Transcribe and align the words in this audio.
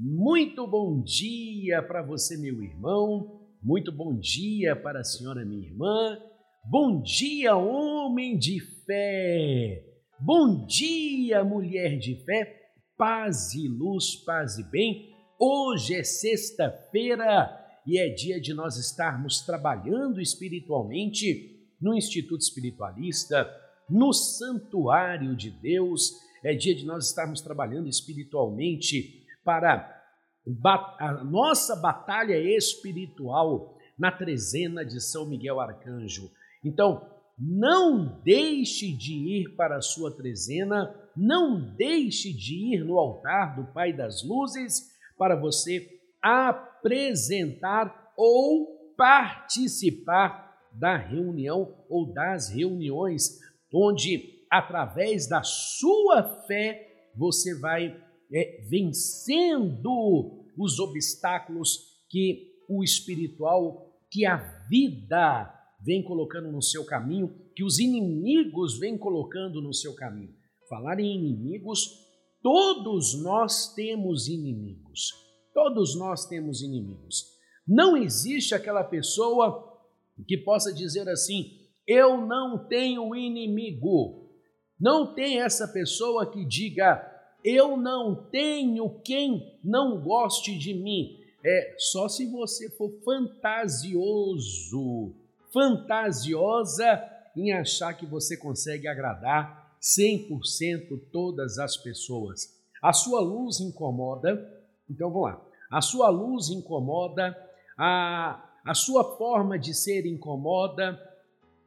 Muito 0.00 0.64
bom 0.64 1.02
dia 1.02 1.82
para 1.82 2.02
você, 2.02 2.36
meu 2.36 2.62
irmão. 2.62 3.40
Muito 3.60 3.90
bom 3.90 4.16
dia 4.16 4.76
para 4.76 5.00
a 5.00 5.04
senhora, 5.04 5.44
minha 5.44 5.66
irmã. 5.66 6.16
Bom 6.70 7.02
dia, 7.02 7.56
homem 7.56 8.38
de 8.38 8.60
fé. 8.86 9.84
Bom 10.20 10.64
dia, 10.66 11.42
mulher 11.42 11.98
de 11.98 12.14
fé. 12.24 12.70
Paz 12.96 13.52
e 13.54 13.66
luz, 13.66 14.14
paz 14.24 14.56
e 14.56 14.62
bem. 14.70 15.12
Hoje 15.36 15.96
é 15.96 16.04
sexta-feira 16.04 17.50
e 17.84 17.98
é 17.98 18.08
dia 18.08 18.40
de 18.40 18.54
nós 18.54 18.76
estarmos 18.76 19.40
trabalhando 19.40 20.20
espiritualmente 20.20 21.58
no 21.82 21.92
Instituto 21.92 22.42
Espiritualista, 22.42 23.50
no 23.90 24.12
Santuário 24.12 25.34
de 25.34 25.50
Deus. 25.50 26.12
É 26.44 26.54
dia 26.54 26.76
de 26.76 26.86
nós 26.86 27.08
estarmos 27.08 27.40
trabalhando 27.40 27.88
espiritualmente 27.88 29.26
para 29.48 30.02
a 31.00 31.24
nossa 31.24 31.74
batalha 31.74 32.38
espiritual 32.38 33.78
na 33.98 34.12
trezena 34.12 34.84
de 34.84 35.00
São 35.00 35.24
Miguel 35.24 35.58
Arcanjo. 35.58 36.30
Então, 36.62 37.08
não 37.38 38.20
deixe 38.22 38.92
de 38.92 39.14
ir 39.14 39.56
para 39.56 39.78
a 39.78 39.80
sua 39.80 40.14
trezena, 40.14 40.94
não 41.16 41.74
deixe 41.74 42.30
de 42.30 42.74
ir 42.74 42.84
no 42.84 42.98
altar 42.98 43.56
do 43.56 43.72
Pai 43.72 43.90
das 43.90 44.22
Luzes 44.22 44.90
para 45.16 45.34
você 45.34 45.98
apresentar 46.20 48.12
ou 48.18 48.92
participar 48.98 50.58
da 50.72 50.94
reunião 50.94 51.74
ou 51.88 52.12
das 52.12 52.50
reuniões, 52.50 53.38
onde 53.72 54.44
através 54.50 55.26
da 55.26 55.42
sua 55.42 56.44
fé 56.46 57.08
você 57.16 57.58
vai 57.58 58.07
é, 58.32 58.64
vencendo 58.68 60.44
os 60.56 60.78
obstáculos 60.78 62.02
que 62.08 62.48
o 62.68 62.82
espiritual, 62.82 63.92
que 64.10 64.26
a 64.26 64.36
vida 64.68 65.54
vem 65.80 66.02
colocando 66.02 66.50
no 66.50 66.62
seu 66.62 66.84
caminho, 66.84 67.34
que 67.54 67.64
os 67.64 67.78
inimigos 67.78 68.78
vêm 68.78 68.98
colocando 68.98 69.62
no 69.62 69.72
seu 69.72 69.94
caminho. 69.94 70.34
Falar 70.68 71.00
em 71.00 71.16
inimigos, 71.16 71.88
todos 72.42 73.20
nós 73.22 73.74
temos 73.74 74.28
inimigos. 74.28 75.12
Todos 75.54 75.96
nós 75.96 76.26
temos 76.26 76.62
inimigos. 76.62 77.24
Não 77.66 77.96
existe 77.96 78.54
aquela 78.54 78.84
pessoa 78.84 79.78
que 80.26 80.36
possa 80.36 80.72
dizer 80.72 81.08
assim: 81.08 81.68
eu 81.86 82.26
não 82.26 82.66
tenho 82.68 83.14
inimigo. 83.14 84.28
Não 84.78 85.14
tem 85.14 85.40
essa 85.40 85.66
pessoa 85.66 86.30
que 86.30 86.44
diga 86.44 86.96
eu 87.44 87.76
não 87.76 88.14
tenho 88.14 88.90
quem 89.00 89.58
não 89.62 90.00
goste 90.00 90.56
de 90.58 90.74
mim. 90.74 91.18
É 91.44 91.76
só 91.78 92.08
se 92.08 92.26
você 92.26 92.68
for 92.70 92.92
fantasioso, 93.04 94.34
fantasiosa 95.52 97.02
em 97.36 97.52
achar 97.52 97.94
que 97.94 98.04
você 98.04 98.36
consegue 98.36 98.88
agradar 98.88 99.76
100% 99.80 101.00
todas 101.12 101.58
as 101.58 101.76
pessoas. 101.76 102.58
A 102.82 102.92
sua 102.92 103.20
luz 103.20 103.60
incomoda, 103.60 104.52
então 104.90 105.10
vamos 105.10 105.28
lá. 105.28 105.40
A 105.70 105.80
sua 105.80 106.08
luz 106.08 106.48
incomoda, 106.48 107.36
a, 107.76 108.42
a 108.64 108.74
sua 108.74 109.16
forma 109.16 109.58
de 109.58 109.74
ser 109.74 110.06
incomoda, 110.06 111.00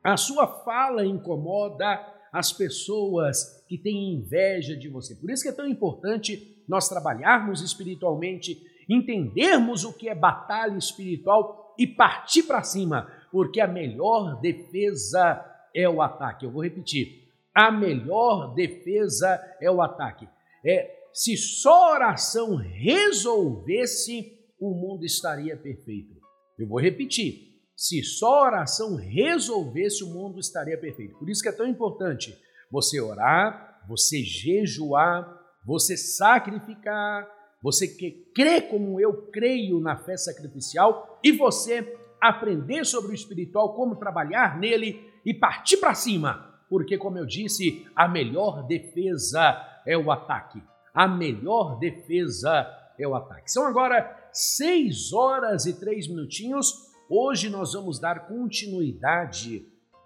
a 0.04 0.18
sua 0.18 0.48
fala 0.64 1.06
incomoda, 1.06 2.06
as 2.32 2.52
pessoas 2.52 3.61
que 3.72 3.78
têm 3.78 4.16
inveja 4.16 4.76
de 4.76 4.90
você. 4.90 5.16
Por 5.16 5.32
isso 5.32 5.44
que 5.44 5.48
é 5.48 5.54
tão 5.54 5.66
importante 5.66 6.62
nós 6.68 6.90
trabalharmos 6.90 7.62
espiritualmente, 7.62 8.62
entendermos 8.90 9.86
o 9.86 9.94
que 9.94 10.10
é 10.10 10.14
batalha 10.14 10.78
espiritual 10.78 11.74
e 11.80 11.88
partir 11.88 12.44
para 12.44 12.64
cima, 12.64 13.10
porque 13.32 13.62
a 13.62 13.68
melhor 13.70 14.42
defesa 14.42 15.42
é 15.74 15.88
o 15.88 16.02
ataque. 16.02 16.46
Eu 16.46 16.52
vou 16.52 16.62
repetir. 16.62 17.30
A 17.56 17.72
melhor 17.72 18.54
defesa 18.54 19.42
é 19.62 19.72
o 19.72 19.82
ataque. 19.82 20.28
É 20.66 20.94
se 21.14 21.38
só 21.38 21.94
oração 21.94 22.58
resolvesse, 22.58 24.38
o 24.60 24.74
mundo 24.74 25.06
estaria 25.06 25.56
perfeito. 25.56 26.14
Eu 26.60 26.68
vou 26.68 26.78
repetir. 26.78 27.52
Se 27.74 28.04
só 28.04 28.48
oração 28.48 28.98
resolvesse, 28.98 30.04
o 30.04 30.14
mundo 30.14 30.42
estaria 30.42 30.78
perfeito. 30.78 31.18
Por 31.18 31.30
isso 31.30 31.42
que 31.42 31.48
é 31.48 31.54
tão 31.54 31.66
importante 31.66 32.38
você 32.72 33.02
orar, 33.02 33.84
você 33.88 34.24
jejuar, 34.24 35.28
você 35.66 35.98
sacrificar, 35.98 37.28
você 37.62 37.88
que 37.88 38.12
crê 38.34 38.62
como 38.62 39.00
eu 39.00 39.30
creio 39.32 39.80
na 39.80 39.98
fé 39.98 40.18
sacrificial 40.18 41.20
e 41.24 41.32
você 41.32 41.98
aprender 42.20 42.86
sobre 42.86 43.12
o 43.12 43.16
espiritual, 43.16 43.74
como 43.76 43.96
trabalhar 43.96 44.58
nele 44.58 45.00
e 45.26 45.34
partir 45.34 45.78
para 45.78 45.94
cima. 45.94 46.50
Porque, 46.70 46.98
como 46.98 47.18
eu 47.18 47.26
disse, 47.26 47.86
a 47.96 48.08
melhor 48.08 48.66
defesa 48.66 49.60
é 49.86 49.98
o 49.98 50.12
ataque. 50.12 50.62
A 50.94 51.08
melhor 51.08 51.78
defesa 51.80 52.68
é 52.98 53.08
o 53.08 53.16
ataque. 53.16 53.52
São 53.52 53.66
agora 53.66 54.30
seis 54.32 55.12
horas 55.12 55.66
e 55.66 55.80
três 55.80 56.08
minutinhos. 56.08 56.74
Hoje 57.10 57.50
nós 57.50 57.74
vamos 57.74 58.00
dar 58.00 58.28
continuidade 58.28 59.66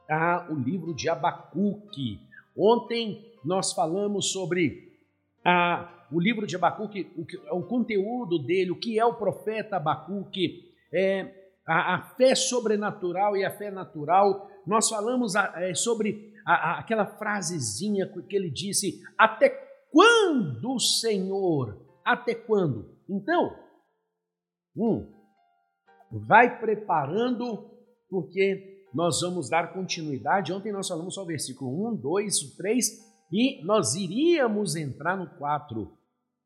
ao 0.09 0.55
livro 0.55 0.93
de 0.93 1.09
Abacuque. 1.09 2.19
Ontem 2.57 3.33
nós 3.43 3.73
falamos 3.73 4.31
sobre 4.31 4.97
a, 5.43 6.07
o 6.11 6.19
livro 6.19 6.47
de 6.47 6.55
Abacuque, 6.55 7.11
o, 7.51 7.57
o 7.57 7.63
conteúdo 7.63 8.39
dele, 8.39 8.71
o 8.71 8.79
que 8.79 8.97
é 8.99 9.05
o 9.05 9.15
profeta 9.15 9.75
Abacuque, 9.75 10.71
é, 10.93 11.45
a, 11.67 11.95
a 11.95 12.01
fé 12.15 12.33
sobrenatural 12.35 13.35
e 13.35 13.43
a 13.43 13.51
fé 13.51 13.69
natural. 13.69 14.49
Nós 14.65 14.89
falamos 14.89 15.35
a, 15.35 15.53
é, 15.57 15.73
sobre 15.73 16.33
aquela 16.45 17.05
frasezinha 17.05 18.07
que 18.29 18.35
ele 18.35 18.49
disse: 18.49 19.01
Até 19.17 19.49
quando, 19.91 20.79
Senhor? 20.79 21.81
Até 22.03 22.35
quando? 22.35 22.95
Então, 23.09 23.55
um, 24.75 25.11
vai 26.11 26.59
preparando, 26.59 27.69
porque 28.09 28.74
nós 28.95 29.19
vamos 29.19 29.49
dar 29.49 29.73
continuidade. 29.73 30.53
Ontem 30.53 30.71
nós 30.71 30.87
falamos 30.87 31.15
só 31.15 31.23
o 31.23 31.27
versículo 31.27 31.91
1, 31.91 31.97
2, 31.97 32.55
3 32.55 32.85
e 33.29 33.61
nós 33.65 33.93
iríamos 33.93 34.77
entrar 34.77 35.17
no 35.17 35.27
4, 35.37 35.91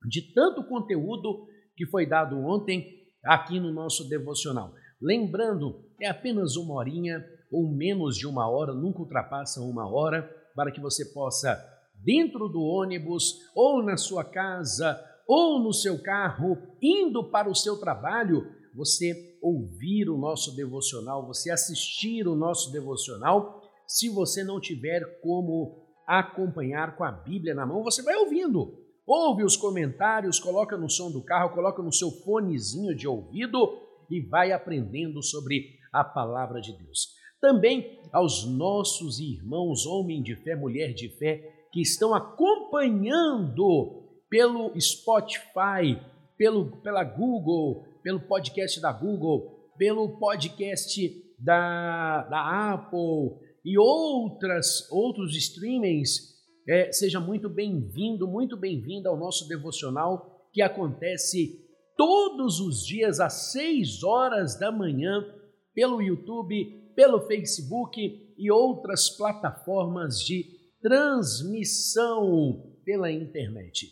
de 0.07 0.33
tanto 0.33 0.63
conteúdo 0.63 1.47
que 1.77 1.85
foi 1.85 2.07
dado 2.07 2.39
ontem 2.39 2.87
aqui 3.23 3.59
no 3.59 3.71
nosso 3.71 4.09
devocional. 4.09 4.73
Lembrando, 4.99 5.85
é 6.01 6.07
apenas 6.07 6.55
uma 6.55 6.73
horinha 6.73 7.23
ou 7.51 7.69
menos 7.69 8.17
de 8.17 8.25
uma 8.25 8.49
hora, 8.49 8.73
nunca 8.73 8.99
ultrapassa 8.99 9.61
uma 9.61 9.87
hora, 9.87 10.23
para 10.55 10.71
que 10.71 10.81
você 10.81 11.05
possa, 11.05 11.63
dentro 12.03 12.47
do 12.49 12.61
ônibus, 12.61 13.35
ou 13.55 13.83
na 13.83 13.95
sua 13.95 14.23
casa, 14.23 14.99
ou 15.27 15.59
no 15.59 15.71
seu 15.71 16.01
carro, 16.01 16.57
indo 16.81 17.29
para 17.29 17.49
o 17.49 17.55
seu 17.55 17.79
trabalho, 17.79 18.51
você 18.73 19.28
ouvir 19.41 20.09
o 20.09 20.17
nosso 20.17 20.55
devocional, 20.55 21.25
você 21.25 21.51
assistir 21.51 22.27
o 22.27 22.35
nosso 22.35 22.71
devocional. 22.71 23.61
Se 23.87 24.09
você 24.09 24.43
não 24.43 24.59
tiver 24.59 25.19
como 25.21 25.85
acompanhar 26.07 26.95
com 26.95 27.03
a 27.03 27.11
Bíblia 27.11 27.53
na 27.53 27.65
mão, 27.65 27.83
você 27.83 28.01
vai 28.01 28.15
ouvindo. 28.15 28.77
Ouve 29.05 29.43
os 29.43 29.57
comentários, 29.57 30.39
coloca 30.39 30.77
no 30.77 30.89
som 30.89 31.11
do 31.11 31.23
carro, 31.23 31.53
coloca 31.53 31.81
no 31.81 31.91
seu 31.91 32.11
fonezinho 32.11 32.95
de 32.95 33.07
ouvido 33.07 33.79
e 34.09 34.21
vai 34.21 34.51
aprendendo 34.51 35.23
sobre 35.23 35.77
a 35.91 36.03
palavra 36.03 36.61
de 36.61 36.71
Deus. 36.77 37.17
Também 37.41 37.99
aos 38.11 38.45
nossos 38.45 39.19
irmãos, 39.19 39.85
homem 39.85 40.21
de 40.21 40.35
fé, 40.35 40.55
mulher 40.55 40.93
de 40.93 41.09
fé, 41.17 41.67
que 41.71 41.81
estão 41.81 42.13
acompanhando 42.13 44.03
pelo 44.29 44.79
Spotify, 44.79 45.99
pelo, 46.37 46.77
pela 46.81 47.03
Google, 47.03 47.85
pelo 48.03 48.19
podcast 48.19 48.79
da 48.81 48.91
Google, 48.91 49.71
pelo 49.77 50.17
podcast 50.17 51.23
da, 51.37 52.23
da 52.23 52.73
Apple 52.73 53.37
e 53.63 53.77
outras, 53.77 54.89
outros 54.91 55.35
streamings, 55.35 56.37
é, 56.67 56.91
seja 56.91 57.19
muito 57.19 57.49
bem-vindo, 57.49 58.27
muito 58.27 58.55
bem-vinda 58.55 59.09
ao 59.09 59.17
nosso 59.17 59.47
devocional 59.47 60.49
que 60.53 60.61
acontece 60.61 61.65
todos 61.97 62.59
os 62.59 62.85
dias 62.85 63.19
às 63.19 63.51
6 63.51 64.03
horas 64.03 64.57
da 64.57 64.71
manhã 64.71 65.25
pelo 65.73 66.01
YouTube, 66.01 66.91
pelo 66.95 67.21
Facebook 67.21 67.99
e 68.37 68.51
outras 68.51 69.09
plataformas 69.09 70.19
de 70.19 70.45
transmissão 70.81 72.77
pela 72.85 73.11
internet. 73.11 73.87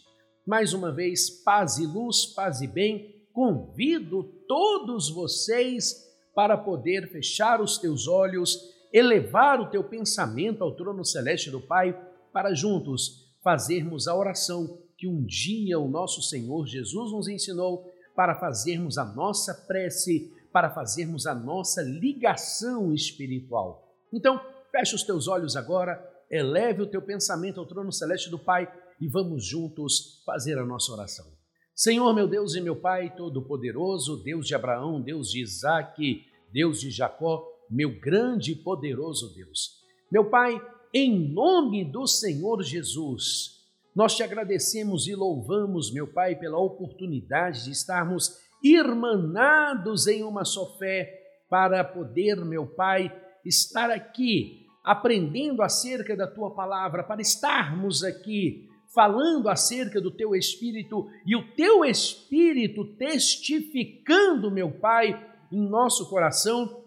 Mais 0.45 0.74
uma 0.74 0.92
vez, 0.94 1.30
paz 1.44 1.77
e 1.77 1.86
luz, 1.86 2.25
paz 2.33 2.62
e 2.62 2.68
bem 2.68 3.17
convido 3.38 4.24
todos 4.48 5.12
vocês 5.12 6.12
para 6.34 6.57
poder 6.57 7.07
fechar 7.12 7.62
os 7.62 7.78
teus 7.78 8.07
olhos, 8.07 8.74
elevar 8.92 9.62
o 9.62 9.69
teu 9.69 9.84
pensamento 9.84 10.63
ao 10.63 10.75
trono 10.75 11.06
celeste 11.06 11.51
do 11.51 11.62
Pai, 11.62 11.95
para 12.34 12.56
juntos 12.56 13.31
fazermos 13.44 14.07
a 14.07 14.16
oração 14.16 14.80
que 14.98 15.07
um 15.07 15.24
dia 15.24 15.78
o 15.78 15.88
nosso 15.88 16.19
Senhor 16.24 16.66
Jesus 16.66 17.12
nos 17.12 17.28
ensinou 17.28 17.88
para 18.16 18.34
fazermos 18.39 18.98
a 18.98 19.06
nossa 19.06 19.54
prece, 19.54 20.34
para 20.51 20.72
fazermos 20.72 21.28
a 21.28 21.36
nossa 21.36 21.84
ligação 21.84 22.92
espiritual. 22.92 23.95
Então, 24.12 24.42
feche 24.72 24.95
os 24.95 25.04
teus 25.04 25.28
olhos 25.28 25.56
agora, 25.56 26.04
eleve 26.28 26.81
o 26.81 26.89
teu 26.89 27.04
pensamento 27.04 27.60
ao 27.60 27.68
trono 27.68 27.92
celeste 27.92 28.31
do 28.31 28.39
Pai 28.39 28.68
e 29.00 29.07
vamos 29.07 29.45
juntos 29.45 30.24
fazer 30.25 30.57
a 30.57 30.66
nossa 30.66 30.92
oração. 30.92 31.37
Senhor, 31.77 32.12
meu 32.12 32.27
Deus 32.27 32.56
e 32.56 32.59
meu 32.59 32.75
Pai 32.75 33.13
Todo-Poderoso, 33.15 34.24
Deus 34.24 34.47
de 34.47 34.56
Abraão, 34.56 35.00
Deus 35.00 35.29
de 35.29 35.44
Isaac, 35.44 36.25
Deus 36.51 36.81
de 36.81 36.89
Jacó, 36.89 37.47
meu 37.69 38.00
grande 38.00 38.53
e 38.53 38.56
poderoso 38.56 39.31
Deus. 39.35 39.79
Meu 40.12 40.25
Pai, 40.27 40.59
em 40.91 41.31
nome 41.31 41.85
do 41.85 42.07
Senhor 42.07 42.63
Jesus, 42.63 43.63
nós 43.95 44.15
te 44.15 44.24
agradecemos 44.24 45.07
e 45.07 45.13
louvamos, 45.13 45.94
meu 45.94 46.07
Pai, 46.07 46.35
pela 46.35 46.57
oportunidade 46.57 47.65
de 47.65 47.74
estarmos 47.74 48.39
irmanados 48.63 50.07
em 50.07 50.24
uma 50.24 50.45
só 50.45 50.75
fé 50.79 51.13
para 51.47 51.83
poder, 51.83 52.44
meu 52.44 52.65
Pai, 52.65 53.15
estar 53.45 53.91
aqui 53.91 54.65
aprendendo 54.83 55.62
acerca 55.62 56.15
da 56.15 56.25
tua 56.25 56.56
palavra, 56.56 57.03
para 57.03 57.21
estarmos 57.21 58.03
aqui 58.03 58.67
falando 58.98 59.48
acerca 59.48 60.02
do 60.02 60.10
teu 60.10 60.34
espírito 60.34 61.08
e 61.24 61.36
o 61.36 61.54
teu 61.54 61.86
espírito 61.86 62.84
testificando, 62.96 64.50
meu 64.50 64.72
Pai, 64.72 65.24
em 65.52 65.70
nosso 65.70 66.10
coração, 66.10 66.84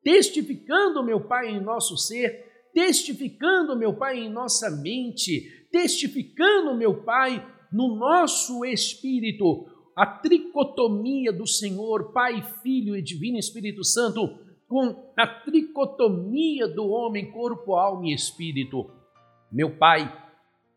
testificando, 0.00 1.02
meu 1.02 1.26
Pai, 1.26 1.48
em 1.48 1.60
nosso 1.60 1.96
ser, 1.96 2.46
testificando, 2.72 3.76
meu 3.76 3.92
Pai, 3.92 4.20
em 4.20 4.28
nossa 4.28 4.70
mente, 4.70 5.66
testificando, 5.72 6.76
meu 6.76 7.02
Pai, 7.02 7.44
no 7.72 7.96
nosso 7.96 8.64
espírito, 8.64 9.66
a 9.96 10.06
tricotomia 10.06 11.32
do 11.32 11.44
Senhor, 11.44 12.12
Pai, 12.12 12.40
Filho 12.62 12.94
e 12.94 13.02
Divino 13.02 13.36
Espírito 13.36 13.82
Santo, 13.82 14.38
com 14.68 15.12
a 15.16 15.26
tricotomia 15.26 16.68
do 16.68 16.86
homem, 16.86 17.32
corpo, 17.32 17.74
alma 17.74 18.06
e 18.06 18.14
espírito. 18.14 18.88
Meu 19.50 19.76
Pai, 19.76 20.27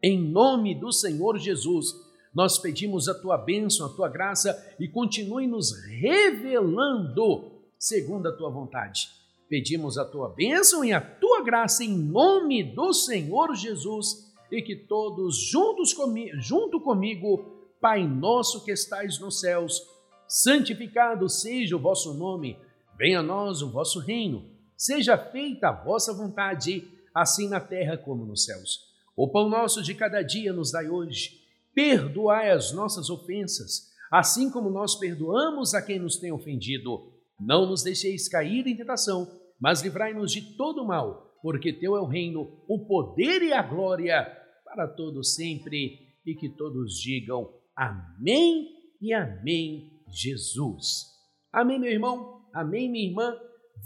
em 0.02 0.20
nome 0.20 0.74
do 0.74 0.92
Senhor 0.92 1.38
Jesus, 1.38 1.94
nós 2.34 2.58
pedimos 2.58 3.08
a 3.08 3.14
tua 3.14 3.38
bênção, 3.38 3.86
a 3.86 3.90
tua 3.90 4.10
graça 4.10 4.76
e 4.80 4.88
continue 4.88 5.48
nos 5.48 5.72
revelando 5.86 7.52
segundo 7.78 8.28
a 8.28 8.32
tua 8.32 8.50
vontade. 8.50 9.10
Pedimos 9.50 9.98
a 9.98 10.06
tua 10.06 10.30
bênção 10.30 10.84
e 10.86 10.94
a 10.94 11.02
tua 11.02 11.44
graça 11.44 11.84
em 11.84 11.96
nome 11.98 12.64
do 12.64 12.94
Senhor 12.94 13.54
Jesus 13.54 14.32
e 14.50 14.62
que 14.62 14.76
todos 14.76 15.38
juntos 15.38 15.94
comigo, 15.94 16.38
junto 16.40 16.80
comigo, 16.80 17.58
Pai 17.82 18.08
nosso 18.08 18.64
que 18.64 18.72
estais 18.72 19.18
nos 19.20 19.40
céus, 19.40 19.82
santificado 20.28 21.28
seja 21.28 21.76
o 21.76 21.80
vosso 21.80 22.14
nome, 22.14 22.60
venha 22.96 23.22
a 23.22 23.24
nós 23.24 23.64
o 23.64 23.72
vosso 23.72 24.00
reino, 24.00 24.46
seja 24.78 25.18
feita 25.18 25.70
a 25.70 25.72
vossa 25.72 26.14
vontade, 26.14 26.88
assim 27.12 27.50
na 27.50 27.60
terra 27.60 27.98
como 27.98 28.24
nos 28.24 28.46
céus. 28.46 28.91
O 29.16 29.30
pão 29.30 29.50
nosso 29.50 29.82
de 29.84 29.94
cada 29.94 30.22
dia 30.22 30.54
nos 30.54 30.72
dai 30.72 30.90
hoje. 30.90 31.42
Perdoai 31.74 32.52
as 32.52 32.74
nossas 32.74 33.10
ofensas, 33.10 33.92
assim 34.12 34.50
como 34.52 34.70
nós 34.70 34.96
perdoamos 34.96 35.74
a 35.74 35.82
quem 35.82 36.00
nos 36.00 36.18
tem 36.18 36.32
ofendido. 36.32 37.14
Não 37.40 37.66
nos 37.66 37.84
deixeis 37.84 38.28
cair 38.28 38.68
em 38.68 38.76
tentação, 38.76 39.28
mas 39.60 39.82
livrai-nos 39.82 40.32
de 40.32 40.56
todo 40.56 40.86
mal, 40.86 41.38
porque 41.42 41.74
teu 41.74 41.96
é 41.96 42.02
o 42.02 42.06
reino, 42.06 42.62
o 42.68 42.86
poder 42.86 43.42
e 43.42 43.54
a 43.54 43.62
glória 43.62 44.26
para 44.64 44.88
todos 44.88 45.36
sempre, 45.36 46.00
e 46.26 46.36
que 46.36 46.50
todos 46.50 47.00
digam 47.00 47.50
amém 47.76 48.70
e 49.02 49.14
amém, 49.14 49.92
Jesus. 50.08 51.08
Amém, 51.52 51.80
meu 51.80 51.92
irmão? 51.92 52.46
Amém, 52.54 52.90
minha 52.90 53.08
irmã? 53.08 53.36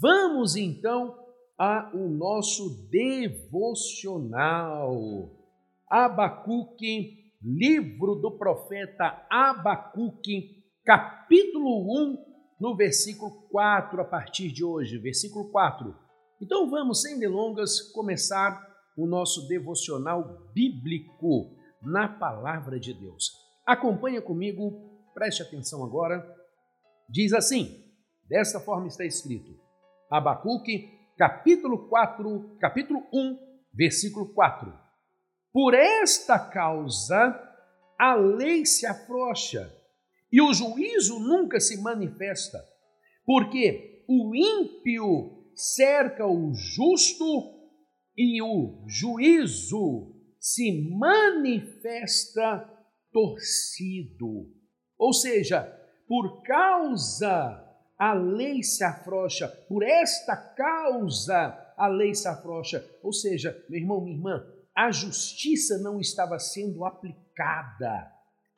Vamos 0.00 0.54
então 0.56 1.25
a 1.58 1.90
o 1.94 2.08
nosso 2.08 2.88
devocional. 2.90 4.94
Abacuque, 5.88 7.32
livro 7.42 8.16
do 8.16 8.36
profeta 8.36 9.26
Abacuque, 9.30 10.64
capítulo 10.84 12.12
1, 12.12 12.24
no 12.60 12.76
versículo 12.76 13.48
4, 13.48 14.00
a 14.00 14.04
partir 14.04 14.52
de 14.52 14.64
hoje, 14.64 14.98
versículo 14.98 15.50
4. 15.50 15.94
Então 16.40 16.68
vamos, 16.68 17.02
sem 17.02 17.18
delongas, 17.18 17.80
começar 17.92 18.60
o 18.96 19.06
nosso 19.06 19.46
devocional 19.48 20.50
bíblico 20.52 21.56
na 21.82 22.08
palavra 22.08 22.78
de 22.78 22.92
Deus. 22.92 23.32
Acompanha 23.64 24.20
comigo, 24.20 25.00
preste 25.14 25.42
atenção 25.42 25.84
agora. 25.84 26.26
Diz 27.08 27.32
assim: 27.32 27.82
desta 28.28 28.60
forma 28.60 28.88
está 28.88 29.04
escrito: 29.04 29.56
Abacuque 30.10 30.95
capítulo 31.16 31.88
4, 31.88 32.58
capítulo 32.60 33.06
1, 33.12 33.38
versículo 33.72 34.32
4. 34.34 34.72
Por 35.52 35.74
esta 35.74 36.38
causa 36.38 37.42
a 37.98 38.14
lei 38.14 38.66
se 38.66 38.86
afrouxa 38.86 39.72
e 40.30 40.40
o 40.42 40.52
juízo 40.52 41.18
nunca 41.18 41.58
se 41.58 41.80
manifesta, 41.80 42.62
porque 43.24 44.04
o 44.06 44.34
ímpio 44.34 45.50
cerca 45.54 46.26
o 46.26 46.52
justo 46.52 47.54
e 48.16 48.42
o 48.42 48.84
juízo 48.86 50.14
se 50.38 50.90
manifesta 50.90 52.70
torcido. 53.10 54.52
Ou 54.98 55.12
seja, 55.14 55.62
por 56.06 56.42
causa 56.42 57.65
a 57.98 58.12
lei 58.12 58.62
se 58.62 58.84
afrouxa, 58.84 59.48
por 59.68 59.82
esta 59.82 60.36
causa 60.36 61.66
a 61.76 61.88
lei 61.88 62.14
se 62.14 62.28
afrouxa. 62.28 62.88
Ou 63.02 63.12
seja, 63.12 63.60
meu 63.68 63.80
irmão, 63.80 64.00
minha 64.00 64.16
irmã, 64.16 64.46
a 64.74 64.90
justiça 64.90 65.76
não 65.78 66.00
estava 66.00 66.38
sendo 66.38 66.82
aplicada 66.84 68.10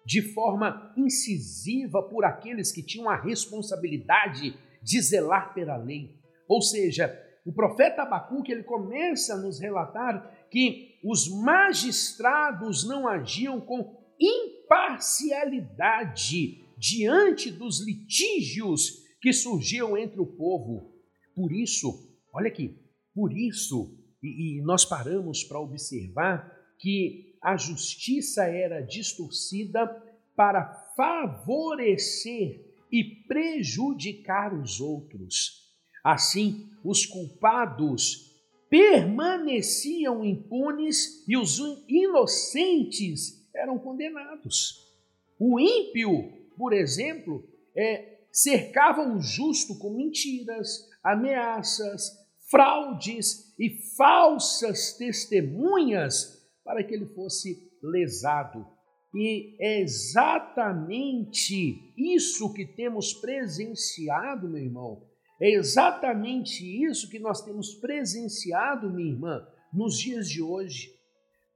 de 0.05 0.23
forma 0.33 0.93
incisiva 0.97 2.01
por 2.03 2.25
aqueles 2.25 2.71
que 2.73 2.83
tinham 2.83 3.11
a 3.11 3.17
responsabilidade 3.17 4.57
de 4.83 5.01
zelar 5.01 5.55
pela 5.55 5.77
lei. 5.77 6.19
Ou 6.49 6.63
seja, 6.63 7.15
o 7.45 7.53
profeta 7.53 8.03
Abacuque 8.03 8.51
ele 8.51 8.63
começa 8.63 9.35
a 9.35 9.37
nos 9.37 9.61
relatar 9.61 10.49
que 10.51 10.99
os 11.05 11.29
magistrados 11.29 12.89
não 12.89 13.07
agiam 13.07 13.61
com 13.61 13.95
imparcialidade 14.19 16.65
diante 16.77 17.51
dos 17.51 17.85
litígios 17.85 19.07
que 19.29 19.33
surgiam 19.35 19.95
entre 19.95 20.19
o 20.19 20.25
povo. 20.27 20.91
Por 21.35 21.53
isso, 21.53 22.17
olha 22.33 22.49
aqui, 22.49 22.75
por 23.15 23.31
isso, 23.31 23.95
e, 24.23 24.57
e 24.57 24.63
nós 24.63 24.87
paramos 24.87 25.45
para 25.45 25.61
observar 25.61 26.51
que 26.79 27.37
a 27.43 27.55
justiça 27.59 28.45
era 28.45 28.81
distorcida 28.81 29.87
para 30.35 30.65
favorecer 30.97 32.75
e 32.91 33.05
prejudicar 33.05 34.59
os 34.59 34.81
outros. 34.81 35.75
Assim, 36.03 36.71
os 36.83 37.05
culpados 37.05 38.35
permaneciam 38.71 40.25
impunes 40.25 41.23
e 41.29 41.37
os 41.37 41.59
inocentes 41.87 43.47
eram 43.55 43.79
condenados. 43.79 44.91
O 45.39 45.61
ímpio, 45.61 46.33
por 46.57 46.73
exemplo, 46.73 47.47
é, 47.77 48.08
cercava 48.33 49.03
o 49.03 49.21
justo 49.21 49.79
com 49.79 49.97
mentiras, 49.97 50.89
ameaças, 51.03 52.11
fraudes 52.51 53.55
e 53.59 53.71
falsas 53.97 54.97
testemunhas 54.97 56.39
para 56.65 56.83
que 56.85 56.95
ele 56.95 57.07
fosse 57.07 57.71
lesado. 57.83 58.67
E 59.15 59.57
é 59.61 59.81
exatamente 59.81 61.55
isso 61.97 62.53
que 62.53 62.67
temos 62.67 63.15
presenciado, 63.15 64.49
meu 64.49 64.63
irmão. 64.63 65.09
É 65.41 65.51
exatamente 65.51 66.65
isso 66.85 67.09
que 67.09 67.19
nós 67.19 67.43
temos 67.43 67.75
presenciado, 67.75 68.91
minha 68.91 69.13
irmã, 69.13 69.47
nos 69.73 69.99
dias 69.99 70.29
de 70.29 70.43
hoje. 70.43 70.93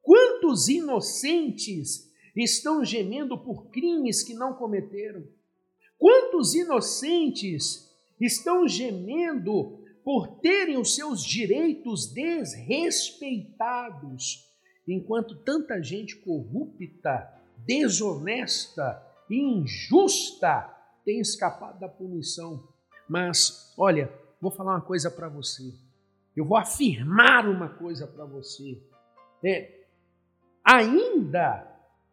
Quantos 0.00 0.68
inocentes 0.68 2.10
estão 2.34 2.84
gemendo 2.84 3.36
por 3.36 3.70
crimes 3.70 4.22
que 4.22 4.34
não 4.34 4.54
cometeram? 4.54 5.22
Quantos 6.02 6.54
inocentes 6.56 7.94
estão 8.20 8.66
gemendo 8.66 9.78
por 10.02 10.40
terem 10.40 10.76
os 10.76 10.96
seus 10.96 11.22
direitos 11.22 12.12
desrespeitados, 12.12 14.50
enquanto 14.88 15.36
tanta 15.44 15.80
gente 15.80 16.16
corrupta, 16.16 17.32
desonesta 17.58 19.00
e 19.30 19.36
injusta 19.36 20.76
tem 21.04 21.20
escapado 21.20 21.78
da 21.78 21.88
punição. 21.88 22.66
Mas, 23.08 23.72
olha, 23.78 24.12
vou 24.40 24.50
falar 24.50 24.72
uma 24.72 24.80
coisa 24.80 25.08
para 25.08 25.28
você. 25.28 25.72
Eu 26.34 26.44
vou 26.44 26.56
afirmar 26.56 27.48
uma 27.48 27.68
coisa 27.68 28.08
para 28.08 28.24
você. 28.24 28.82
É, 29.44 29.84
ainda 30.64 31.64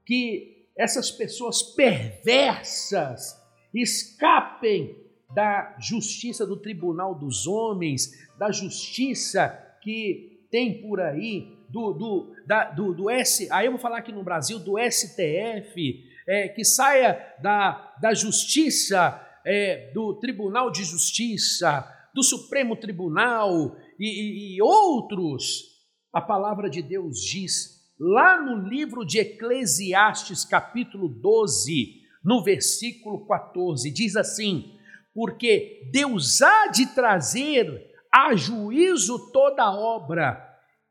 que 0.06 0.68
essas 0.78 1.10
pessoas 1.10 1.64
perversas 1.64 3.39
escapem 3.74 4.96
da 5.34 5.76
justiça 5.80 6.46
do 6.46 6.58
tribunal 6.58 7.14
dos 7.14 7.46
homens, 7.46 8.12
da 8.38 8.52
justiça 8.52 9.50
que 9.82 10.46
tem 10.52 10.82
por 10.82 11.00
aí, 11.00 11.58
do, 11.70 11.94
do, 11.94 12.36
da, 12.48 12.66
do, 12.66 12.94
do 12.94 13.10
S, 13.10 13.48
aí 13.52 13.68
eu 13.68 13.72
vou 13.72 13.80
falar 13.80 14.00
aqui 14.00 14.12
no 14.12 14.24
Brasil, 14.24 14.58
do 14.60 14.76
STF, 14.80 16.04
é, 16.28 16.48
que 16.48 16.64
saia 16.66 17.36
da, 17.42 17.96
da 18.02 18.14
justiça, 18.14 19.24
é, 19.46 19.92
do 19.94 20.16
Tribunal 20.16 20.72
de 20.72 20.84
Justiça, 20.84 21.88
do 22.14 22.24
Supremo 22.24 22.76
Tribunal 22.76 23.76
e, 24.00 24.06
e, 24.08 24.56
e 24.56 24.62
outros. 24.62 25.78
A 26.12 26.22
palavra 26.22 26.70
de 26.70 26.82
Deus 26.82 27.20
diz 27.20 27.80
lá 28.00 28.42
no 28.42 28.68
livro 28.68 29.06
de 29.06 29.20
Eclesiastes, 29.20 30.44
capítulo 30.44 31.08
12, 31.08 31.99
no 32.30 32.44
versículo 32.44 33.26
14, 33.26 33.90
diz 33.90 34.16
assim: 34.16 34.78
Porque 35.12 35.90
Deus 35.92 36.44
há 36.44 36.68
de 36.68 36.86
trazer 36.94 37.90
a 38.14 38.36
juízo 38.36 39.32
toda 39.32 39.72
obra, 39.72 40.40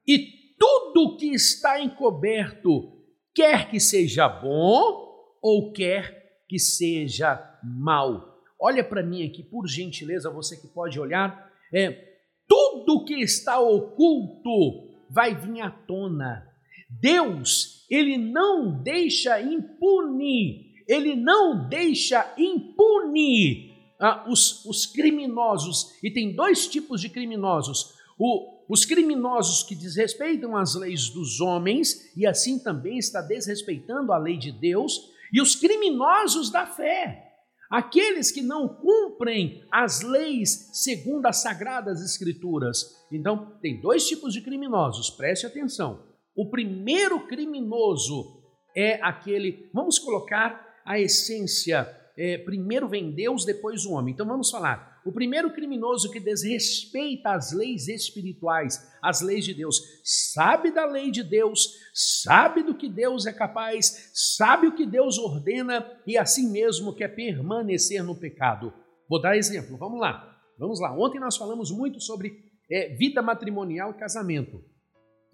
e 0.05 0.19
tudo 0.59 1.17
que 1.17 1.33
está 1.33 1.81
encoberto, 1.81 2.93
quer 3.33 3.71
que 3.71 3.79
seja 3.79 4.29
bom 4.29 5.37
ou 5.41 5.73
quer 5.73 6.43
que 6.49 6.59
seja 6.59 7.41
mal. 7.63 8.43
Olha 8.61 8.83
para 8.83 9.05
mim 9.05 9.25
aqui, 9.25 9.45
por 9.45 9.69
gentileza, 9.69 10.29
você 10.29 10.57
que 10.57 10.67
pode 10.67 10.99
olhar, 10.99 11.53
é 11.73 12.17
tudo 12.49 13.05
que 13.05 13.15
está 13.15 13.61
oculto 13.61 15.07
vai 15.09 15.37
vir 15.37 15.61
à 15.61 15.71
tona 15.71 16.49
Deus, 16.89 17.87
ele 17.91 18.17
não 18.17 18.83
deixa 18.83 19.41
impune, 19.41 20.68
ele 20.89 21.15
não 21.15 21.69
deixa 21.69 22.35
impune 22.39 23.69
ah, 24.01 24.25
os, 24.29 24.65
os 24.65 24.87
criminosos. 24.87 25.93
E 26.03 26.11
tem 26.11 26.35
dois 26.35 26.67
tipos 26.67 27.01
de 27.01 27.11
criminosos: 27.11 27.95
o, 28.19 28.65
os 28.69 28.85
criminosos 28.85 29.63
que 29.63 29.75
desrespeitam 29.75 30.57
as 30.57 30.75
leis 30.75 31.11
dos 31.11 31.41
homens, 31.41 32.17
e 32.17 32.27
assim 32.27 32.59
também 32.59 32.99
está 32.99 33.21
desrespeitando 33.21 34.13
a 34.13 34.19
lei 34.19 34.39
de 34.39 34.51
Deus, 34.51 35.11
e 35.33 35.43
os 35.43 35.55
criminosos 35.55 36.51
da 36.51 36.67
fé. 36.67 37.27
Aqueles 37.71 38.31
que 38.31 38.41
não 38.41 38.67
cumprem 38.67 39.63
as 39.71 40.01
leis 40.01 40.71
segundo 40.73 41.27
as 41.27 41.43
sagradas 41.43 42.01
escrituras. 42.01 43.05
Então, 43.13 43.59
tem 43.61 43.79
dois 43.79 44.09
tipos 44.09 44.33
de 44.33 44.41
criminosos, 44.41 45.11
preste 45.11 45.45
atenção. 45.45 46.03
O 46.35 46.49
primeiro 46.49 47.27
criminoso 47.27 48.41
é 48.75 48.95
aquele, 49.03 49.69
vamos 49.75 49.99
colocar 49.99 50.68
a 50.89 50.99
essência, 50.99 51.87
é, 52.17 52.39
primeiro 52.39 52.89
vem 52.89 53.11
Deus, 53.13 53.45
depois 53.45 53.85
o 53.85 53.93
homem. 53.93 54.15
Então 54.15 54.27
vamos 54.27 54.51
falar. 54.51 55.03
O 55.05 55.13
primeiro 55.13 55.53
criminoso 55.53 56.11
que 56.11 56.19
desrespeita 56.19 57.33
as 57.33 57.53
leis 57.53 57.89
espirituais, 57.89 58.91
as 59.03 59.21
leis 59.21 59.45
de 59.45 59.53
Deus, 59.53 59.83
sabe 60.03 60.71
da 60.71 60.87
lei 60.87 61.11
de 61.11 61.23
Deus, 61.23 61.69
sabe 61.93 62.63
do 62.63 62.75
que 62.75 62.89
Deus 62.89 63.27
é 63.27 63.33
capaz, 63.35 64.11
sabe 64.15 64.67
o 64.67 64.75
que 64.75 64.87
Deus 64.87 65.19
ordena 65.19 65.87
e 66.07 66.17
assim 66.17 66.51
mesmo 66.51 66.95
quer 66.95 67.09
permanecer 67.09 68.03
no 68.03 68.19
pecado. 68.19 68.73
Vou 69.11 69.21
dar 69.21 69.37
exemplo, 69.37 69.77
vamos 69.77 70.01
lá. 70.01 70.41
Vamos 70.59 70.81
lá. 70.81 70.99
Ontem 70.99 71.21
nós 71.21 71.37
falamos 71.37 71.71
muito 71.71 72.01
sobre 72.01 72.33
é, 72.71 72.95
vida 72.97 73.21
matrimonial 73.21 73.91
e 73.91 73.99
casamento. 73.99 74.65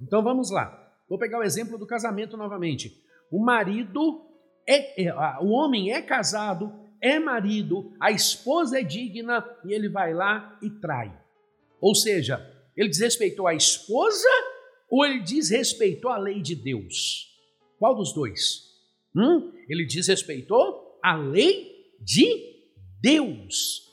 Então 0.03 0.21
vamos 0.21 0.51
lá. 0.51 0.93
Vou 1.09 1.19
pegar 1.19 1.39
o 1.39 1.45
exemplo 1.45 1.79
do 1.79 1.87
casamento 1.87 2.37
novamente. 2.37 2.93
O 3.31 3.43
marido 3.43 4.34
é, 4.67 5.05
é, 5.05 5.15
o 5.41 5.51
homem 5.51 5.93
é 5.93 6.01
casado, 6.01 6.73
é 7.01 7.19
marido, 7.19 7.93
a 8.01 8.11
esposa 8.11 8.81
é 8.81 8.83
digna 8.83 9.45
e 9.65 9.73
ele 9.73 9.89
vai 9.89 10.15
lá 10.15 10.59
e 10.63 10.71
trai. 10.71 11.13
Ou 11.81 11.95
seja, 11.95 12.41
ele 12.77 12.89
desrespeitou 12.89 13.47
a 13.47 13.55
esposa 13.55 14.29
ou 14.91 15.05
ele 15.05 15.21
desrespeitou 15.21 16.11
a 16.11 16.19
lei 16.19 16.41
de 16.41 16.55
Deus? 16.55 17.31
Qual 17.79 17.95
dos 17.95 18.13
dois? 18.13 18.63
Hum? 19.15 19.53
Ele 19.69 19.85
desrespeitou 19.85 20.99
a 21.03 21.17
lei 21.17 21.95
de 22.01 22.27
Deus 23.01 23.85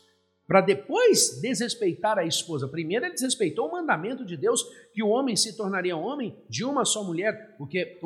para 0.51 0.59
depois 0.59 1.39
desrespeitar 1.41 2.19
a 2.19 2.25
esposa. 2.25 2.67
Primeiro, 2.67 3.05
ele 3.05 3.13
desrespeitou 3.13 3.69
o 3.69 3.71
mandamento 3.71 4.25
de 4.25 4.35
Deus 4.35 4.61
que 4.93 5.01
o 5.01 5.07
homem 5.07 5.33
se 5.33 5.55
tornaria 5.55 5.95
homem 5.95 6.35
de 6.49 6.65
uma 6.65 6.83
só 6.83 7.05
mulher, 7.05 7.55
porque 7.57 7.97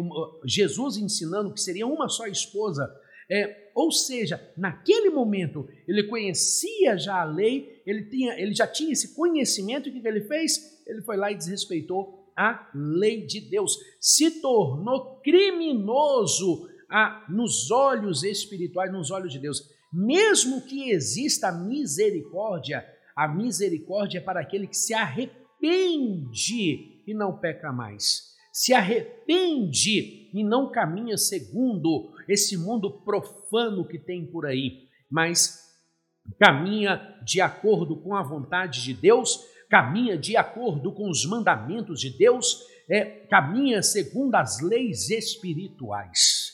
Jesus 0.45 0.95
ensinando 0.95 1.51
que 1.51 1.59
seria 1.59 1.87
uma 1.87 2.07
só 2.07 2.27
esposa. 2.27 2.87
É, 3.27 3.71
ou 3.73 3.91
seja, 3.91 4.39
naquele 4.55 5.09
momento 5.09 5.67
ele 5.87 6.03
conhecia 6.03 6.95
já 6.99 7.19
a 7.19 7.25
lei, 7.25 7.81
ele, 7.83 8.03
tinha, 8.03 8.39
ele 8.39 8.53
já 8.53 8.67
tinha 8.67 8.93
esse 8.93 9.15
conhecimento, 9.15 9.89
o 9.89 9.91
que 9.91 10.07
ele 10.07 10.21
fez? 10.21 10.83
Ele 10.85 11.01
foi 11.01 11.17
lá 11.17 11.31
e 11.31 11.35
desrespeitou 11.35 12.31
a 12.37 12.69
lei 12.75 13.25
de 13.25 13.41
Deus, 13.41 13.75
se 13.99 14.39
tornou 14.39 15.19
criminoso 15.23 16.69
a, 16.87 17.25
nos 17.27 17.71
olhos 17.71 18.23
espirituais, 18.23 18.91
nos 18.91 19.09
olhos 19.09 19.33
de 19.33 19.39
Deus. 19.39 19.73
Mesmo 19.95 20.61
que 20.61 20.89
exista 20.89 21.53
misericórdia, 21.53 22.85
a 23.15 23.29
misericórdia 23.29 24.17
é 24.17 24.21
para 24.21 24.41
aquele 24.41 24.67
que 24.67 24.75
se 24.75 24.93
arrepende 24.93 25.39
e 27.07 27.13
não 27.13 27.37
peca 27.37 27.71
mais. 27.71 28.35
Se 28.51 28.73
arrepende 28.73 30.29
e 30.33 30.43
não 30.43 30.69
caminha 30.69 31.15
segundo 31.15 32.13
esse 32.27 32.57
mundo 32.57 32.91
profano 32.91 33.87
que 33.87 33.97
tem 33.97 34.25
por 34.25 34.45
aí, 34.45 34.89
mas 35.09 35.63
caminha 36.37 37.17
de 37.23 37.39
acordo 37.39 37.95
com 37.95 38.13
a 38.13 38.21
vontade 38.21 38.83
de 38.83 38.93
Deus, 38.93 39.39
caminha 39.69 40.17
de 40.17 40.35
acordo 40.35 40.91
com 40.91 41.09
os 41.09 41.25
mandamentos 41.25 42.01
de 42.01 42.09
Deus, 42.09 42.65
é, 42.89 43.05
caminha 43.29 43.81
segundo 43.81 44.35
as 44.35 44.59
leis 44.59 45.09
espirituais. 45.09 46.51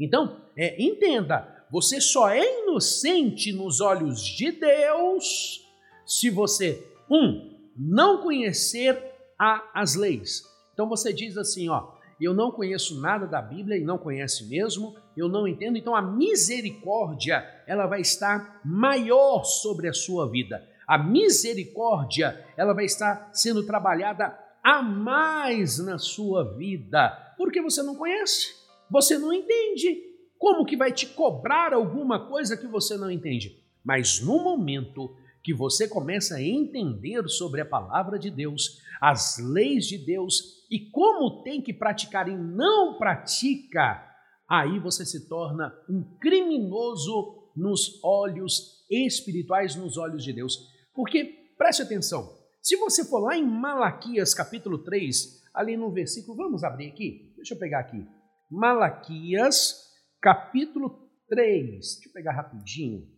Então, 0.00 0.40
é, 0.56 0.82
entenda, 0.82 1.59
você 1.70 2.00
só 2.00 2.28
é 2.28 2.62
inocente 2.62 3.52
nos 3.52 3.80
olhos 3.80 4.24
de 4.24 4.50
Deus 4.52 5.64
se 6.04 6.28
você, 6.28 6.84
um, 7.08 7.56
não 7.76 8.20
conhecer 8.20 9.00
a, 9.38 9.70
as 9.72 9.94
leis. 9.94 10.42
Então 10.74 10.88
você 10.88 11.12
diz 11.12 11.38
assim, 11.38 11.68
ó, 11.68 11.92
eu 12.20 12.34
não 12.34 12.50
conheço 12.50 13.00
nada 13.00 13.26
da 13.26 13.40
Bíblia 13.40 13.78
e 13.78 13.84
não 13.84 13.96
conhece 13.96 14.46
mesmo, 14.48 14.94
eu 15.16 15.28
não 15.28 15.46
entendo, 15.46 15.78
então 15.78 15.94
a 15.94 16.02
misericórdia, 16.02 17.46
ela 17.66 17.86
vai 17.86 18.00
estar 18.00 18.60
maior 18.64 19.44
sobre 19.44 19.88
a 19.88 19.92
sua 19.92 20.28
vida. 20.28 20.66
A 20.86 20.98
misericórdia, 20.98 22.44
ela 22.56 22.74
vai 22.74 22.84
estar 22.84 23.30
sendo 23.32 23.64
trabalhada 23.64 24.36
a 24.62 24.82
mais 24.82 25.78
na 25.78 25.96
sua 25.98 26.56
vida, 26.56 27.34
porque 27.38 27.62
você 27.62 27.82
não 27.82 27.94
conhece, 27.94 28.48
você 28.90 29.16
não 29.16 29.32
entende, 29.32 30.09
como 30.40 30.64
que 30.64 30.74
vai 30.74 30.90
te 30.90 31.06
cobrar 31.06 31.74
alguma 31.74 32.26
coisa 32.26 32.56
que 32.56 32.66
você 32.66 32.96
não 32.96 33.10
entende? 33.10 33.62
Mas 33.84 34.20
no 34.22 34.42
momento 34.42 35.14
que 35.44 35.52
você 35.52 35.86
começa 35.86 36.36
a 36.36 36.42
entender 36.42 37.28
sobre 37.28 37.60
a 37.60 37.66
palavra 37.66 38.18
de 38.18 38.30
Deus, 38.30 38.80
as 39.02 39.36
leis 39.38 39.86
de 39.86 39.98
Deus 39.98 40.66
e 40.70 40.90
como 40.90 41.42
tem 41.42 41.60
que 41.60 41.74
praticar 41.74 42.26
e 42.26 42.34
não 42.34 42.96
pratica, 42.96 44.02
aí 44.48 44.78
você 44.78 45.04
se 45.04 45.28
torna 45.28 45.74
um 45.86 46.16
criminoso 46.18 47.50
nos 47.54 48.02
olhos 48.02 48.86
espirituais, 48.90 49.76
nos 49.76 49.98
olhos 49.98 50.24
de 50.24 50.32
Deus. 50.32 50.70
Porque, 50.94 51.52
preste 51.58 51.82
atenção, 51.82 52.34
se 52.62 52.76
você 52.76 53.04
for 53.04 53.18
lá 53.18 53.36
em 53.36 53.46
Malaquias 53.46 54.32
capítulo 54.32 54.78
3, 54.78 55.42
ali 55.52 55.76
no 55.76 55.92
versículo, 55.92 56.34
vamos 56.34 56.64
abrir 56.64 56.88
aqui, 56.88 57.30
deixa 57.36 57.52
eu 57.52 57.58
pegar 57.58 57.80
aqui, 57.80 58.06
Malaquias 58.50 59.89
capítulo 60.20 61.10
3. 61.28 61.70
Deixa 61.70 62.08
eu 62.08 62.12
pegar 62.12 62.32
rapidinho 62.32 63.08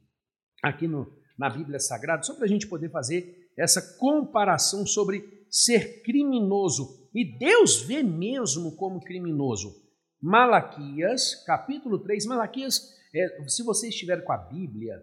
aqui 0.62 0.86
no, 0.86 1.12
na 1.38 1.50
Bíblia 1.50 1.78
Sagrada, 1.78 2.22
só 2.22 2.34
para 2.34 2.44
a 2.44 2.48
gente 2.48 2.68
poder 2.68 2.90
fazer 2.90 3.50
essa 3.58 3.98
comparação 3.98 4.86
sobre 4.86 5.46
ser 5.50 6.02
criminoso. 6.02 7.10
E 7.14 7.38
Deus 7.38 7.82
vê 7.82 8.02
mesmo 8.02 8.76
como 8.76 9.00
criminoso. 9.00 9.82
Malaquias, 10.20 11.44
capítulo 11.44 11.98
3. 11.98 12.26
Malaquias, 12.26 12.94
é, 13.14 13.48
se 13.48 13.62
você 13.62 13.88
estiver 13.88 14.24
com 14.24 14.32
a 14.32 14.38
Bíblia, 14.38 15.02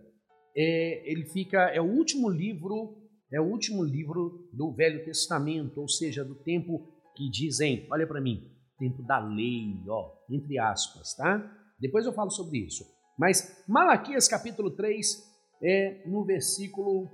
é, 0.56 1.12
ele 1.12 1.26
fica, 1.26 1.70
é 1.70 1.82
o 1.82 1.86
último 1.86 2.30
livro, 2.30 2.98
é 3.32 3.40
o 3.40 3.46
último 3.46 3.84
livro 3.84 4.50
do 4.54 4.74
Velho 4.74 5.04
Testamento, 5.04 5.82
ou 5.82 5.88
seja, 5.88 6.24
do 6.24 6.36
tempo 6.36 6.90
que 7.16 7.30
dizem, 7.30 7.86
olha 7.92 8.08
para 8.08 8.22
mim, 8.22 8.50
tempo 8.80 9.04
da 9.04 9.20
lei, 9.20 9.84
ó, 9.88 10.14
entre 10.30 10.58
aspas, 10.58 11.14
tá? 11.16 11.59
Depois 11.80 12.06
eu 12.06 12.14
falo 12.14 12.30
sobre 12.30 12.60
isso. 12.60 12.86
Mas 13.18 13.64
Malaquias 13.68 14.28
capítulo 14.28 14.72
3, 14.72 15.30
é 15.62 16.04
no 16.08 16.24
versículo 16.24 17.10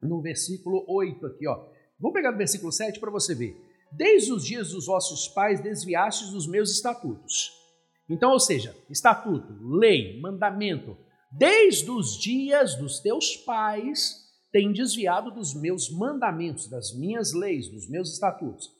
no 0.00 0.20
versículo 0.20 0.84
8 0.88 1.26
aqui, 1.26 1.48
ó. 1.48 1.68
Vamos 1.98 2.14
pegar 2.14 2.34
o 2.34 2.36
versículo 2.36 2.70
7 2.70 3.00
para 3.00 3.10
você 3.10 3.34
ver. 3.34 3.56
Desde 3.90 4.32
os 4.32 4.44
dias 4.44 4.70
dos 4.70 4.86
vossos 4.86 5.28
pais 5.28 5.60
desviastes 5.60 6.30
dos 6.30 6.46
meus 6.46 6.70
estatutos 6.70 7.50
Então, 8.08 8.30
ou 8.32 8.38
seja, 8.38 8.76
estatuto, 8.90 9.56
lei, 9.62 10.20
mandamento, 10.20 10.96
desde 11.32 11.90
os 11.90 12.18
dias 12.18 12.76
dos 12.76 13.00
teus 13.00 13.36
pais, 13.36 14.26
tem 14.52 14.72
desviado 14.72 15.30
dos 15.30 15.54
meus 15.54 15.90
mandamentos, 15.90 16.68
das 16.68 16.94
minhas 16.94 17.32
leis, 17.32 17.68
dos 17.68 17.88
meus 17.88 18.12
estatutos, 18.12 18.70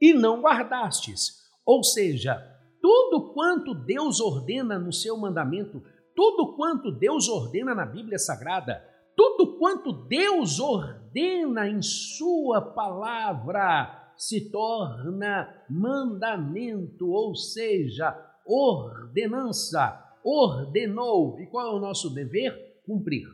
e 0.00 0.14
não 0.14 0.40
guardastes. 0.40 1.40
Ou 1.64 1.84
seja, 1.84 2.40
tudo 2.80 3.32
quanto 3.32 3.74
Deus 3.74 4.20
ordena 4.20 4.78
no 4.78 4.92
seu 4.92 5.16
mandamento, 5.16 5.82
tudo 6.14 6.54
quanto 6.54 6.90
Deus 6.90 7.28
ordena 7.28 7.74
na 7.74 7.86
Bíblia 7.86 8.18
Sagrada, 8.18 8.82
tudo 9.16 9.58
quanto 9.58 9.92
Deus 9.92 10.58
ordena 10.58 11.68
em 11.68 11.82
Sua 11.82 12.60
palavra 12.60 14.12
se 14.16 14.50
torna 14.50 15.48
mandamento, 15.68 17.08
ou 17.10 17.34
seja, 17.34 18.14
ordenança. 18.46 20.06
Ordenou. 20.22 21.40
E 21.40 21.46
qual 21.46 21.68
é 21.68 21.74
o 21.74 21.80
nosso 21.80 22.12
dever? 22.12 22.80
Cumprir. 22.84 23.26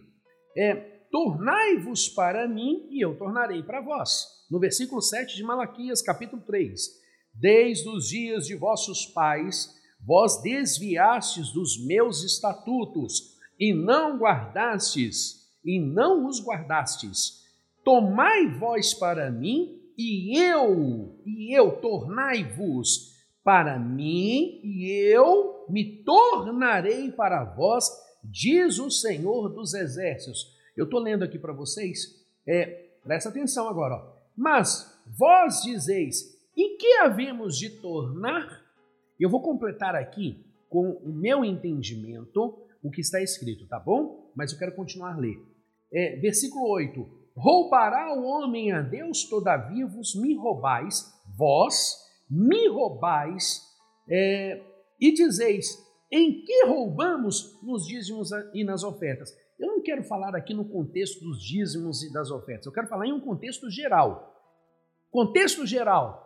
É, 0.57 0.75
tornai-vos 1.11 2.09
para 2.09 2.47
mim 2.47 2.87
e 2.91 3.05
eu 3.05 3.17
tornarei 3.19 3.63
para 3.63 3.81
vós. 3.81 4.47
No 4.49 4.61
versículo 4.61 5.03
7 5.03 5.35
de 5.35 5.43
Malaquias, 5.43 6.01
capítulo 6.01 6.41
3. 6.43 7.06
Desde 7.39 7.89
os 7.89 8.09
dias 8.09 8.47
de 8.47 8.55
vossos 8.55 9.07
pais, 9.07 9.75
vós 10.01 10.41
desviastes 10.43 11.51
dos 11.53 11.85
meus 11.85 12.25
estatutos 12.25 13.37
e 13.59 13.75
não 13.75 14.17
guardastes 14.17 15.47
e 15.65 15.81
não 15.81 16.27
os 16.27 16.43
guardastes. 16.43 17.45
Tomai 17.85 18.47
vós 18.59 18.95
para 18.95 19.31
mim, 19.31 19.81
e 19.99 20.39
eu, 20.39 21.21
e 21.25 21.57
eu 21.57 21.73
tornai-vos 21.81 23.15
para 23.43 23.79
mim, 23.79 24.61
e 24.63 24.91
eu 25.13 25.65
me 25.69 26.03
tornarei 26.03 27.11
para 27.13 27.45
vós, 27.45 27.89
diz 28.23 28.79
o 28.79 28.91
Senhor 28.91 29.49
dos 29.49 29.75
Exércitos. 29.75 30.55
Eu 30.77 30.85
estou 30.85 31.01
lendo 31.01 31.25
aqui 31.25 31.39
para 31.39 31.53
vocês, 31.53 32.25
é, 32.47 32.89
presta 33.03 33.29
atenção 33.29 33.69
agora. 33.69 33.95
Ó. 33.95 34.17
Mas 34.37 35.01
vós 35.07 35.63
dizeis, 35.63 36.36
em 36.57 36.77
que 36.77 36.99
havemos 36.99 37.59
de 37.59 37.71
tornar? 37.81 38.65
Eu 39.19 39.31
vou 39.31 39.43
completar 39.43 39.95
aqui 39.95 40.45
com 40.69 40.91
o 40.91 41.13
meu 41.13 41.45
entendimento 41.45 42.59
o 42.83 42.91
que 42.91 43.01
está 43.01 43.21
escrito, 43.23 43.67
tá 43.67 43.79
bom? 43.79 44.33
Mas 44.35 44.53
eu 44.53 44.59
quero 44.59 44.75
continuar 44.75 45.15
a 45.15 45.17
ler 45.17 45.57
é, 45.93 46.17
versículo 46.17 46.69
8: 46.69 47.09
Roubará 47.37 48.15
o 48.15 48.25
homem 48.25 48.73
a 48.73 48.81
Deus, 48.81 49.25
todavia 49.25 49.87
vos 49.87 50.15
me 50.15 50.35
roubais, 50.35 51.13
vós 51.37 51.97
me 52.31 52.69
roubais, 52.69 53.63
é, 54.09 54.63
e 55.01 55.13
dizeis: 55.13 55.67
em 56.11 56.45
que 56.45 56.67
roubamos 56.67 57.59
nos 57.63 57.87
dízimos 57.87 58.31
e 58.55 58.65
nas 58.65 58.83
ofertas? 58.83 59.31
Eu 59.59 59.69
não 59.69 59.83
quero 59.83 60.05
falar 60.05 60.35
aqui 60.37 60.53
no 60.53 60.69
contexto 60.69 61.21
dos 61.21 61.43
dízimos 61.43 62.03
e 62.03 62.13
das 62.13 62.31
ofertas, 62.31 62.67
eu 62.67 62.73
quero 62.73 62.89
falar 62.89 63.07
em 63.07 63.13
um 63.13 63.21
contexto 63.21 63.71
geral. 63.71 64.35
Contexto 65.11 65.67
geral: 65.67 66.26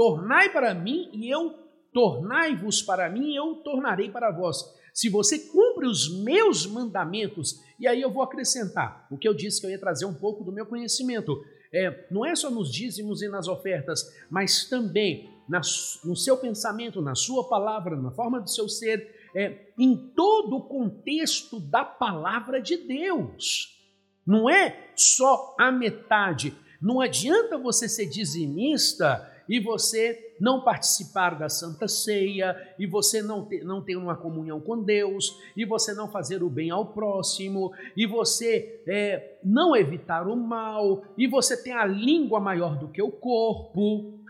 tornai 0.00 0.48
para 0.48 0.72
mim 0.72 1.10
e 1.12 1.28
eu 1.28 1.54
tornai-vos 1.92 2.80
para 2.80 3.10
mim 3.10 3.32
e 3.32 3.36
eu 3.36 3.56
tornarei 3.56 4.10
para 4.10 4.30
vós. 4.30 4.64
Se 4.94 5.10
você 5.10 5.38
cumpre 5.38 5.86
os 5.86 6.22
meus 6.22 6.66
mandamentos, 6.66 7.62
e 7.78 7.86
aí 7.86 8.00
eu 8.00 8.10
vou 8.10 8.22
acrescentar 8.22 9.06
o 9.10 9.18
que 9.18 9.28
eu 9.28 9.34
disse 9.34 9.60
que 9.60 9.66
eu 9.66 9.70
ia 9.70 9.78
trazer 9.78 10.06
um 10.06 10.14
pouco 10.14 10.42
do 10.42 10.52
meu 10.52 10.64
conhecimento. 10.64 11.44
É, 11.70 12.06
não 12.10 12.24
é 12.24 12.34
só 12.34 12.50
nos 12.50 12.72
dízimos 12.72 13.20
e 13.20 13.28
nas 13.28 13.46
ofertas, 13.46 14.00
mas 14.30 14.64
também 14.70 15.28
na, 15.46 15.60
no 16.02 16.16
seu 16.16 16.38
pensamento, 16.38 17.02
na 17.02 17.14
sua 17.14 17.46
palavra, 17.46 17.94
na 17.94 18.10
forma 18.10 18.40
do 18.40 18.48
seu 18.48 18.70
ser, 18.70 19.14
é, 19.36 19.66
em 19.78 19.94
todo 20.16 20.56
o 20.56 20.62
contexto 20.62 21.60
da 21.60 21.84
palavra 21.84 22.58
de 22.58 22.78
Deus. 22.78 23.78
Não 24.26 24.48
é 24.48 24.92
só 24.96 25.54
a 25.58 25.70
metade. 25.70 26.56
Não 26.80 27.02
adianta 27.02 27.58
você 27.58 27.86
ser 27.86 28.06
dizimista 28.06 29.28
e 29.50 29.58
você 29.58 30.36
não 30.40 30.62
participar 30.62 31.36
da 31.36 31.48
Santa 31.48 31.88
Ceia, 31.88 32.56
e 32.78 32.86
você 32.86 33.20
não 33.20 33.44
ter, 33.44 33.64
não 33.64 33.82
ter 33.82 33.96
uma 33.96 34.16
comunhão 34.16 34.60
com 34.60 34.80
Deus, 34.80 35.36
e 35.56 35.64
você 35.64 35.92
não 35.92 36.08
fazer 36.08 36.40
o 36.40 36.48
bem 36.48 36.70
ao 36.70 36.92
próximo, 36.92 37.72
e 37.96 38.06
você 38.06 38.80
é, 38.86 39.40
não 39.42 39.74
evitar 39.74 40.28
o 40.28 40.36
mal, 40.36 41.02
e 41.18 41.26
você 41.26 41.60
tem 41.60 41.72
a 41.72 41.84
língua 41.84 42.38
maior 42.38 42.78
do 42.78 42.86
que 42.86 43.02
o 43.02 43.10
corpo. 43.10 44.20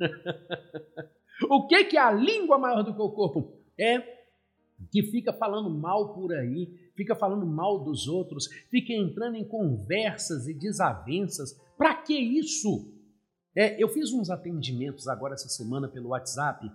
o 1.50 1.66
que, 1.66 1.84
que 1.84 1.98
é 1.98 2.00
a 2.00 2.10
língua 2.10 2.56
maior 2.56 2.82
do 2.82 2.94
que 2.94 3.02
o 3.02 3.10
corpo? 3.10 3.52
É 3.78 4.18
que 4.90 5.02
fica 5.02 5.30
falando 5.30 5.68
mal 5.68 6.14
por 6.14 6.32
aí, 6.32 6.72
fica 6.96 7.14
falando 7.14 7.44
mal 7.44 7.84
dos 7.84 8.08
outros, 8.08 8.48
fica 8.70 8.94
entrando 8.94 9.36
em 9.36 9.44
conversas 9.44 10.48
e 10.48 10.54
desavenças. 10.54 11.60
Para 11.76 11.96
que 11.96 12.14
isso? 12.14 12.98
É, 13.56 13.82
eu 13.82 13.88
fiz 13.88 14.12
uns 14.12 14.30
atendimentos 14.30 15.08
agora 15.08 15.34
essa 15.34 15.48
semana 15.48 15.88
pelo 15.88 16.10
WhatsApp 16.10 16.70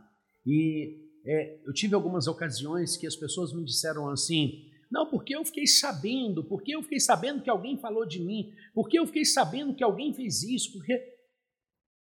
e 0.46 1.06
é, 1.26 1.60
eu 1.66 1.74
tive 1.74 1.96
algumas 1.96 2.28
ocasiões 2.28 2.98
que 2.98 3.08
as 3.08 3.16
pessoas 3.16 3.54
me 3.54 3.64
disseram 3.64 4.10
assim: 4.10 4.70
não, 4.92 5.10
porque 5.10 5.36
eu 5.36 5.44
fiquei 5.44 5.66
sabendo, 5.66 6.44
porque 6.44 6.76
eu 6.76 6.84
fiquei 6.84 7.00
sabendo 7.00 7.42
que 7.42 7.50
alguém 7.50 7.78
falou 7.78 8.06
de 8.06 8.22
mim, 8.22 8.54
porque 8.74 9.00
eu 9.00 9.08
fiquei 9.08 9.26
sabendo 9.26 9.76
que 9.76 9.84
alguém 9.84 10.14
fez 10.14 10.44
isso, 10.44 10.74
porque. 10.74 11.14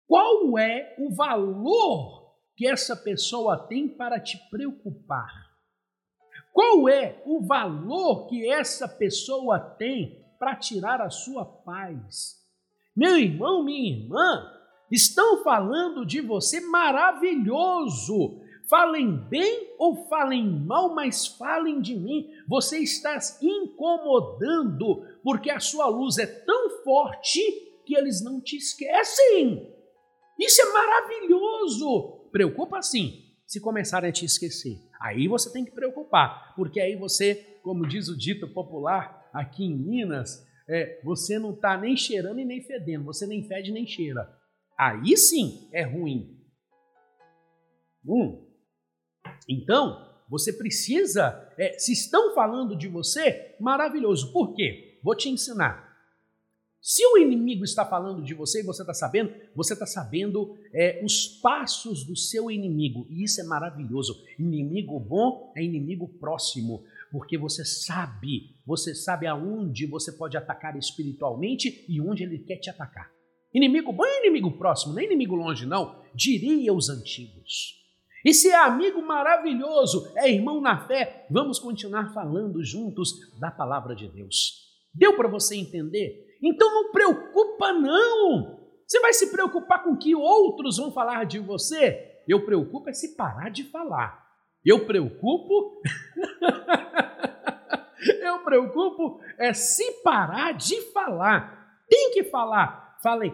Qual 0.05 0.57
é 0.57 0.95
o 0.97 1.13
valor 1.13 2.33
que 2.55 2.65
essa 2.65 2.95
pessoa 2.95 3.67
tem 3.67 3.89
para 3.89 4.21
te 4.21 4.37
preocupar? 4.49 5.29
Qual 6.53 6.87
é 6.87 7.21
o 7.25 7.45
valor 7.45 8.27
que 8.27 8.49
essa 8.49 8.87
pessoa 8.87 9.59
tem 9.59 10.25
para 10.39 10.55
tirar 10.55 11.01
a 11.01 11.09
sua 11.09 11.45
paz? 11.45 12.46
Meu 12.97 13.15
irmão, 13.15 13.63
minha 13.63 13.95
irmã, 13.95 14.51
estão 14.89 15.43
falando 15.43 16.03
de 16.03 16.19
você 16.19 16.59
maravilhoso. 16.59 18.41
Falem 18.67 19.15
bem 19.29 19.75
ou 19.77 20.07
falem 20.09 20.43
mal, 20.65 20.95
mas 20.95 21.27
falem 21.27 21.79
de 21.79 21.95
mim. 21.95 22.27
Você 22.47 22.79
está 22.79 23.19
incomodando, 23.39 25.05
porque 25.23 25.51
a 25.51 25.59
sua 25.59 25.85
luz 25.85 26.17
é 26.17 26.25
tão 26.25 26.83
forte 26.83 27.39
que 27.85 27.95
eles 27.95 28.23
não 28.23 28.41
te 28.41 28.57
esquecem. 28.57 29.71
Isso 30.39 30.59
é 30.59 30.73
maravilhoso. 30.73 32.29
Preocupa 32.31 32.81
sim, 32.81 33.23
se 33.45 33.61
começarem 33.61 34.09
a 34.09 34.13
te 34.13 34.25
esquecer. 34.25 34.81
Aí 34.99 35.27
você 35.27 35.53
tem 35.53 35.63
que 35.63 35.71
preocupar, 35.71 36.55
porque 36.55 36.79
aí 36.79 36.95
você, 36.95 37.59
como 37.61 37.87
diz 37.87 38.09
o 38.09 38.17
dito 38.17 38.47
popular 38.47 39.29
aqui 39.31 39.65
em 39.65 39.77
Minas, 39.77 40.46
é, 40.67 40.99
você 41.03 41.39
não 41.39 41.53
está 41.53 41.77
nem 41.77 41.95
cheirando 41.95 42.39
e 42.39 42.45
nem 42.45 42.61
fedendo, 42.61 43.05
você 43.05 43.25
nem 43.25 43.43
fede 43.47 43.71
nem 43.71 43.87
cheira. 43.87 44.29
Aí 44.77 45.15
sim 45.17 45.69
é 45.71 45.83
ruim. 45.83 46.37
Hum. 48.05 48.45
Então, 49.49 50.05
você 50.29 50.51
precisa, 50.51 51.53
é, 51.57 51.77
se 51.79 51.93
estão 51.93 52.33
falando 52.33 52.75
de 52.75 52.87
você, 52.87 53.55
maravilhoso. 53.59 54.31
Por 54.33 54.53
quê? 54.53 54.99
Vou 55.03 55.15
te 55.15 55.29
ensinar. 55.29 55.87
Se 56.81 57.05
o 57.05 57.17
inimigo 57.17 57.63
está 57.63 57.85
falando 57.85 58.23
de 58.23 58.33
você 58.33 58.61
e 58.61 58.65
você 58.65 58.81
está 58.81 58.93
sabendo, 58.93 59.33
você 59.55 59.73
está 59.73 59.85
sabendo 59.85 60.57
é, 60.73 61.03
os 61.03 61.27
passos 61.41 62.05
do 62.05 62.15
seu 62.15 62.51
inimigo. 62.51 63.07
E 63.09 63.23
isso 63.23 63.41
é 63.41 63.43
maravilhoso. 63.43 64.23
Inimigo 64.37 64.99
bom 64.99 65.51
é 65.55 65.63
inimigo 65.63 66.07
próximo 66.07 66.85
porque 67.11 67.37
você 67.37 67.63
sabe, 67.63 68.55
você 68.65 68.93
sabe 68.93 69.27
aonde 69.27 69.85
você 69.85 70.11
pode 70.11 70.37
atacar 70.37 70.77
espiritualmente 70.77 71.85
e 71.87 72.01
onde 72.01 72.23
ele 72.23 72.39
quer 72.39 72.57
te 72.57 72.69
atacar. 72.69 73.09
Inimigo 73.53 73.93
bom 73.93 74.05
é 74.05 74.19
inimigo 74.19 74.57
próximo, 74.57 74.93
não 74.93 75.01
é 75.01 75.05
inimigo 75.05 75.35
longe, 75.35 75.65
não, 75.65 76.01
diria 76.13 76.73
os 76.73 76.89
antigos. 76.89 77.77
E 78.25 78.33
se 78.33 78.49
é 78.49 78.55
amigo 78.55 79.01
maravilhoso, 79.01 80.11
é 80.15 80.29
irmão 80.29 80.59
na 80.59 80.85
fé, 80.85 81.25
vamos 81.29 81.59
continuar 81.59 82.13
falando 82.13 82.63
juntos 82.63 83.13
da 83.39 83.49
palavra 83.49 83.95
de 83.95 84.07
Deus. 84.07 84.67
Deu 84.93 85.15
para 85.15 85.29
você 85.29 85.55
entender? 85.55 86.37
Então 86.41 86.69
não 86.73 86.91
preocupa 86.91 87.71
não. 87.71 88.59
Você 88.85 88.99
vai 88.99 89.13
se 89.13 89.31
preocupar 89.31 89.83
com 89.83 89.91
o 89.91 89.97
que 89.97 90.15
outros 90.15 90.77
vão 90.77 90.91
falar 90.91 91.25
de 91.25 91.39
você? 91.39 92.21
Eu 92.27 92.45
preocupo 92.45 92.89
é 92.89 92.93
se 92.93 93.15
parar 93.15 93.49
de 93.49 93.63
falar. 93.63 94.26
Eu 94.65 94.85
preocupo. 94.85 95.81
eu 98.21 98.43
preocupo 98.43 99.19
é 99.37 99.53
se 99.53 100.01
parar 100.03 100.53
de 100.53 100.81
falar. 100.91 101.85
Tem 101.89 102.11
que 102.11 102.23
falar. 102.25 102.97
Falei. 103.01 103.33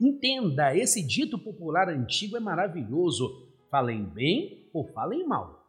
Entenda, 0.00 0.76
esse 0.76 1.06
dito 1.06 1.38
popular 1.38 1.88
antigo 1.88 2.36
é 2.36 2.40
maravilhoso. 2.40 3.48
Falem 3.70 4.04
bem 4.04 4.68
ou 4.72 4.86
falem 4.92 5.26
mal. 5.26 5.66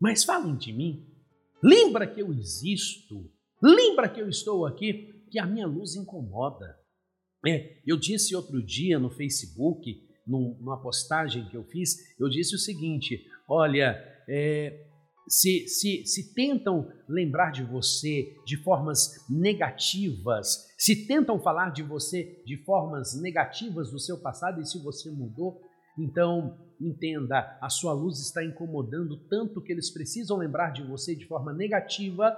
Mas 0.00 0.24
falem 0.24 0.56
de 0.56 0.72
mim. 0.72 1.06
Lembra 1.62 2.06
que 2.06 2.20
eu 2.20 2.32
existo. 2.32 3.30
Lembra 3.62 4.08
que 4.08 4.20
eu 4.20 4.28
estou 4.28 4.64
aqui, 4.64 5.24
que 5.30 5.38
a 5.38 5.46
minha 5.46 5.66
luz 5.66 5.94
incomoda. 5.94 6.78
É, 7.46 7.80
eu 7.86 7.96
disse 7.96 8.34
outro 8.34 8.62
dia 8.62 8.98
no 8.98 9.10
Facebook, 9.10 10.08
numa 10.26 10.80
postagem 10.80 11.48
que 11.48 11.56
eu 11.56 11.64
fiz, 11.64 11.96
eu 12.18 12.28
disse 12.28 12.54
o 12.54 12.58
seguinte: 12.58 13.26
olha, 13.50 14.00
é, 14.28 14.86
se, 15.28 15.66
se, 15.68 16.06
se 16.06 16.34
tentam 16.34 16.88
lembrar 17.08 17.50
de 17.50 17.64
você 17.64 18.32
de 18.46 18.56
formas 18.62 19.26
negativas, 19.28 20.72
se 20.78 21.06
tentam 21.06 21.40
falar 21.40 21.70
de 21.70 21.82
você 21.82 22.40
de 22.46 22.56
formas 22.64 23.20
negativas 23.20 23.90
do 23.90 23.98
seu 23.98 24.18
passado 24.18 24.60
e 24.60 24.66
se 24.66 24.82
você 24.82 25.10
mudou, 25.10 25.60
então 25.98 26.58
entenda, 26.80 27.58
a 27.60 27.68
sua 27.68 27.92
luz 27.92 28.20
está 28.20 28.42
incomodando 28.42 29.16
tanto 29.28 29.60
que 29.60 29.72
eles 29.72 29.90
precisam 29.90 30.38
lembrar 30.38 30.72
de 30.72 30.82
você 30.82 31.14
de 31.14 31.26
forma 31.26 31.52
negativa 31.52 32.36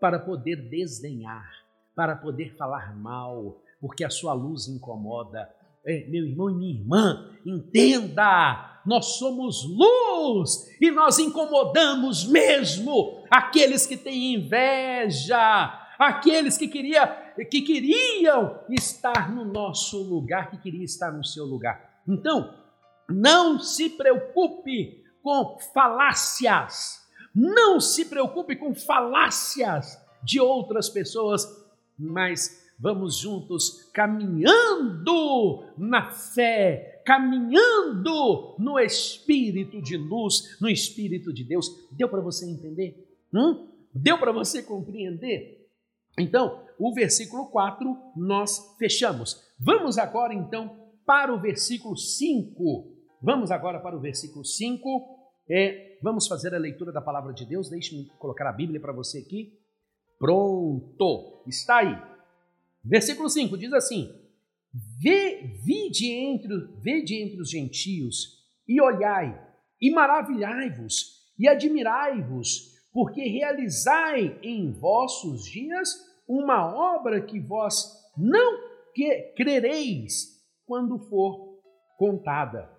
para 0.00 0.18
poder 0.18 0.68
desdenhar, 0.68 1.48
para 1.94 2.16
poder 2.16 2.56
falar 2.56 2.96
mal, 2.96 3.62
porque 3.80 4.04
a 4.04 4.10
sua 4.10 4.32
luz 4.32 4.68
incomoda. 4.68 5.48
É, 5.86 6.04
meu 6.08 6.26
irmão 6.26 6.50
e 6.50 6.54
minha 6.54 6.74
irmã, 6.74 7.30
entenda, 7.44 8.80
nós 8.84 9.18
somos 9.18 9.64
luz 9.64 10.68
e 10.80 10.90
nós 10.90 11.18
incomodamos 11.20 12.26
mesmo 12.26 13.24
aqueles 13.30 13.86
que 13.86 13.96
têm 13.96 14.34
inveja, 14.34 15.38
aqueles 15.96 16.58
que, 16.58 16.66
queria, 16.66 17.06
que 17.50 17.62
queriam 17.62 18.58
estar 18.68 19.32
no 19.32 19.44
nosso 19.44 20.02
lugar, 20.02 20.50
que 20.50 20.58
queriam 20.58 20.82
estar 20.82 21.12
no 21.12 21.24
seu 21.24 21.44
lugar. 21.44 22.00
Então, 22.06 22.52
não 23.08 23.58
se 23.60 23.90
preocupe 23.90 25.04
com 25.22 25.56
falácias, 25.72 27.00
não 27.32 27.80
se 27.80 28.06
preocupe 28.06 28.56
com 28.56 28.74
falácias 28.74 30.04
de 30.22 30.40
outras 30.40 30.88
pessoas, 30.88 31.46
mas 31.96 32.65
vamos 32.78 33.16
juntos 33.18 33.90
caminhando 33.92 35.64
na 35.76 36.10
fé, 36.10 37.02
caminhando 37.04 38.56
no 38.58 38.78
espírito 38.78 39.80
de 39.80 39.96
luz, 39.96 40.58
no 40.60 40.68
espírito 40.68 41.32
de 41.32 41.44
Deus. 41.44 41.70
Deu 41.92 42.08
para 42.08 42.20
você 42.20 42.48
entender? 42.48 43.06
Hum? 43.32 43.68
Deu 43.94 44.18
para 44.18 44.32
você 44.32 44.62
compreender? 44.62 45.66
Então, 46.18 46.64
o 46.78 46.92
versículo 46.94 47.46
4 47.46 47.96
nós 48.16 48.74
fechamos. 48.78 49.42
Vamos 49.58 49.98
agora 49.98 50.34
então 50.34 50.86
para 51.04 51.32
o 51.32 51.40
versículo 51.40 51.96
5. 51.96 52.92
Vamos 53.22 53.50
agora 53.50 53.78
para 53.80 53.96
o 53.96 54.00
versículo 54.00 54.44
5. 54.44 55.16
É, 55.48 55.98
vamos 56.02 56.26
fazer 56.26 56.54
a 56.54 56.58
leitura 56.58 56.92
da 56.92 57.00
palavra 57.00 57.32
de 57.32 57.44
Deus. 57.44 57.68
Deixe-me 57.70 58.06
colocar 58.18 58.48
a 58.48 58.52
Bíblia 58.52 58.80
para 58.80 58.92
você 58.92 59.18
aqui. 59.18 59.58
Pronto, 60.18 61.42
está 61.46 61.78
aí. 61.78 62.15
Versículo 62.88 63.28
5 63.28 63.56
diz 63.58 63.72
assim: 63.72 64.08
Vide 65.00 66.10
entre, 66.12 66.48
vede 66.82 67.14
entre 67.14 67.40
os 67.40 67.50
gentios 67.50 68.36
e 68.68 68.80
olhai, 68.80 69.38
e 69.80 69.90
maravilhai-vos, 69.90 71.24
e 71.38 71.48
admirai-vos, 71.48 72.74
porque 72.92 73.22
realizai 73.22 74.38
em 74.42 74.72
vossos 74.72 75.44
dias 75.44 75.88
uma 76.28 76.66
obra 76.74 77.20
que 77.20 77.38
vós 77.40 77.92
não 78.16 78.66
que 78.94 79.34
crereis 79.36 80.36
quando 80.64 80.98
for 80.98 81.60
contada. 81.98 82.70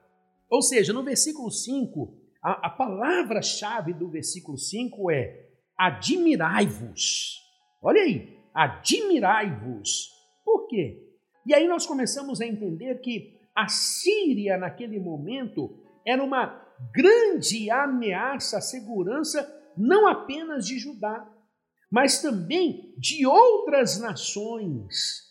Ou 0.49 0.61
seja, 0.61 0.93
no 0.93 1.03
versículo 1.03 1.51
5, 1.51 2.17
a, 2.41 2.67
a 2.67 2.69
palavra-chave 2.69 3.93
do 3.93 4.09
versículo 4.09 4.57
5 4.57 5.11
é 5.11 5.47
admirai-vos. 5.77 7.41
Olha 7.81 8.01
aí, 8.01 8.36
admirai-vos. 8.57 10.09
Por 10.43 10.67
quê? 10.67 10.99
E 11.45 11.53
aí 11.53 11.67
nós 11.67 11.85
começamos 11.85 12.41
a 12.41 12.45
entender 12.47 12.99
que 13.01 13.37
a 13.55 13.67
Síria, 13.67 14.57
naquele 14.57 14.99
momento, 14.99 15.77
era 16.03 16.23
uma 16.23 16.65
grande 16.91 17.69
ameaça 17.69 18.57
à 18.57 18.61
segurança, 18.61 19.47
não 19.77 20.07
apenas 20.07 20.65
de 20.65 20.79
Judá, 20.79 21.31
mas 21.91 22.19
também 22.19 22.95
de 22.97 23.27
outras 23.27 23.99
nações. 23.99 25.21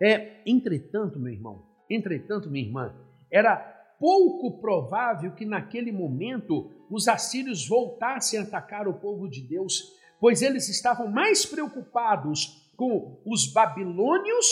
É, 0.00 0.42
entretanto, 0.46 1.18
meu 1.18 1.32
irmão, 1.32 1.66
entretanto, 1.88 2.50
minha 2.50 2.66
irmã, 2.66 2.94
era 3.32 3.56
pouco 3.98 4.60
provável 4.60 5.32
que 5.32 5.46
naquele 5.46 5.90
momento 5.90 6.70
os 6.90 7.08
assírios 7.08 7.66
voltassem 7.66 8.38
a 8.38 8.42
atacar 8.42 8.86
o 8.86 9.00
povo 9.00 9.28
de 9.28 9.40
Deus, 9.40 9.94
pois 10.20 10.42
eles 10.42 10.68
estavam 10.68 11.10
mais 11.10 11.46
preocupados 11.46 12.65
com 12.76 13.20
os 13.24 13.52
babilônios 13.52 14.46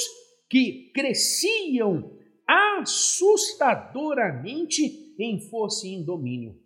que 0.49 0.91
cresciam 0.95 2.13
assustadoramente 2.47 5.15
em 5.19 5.41
força 5.49 5.87
e 5.87 5.91
em 5.91 6.05
domínio. 6.05 6.59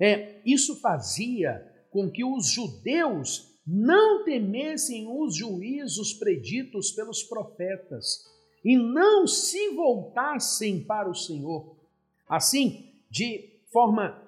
É, 0.00 0.40
isso 0.44 0.80
fazia 0.80 1.66
com 1.90 2.10
que 2.10 2.24
os 2.24 2.50
judeus 2.50 3.56
não 3.66 4.24
temessem 4.24 5.06
os 5.06 5.36
juízos 5.36 6.14
preditos 6.14 6.92
pelos 6.92 7.22
profetas 7.22 8.24
e 8.64 8.76
não 8.76 9.26
se 9.26 9.70
voltassem 9.70 10.84
para 10.84 11.10
o 11.10 11.14
Senhor. 11.14 11.76
Assim, 12.28 12.92
de 13.10 13.60
forma 13.72 14.22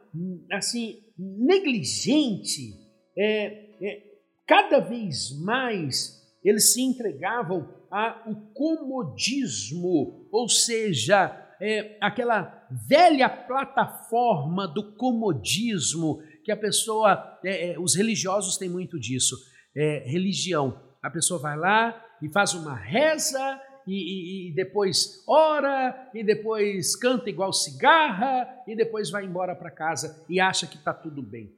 assim 0.50 1.04
negligente, 1.16 2.74
é, 3.16 3.68
é, 3.80 4.02
cada 4.46 4.80
vez 4.80 5.30
mais 5.40 6.19
eles 6.44 6.72
se 6.72 6.80
entregavam 6.80 7.68
ao 7.90 8.34
comodismo, 8.54 10.28
ou 10.30 10.48
seja, 10.48 11.36
é, 11.60 11.98
aquela 12.00 12.66
velha 12.88 13.28
plataforma 13.28 14.66
do 14.66 14.94
comodismo 14.94 16.22
que 16.44 16.50
a 16.50 16.56
pessoa, 16.56 17.38
é, 17.44 17.72
é, 17.72 17.78
os 17.78 17.94
religiosos 17.94 18.56
têm 18.56 18.68
muito 18.68 18.98
disso. 18.98 19.36
É, 19.76 20.04
religião, 20.06 20.80
a 21.02 21.10
pessoa 21.10 21.40
vai 21.40 21.56
lá 21.56 22.02
e 22.22 22.32
faz 22.32 22.54
uma 22.54 22.74
reza 22.74 23.60
e, 23.86 23.92
e, 23.92 24.50
e, 24.50 24.54
depois 24.54 25.24
ora, 25.28 26.10
e 26.14 26.24
depois 26.24 26.96
canta 26.96 27.28
igual 27.28 27.52
cigarra, 27.52 28.46
e 28.66 28.76
depois 28.76 29.10
vai 29.10 29.24
embora 29.24 29.54
para 29.54 29.70
casa 29.70 30.24
e 30.28 30.40
acha 30.40 30.66
que 30.66 30.76
está 30.76 30.94
tudo 30.94 31.22
bem. 31.22 31.52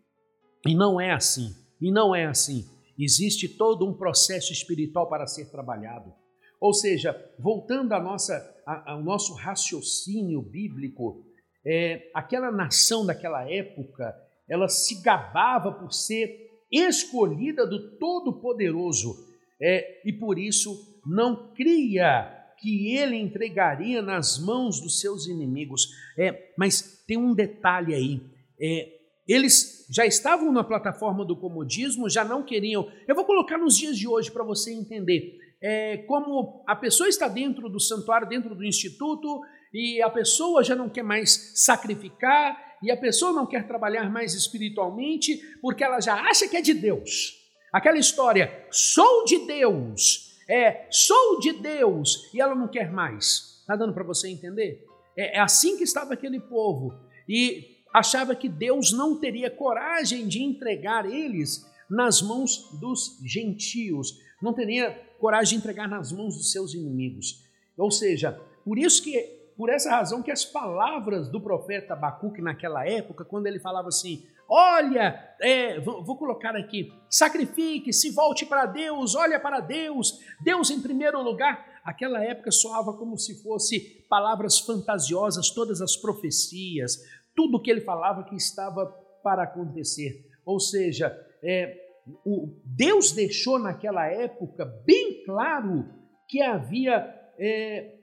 E 0.67 0.75
não 0.75 1.01
é 1.01 1.13
assim, 1.13 1.51
e 1.81 1.91
não 1.93 2.15
é 2.15 2.27
assim. 2.27 2.65
Existe 2.99 3.49
todo 3.49 3.89
um 3.89 3.95
processo 3.95 4.53
espiritual 4.53 5.09
para 5.09 5.27
ser 5.27 5.51
trabalhado. 5.51 6.13
Ou 6.61 6.73
seja, 6.73 7.15
voltando 7.39 7.93
nossa, 7.99 8.63
ao 8.65 9.03
nosso 9.03 9.35
raciocínio 9.35 10.41
bíblico, 10.41 11.25
é, 11.67 12.11
aquela 12.15 12.53
nação 12.53 13.05
daquela 13.05 13.51
época, 13.51 14.15
ela 14.49 14.69
se 14.69 15.03
gabava 15.03 15.73
por 15.73 15.93
ser 15.93 16.51
escolhida 16.71 17.67
do 17.67 17.99
Todo-Poderoso 17.99 19.27
é, 19.61 20.01
e 20.05 20.13
por 20.13 20.39
isso 20.39 21.01
não 21.07 21.53
cria 21.53 22.39
que 22.59 22.97
ele 22.97 23.17
entregaria 23.17 24.01
nas 24.01 24.39
mãos 24.39 24.81
dos 24.81 25.01
seus 25.01 25.27
inimigos. 25.27 25.89
É, 26.17 26.53
mas 26.57 27.03
tem 27.07 27.17
um 27.17 27.35
detalhe 27.35 27.95
aí: 27.95 28.23
é, 28.61 29.02
eles 29.27 29.87
já 29.91 30.05
estavam 30.07 30.53
na 30.53 30.65
plataforma 30.65 31.25
do 31.25 31.37
comodismo, 31.37 32.09
já 32.09 32.25
não 32.25 32.43
queriam. 32.43 32.91
Eu 33.07 33.15
vou 33.15 33.25
colocar 33.25 33.59
nos 33.59 33.77
dias 33.77 33.97
de 33.97 34.09
hoje 34.09 34.31
para 34.31 34.45
você 34.45 34.73
entender. 34.73 35.39
É, 35.63 35.99
como 36.09 36.65
a 36.67 36.75
pessoa 36.75 37.09
está 37.09 37.29
dentro 37.29 37.69
do 37.69 37.79
santuário, 37.79 38.29
dentro 38.29 38.55
do 38.55 38.65
instituto, 38.65 39.41
e 39.73 40.03
a 40.03 40.11
pessoa 40.11 40.65
já 40.65 40.75
não 40.75 40.89
quer 40.89 41.03
mais 41.03 41.53
sacrificar, 41.55 42.57
e 42.83 42.91
a 42.91 42.97
pessoa 42.97 43.33
não 43.33 43.47
quer 43.47 43.67
trabalhar 43.67 44.11
mais 44.11 44.35
espiritualmente, 44.35 45.41
porque 45.61 45.85
ela 45.85 46.01
já 46.01 46.15
acha 46.15 46.49
que 46.49 46.57
é 46.57 46.61
de 46.61 46.75
Deus. 46.75 47.41
Aquela 47.73 47.99
história, 47.99 48.67
sou 48.71 49.25
de 49.25 49.47
Deus, 49.47 50.37
é, 50.49 50.87
sou 50.91 51.39
de 51.39 51.53
Deus, 51.53 52.29
e 52.35 52.41
ela 52.41 52.55
não 52.55 52.67
quer 52.67 52.91
mais. 52.91 53.61
Está 53.61 53.77
dando 53.77 53.95
para 53.95 54.05
você 54.05 54.29
entender? 54.29 54.85
É, 55.17 55.37
é 55.37 55.41
assim 55.41 55.77
que 55.77 55.85
estava 55.85 56.13
aquele 56.13 56.41
povo. 56.41 56.93
E 57.29 57.72
achava 57.93 58.35
que 58.35 58.49
Deus 58.49 58.93
não 58.93 59.19
teria 59.19 59.51
coragem 59.51 60.27
de 60.27 60.43
entregar 60.43 61.05
eles 61.05 61.67
nas 61.89 62.23
mãos 62.23 62.71
dos 62.81 63.19
gentios, 63.25 64.19
não 64.41 64.53
teria 64.53 64.91
coragem 65.19 65.59
de 65.59 65.63
entregar 65.63 65.89
nas 65.89 66.11
mãos 66.11 66.37
dos 66.37 66.51
seus 66.51 66.75
inimigos. 66.75 67.45
Ou 67.77 67.91
seja, 67.91 68.33
por 68.65 68.79
isso 68.79 69.03
que 69.03 69.43
por 69.57 69.69
essa 69.69 69.91
razão 69.91 70.23
que 70.23 70.31
as 70.31 70.45
palavras 70.45 71.29
do 71.29 71.41
profeta 71.41 71.93
Abacuque 71.93 72.41
naquela 72.41 72.87
época, 72.87 73.25
quando 73.25 73.47
ele 73.47 73.61
falava 73.61 73.89
assim: 73.89 74.27
Olha, 74.49 75.35
é, 75.41 75.81
vou, 75.81 76.05
vou, 76.05 76.17
colocar 76.17 76.57
aqui, 76.57 76.93
sacrifique, 77.09 77.93
se 77.93 78.11
volte 78.11 78.45
para 78.45 78.67
Deus, 78.67 79.15
olha 79.15 79.39
para 79.39 79.61
Deus, 79.61 80.19
Deus 80.41 80.71
em 80.71 80.81
primeiro 80.81 81.23
lugar. 81.23 81.81
Aquela 81.85 82.23
época 82.23 82.51
soava 82.51 82.93
como 82.93 83.19
se 83.19 83.43
fosse 83.43 84.05
palavras 84.09 84.59
fantasiosas, 84.59 85.51
todas 85.51 85.81
as 85.81 85.97
profecias, 85.97 87.03
tudo 87.35 87.61
que 87.61 87.71
ele 87.71 87.81
falava 87.81 88.25
que 88.25 88.37
estava 88.37 88.87
para 89.23 89.45
acontecer. 89.45 90.27
Ou 90.45 90.59
seja, 90.59 91.15
é, 91.43 91.77
o, 92.25 92.61
Deus 92.65 93.13
deixou 93.13 93.59
naquela 93.59 94.07
época 94.07 94.65
bem 94.85 95.25
claro 95.25 95.85
que 96.29 96.41
havia 96.41 96.99
é, 97.39 97.95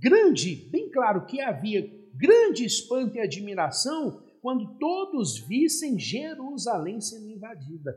grande, 0.00 0.68
bem 0.70 0.90
claro 0.90 1.26
que 1.26 1.40
havia 1.40 1.88
grande 2.14 2.64
espanto 2.64 3.16
e 3.16 3.20
admiração 3.20 4.22
quando 4.40 4.76
todos 4.78 5.38
vissem 5.38 5.98
Jerusalém 5.98 7.00
sendo 7.00 7.28
invadida. 7.28 7.94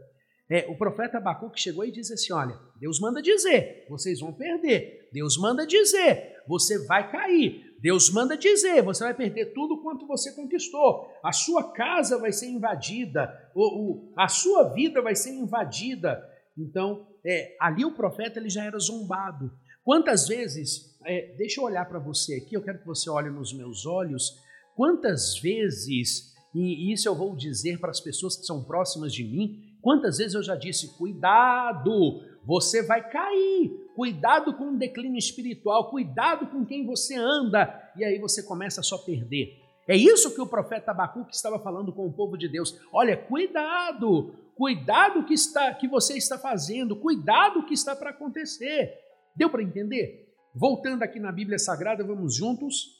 É, 0.49 0.67
o 0.69 0.77
profeta 0.77 1.17
Abacuque 1.17 1.59
chegou 1.59 1.83
e 1.83 1.91
disse 1.91 2.13
assim: 2.13 2.31
Olha, 2.31 2.55
Deus 2.79 2.99
manda 2.99 3.21
dizer, 3.21 3.85
vocês 3.89 4.19
vão 4.19 4.31
perder. 4.31 5.09
Deus 5.11 5.37
manda 5.37 5.65
dizer, 5.65 6.35
você 6.47 6.85
vai 6.85 7.11
cair. 7.11 7.74
Deus 7.85 8.09
manda 8.09 8.35
dizer, 8.35 8.81
você 8.81 9.03
vai 9.03 9.13
perder 9.13 9.53
tudo 9.53 9.79
quanto 9.83 10.07
você 10.07 10.31
conquistou. 10.31 11.07
A 11.23 11.31
sua 11.31 11.71
casa 11.71 12.17
vai 12.17 12.33
ser 12.33 12.47
invadida, 12.47 13.31
o, 13.53 14.11
a 14.17 14.27
sua 14.27 14.73
vida 14.73 15.03
vai 15.03 15.15
ser 15.15 15.35
invadida. 15.35 16.27
Então, 16.57 17.05
é, 17.23 17.55
ali 17.61 17.85
o 17.85 17.93
profeta 17.93 18.39
ele 18.39 18.49
já 18.49 18.63
era 18.63 18.79
zombado. 18.79 19.51
Quantas 19.83 20.27
vezes, 20.27 20.97
é, 21.05 21.35
deixa 21.37 21.61
eu 21.61 21.65
olhar 21.65 21.87
para 21.87 21.99
você 21.99 22.37
aqui, 22.37 22.55
eu 22.55 22.63
quero 22.63 22.79
que 22.79 22.87
você 22.87 23.07
olhe 23.07 23.29
nos 23.29 23.53
meus 23.53 23.85
olhos, 23.85 24.35
quantas 24.75 25.37
vezes, 25.37 26.33
e 26.55 26.91
isso 26.91 27.07
eu 27.07 27.13
vou 27.13 27.35
dizer 27.35 27.79
para 27.79 27.91
as 27.91 28.01
pessoas 28.01 28.35
que 28.35 28.47
são 28.47 28.63
próximas 28.63 29.13
de 29.13 29.23
mim, 29.23 29.77
quantas 29.79 30.17
vezes 30.17 30.33
eu 30.33 30.41
já 30.41 30.55
disse: 30.55 30.97
cuidado, 30.97 32.19
você 32.45 32.83
vai 32.83 33.09
cair, 33.09 33.71
cuidado 33.95 34.55
com 34.55 34.71
o 34.71 34.77
declínio 34.77 35.17
espiritual, 35.17 35.89
cuidado 35.89 36.47
com 36.47 36.65
quem 36.65 36.85
você 36.85 37.15
anda, 37.15 37.91
e 37.97 38.05
aí 38.05 38.19
você 38.19 38.43
começa 38.43 38.81
a 38.81 38.83
só 38.83 38.99
perder. 38.99 39.59
É 39.87 39.95
isso 39.95 40.33
que 40.33 40.41
o 40.41 40.47
profeta 40.47 40.91
Abacuque 40.91 41.35
estava 41.35 41.59
falando 41.59 41.93
com 41.93 42.05
o 42.05 42.13
povo 42.13 42.37
de 42.37 42.47
Deus. 42.47 42.79
Olha, 42.91 43.17
cuidado, 43.17 44.35
cuidado 44.55 45.25
que 45.25 45.33
está 45.33 45.73
que 45.73 45.87
você 45.87 46.17
está 46.17 46.37
fazendo, 46.37 46.95
cuidado 46.95 47.65
que 47.65 47.73
está 47.73 47.95
para 47.95 48.09
acontecer. 48.11 48.93
Deu 49.35 49.49
para 49.49 49.61
entender? 49.61 50.33
Voltando 50.53 51.03
aqui 51.03 51.19
na 51.19 51.31
Bíblia 51.31 51.59
Sagrada, 51.59 52.03
vamos 52.03 52.35
juntos. 52.35 52.95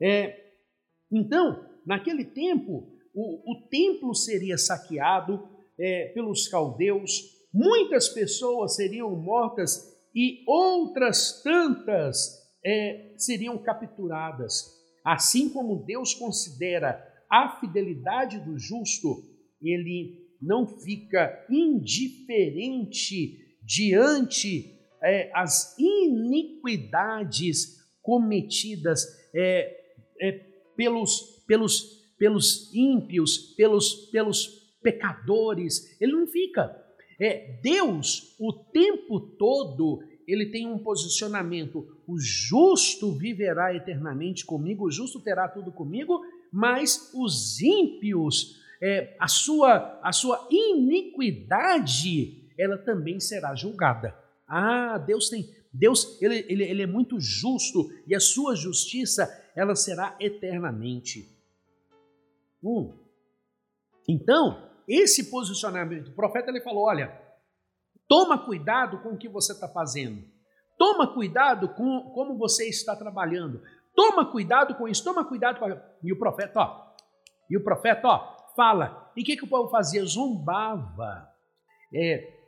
É, 0.00 0.38
então, 1.10 1.64
naquele 1.86 2.24
tempo, 2.24 2.92
o, 3.14 3.52
o 3.52 3.68
templo 3.68 4.14
seria 4.14 4.58
saqueado 4.58 5.48
é, 5.78 6.06
pelos 6.14 6.48
caldeus, 6.48 7.37
muitas 7.58 8.08
pessoas 8.08 8.76
seriam 8.76 9.10
mortas 9.16 9.92
e 10.14 10.44
outras 10.46 11.42
tantas 11.42 12.38
é, 12.64 13.14
seriam 13.16 13.58
capturadas. 13.58 14.78
Assim 15.04 15.48
como 15.48 15.84
Deus 15.84 16.14
considera 16.14 17.04
a 17.28 17.58
fidelidade 17.58 18.38
do 18.38 18.56
justo, 18.56 19.24
ele 19.60 20.24
não 20.40 20.68
fica 20.68 21.44
indiferente 21.50 23.36
diante 23.64 24.78
é, 25.02 25.30
as 25.34 25.76
iniquidades 25.78 27.76
cometidas 28.00 29.04
é, 29.34 29.76
é, 30.20 30.32
pelos, 30.76 31.42
pelos, 31.44 32.14
pelos 32.16 32.72
ímpios, 32.72 33.54
pelos, 33.56 34.08
pelos 34.12 34.46
pecadores. 34.80 36.00
Ele 36.00 36.12
não 36.12 36.28
fica. 36.28 36.87
É, 37.20 37.58
Deus, 37.62 38.34
o 38.38 38.52
tempo 38.52 39.18
todo, 39.18 40.02
ele 40.26 40.46
tem 40.46 40.66
um 40.66 40.78
posicionamento. 40.78 41.86
O 42.06 42.18
justo 42.18 43.12
viverá 43.12 43.74
eternamente 43.74 44.44
comigo, 44.44 44.86
o 44.86 44.90
justo 44.90 45.20
terá 45.20 45.48
tudo 45.48 45.72
comigo, 45.72 46.20
mas 46.52 47.10
os 47.14 47.60
ímpios, 47.60 48.60
é, 48.80 49.16
a, 49.18 49.26
sua, 49.26 49.98
a 50.02 50.12
sua 50.12 50.46
iniquidade, 50.50 52.44
ela 52.56 52.78
também 52.78 53.18
será 53.18 53.54
julgada. 53.54 54.16
Ah, 54.46 54.98
Deus 54.98 55.28
tem, 55.28 55.48
Deus, 55.72 56.20
ele, 56.22 56.44
ele, 56.48 56.64
ele 56.64 56.82
é 56.82 56.86
muito 56.86 57.20
justo 57.20 57.90
e 58.06 58.14
a 58.14 58.20
sua 58.20 58.54
justiça, 58.54 59.28
ela 59.54 59.74
será 59.74 60.16
eternamente. 60.20 61.28
Hum. 62.62 62.92
Então, 64.08 64.67
esse 64.88 65.30
posicionamento, 65.30 66.08
o 66.08 66.14
profeta 66.14 66.50
ele 66.50 66.62
falou: 66.62 66.84
olha, 66.84 67.12
toma 68.08 68.38
cuidado 68.38 68.98
com 69.02 69.10
o 69.10 69.18
que 69.18 69.28
você 69.28 69.52
está 69.52 69.68
fazendo, 69.68 70.24
toma 70.78 71.12
cuidado 71.12 71.68
com 71.74 72.10
como 72.14 72.38
você 72.38 72.68
está 72.68 72.96
trabalhando, 72.96 73.62
toma 73.94 74.24
cuidado 74.30 74.74
com 74.74 74.88
isso, 74.88 75.04
toma 75.04 75.24
cuidado 75.24 75.58
com. 75.58 75.68
E 76.02 76.12
o 76.12 76.18
profeta, 76.18 76.60
ó, 76.60 76.88
e 77.50 77.56
o 77.56 77.62
profeta, 77.62 78.08
ó, 78.08 78.38
fala. 78.56 79.12
E 79.16 79.22
o 79.22 79.24
que, 79.24 79.36
que 79.36 79.44
o 79.44 79.48
povo 79.48 79.70
fazia? 79.70 80.04
Zombava. 80.04 81.28
É, 81.94 82.38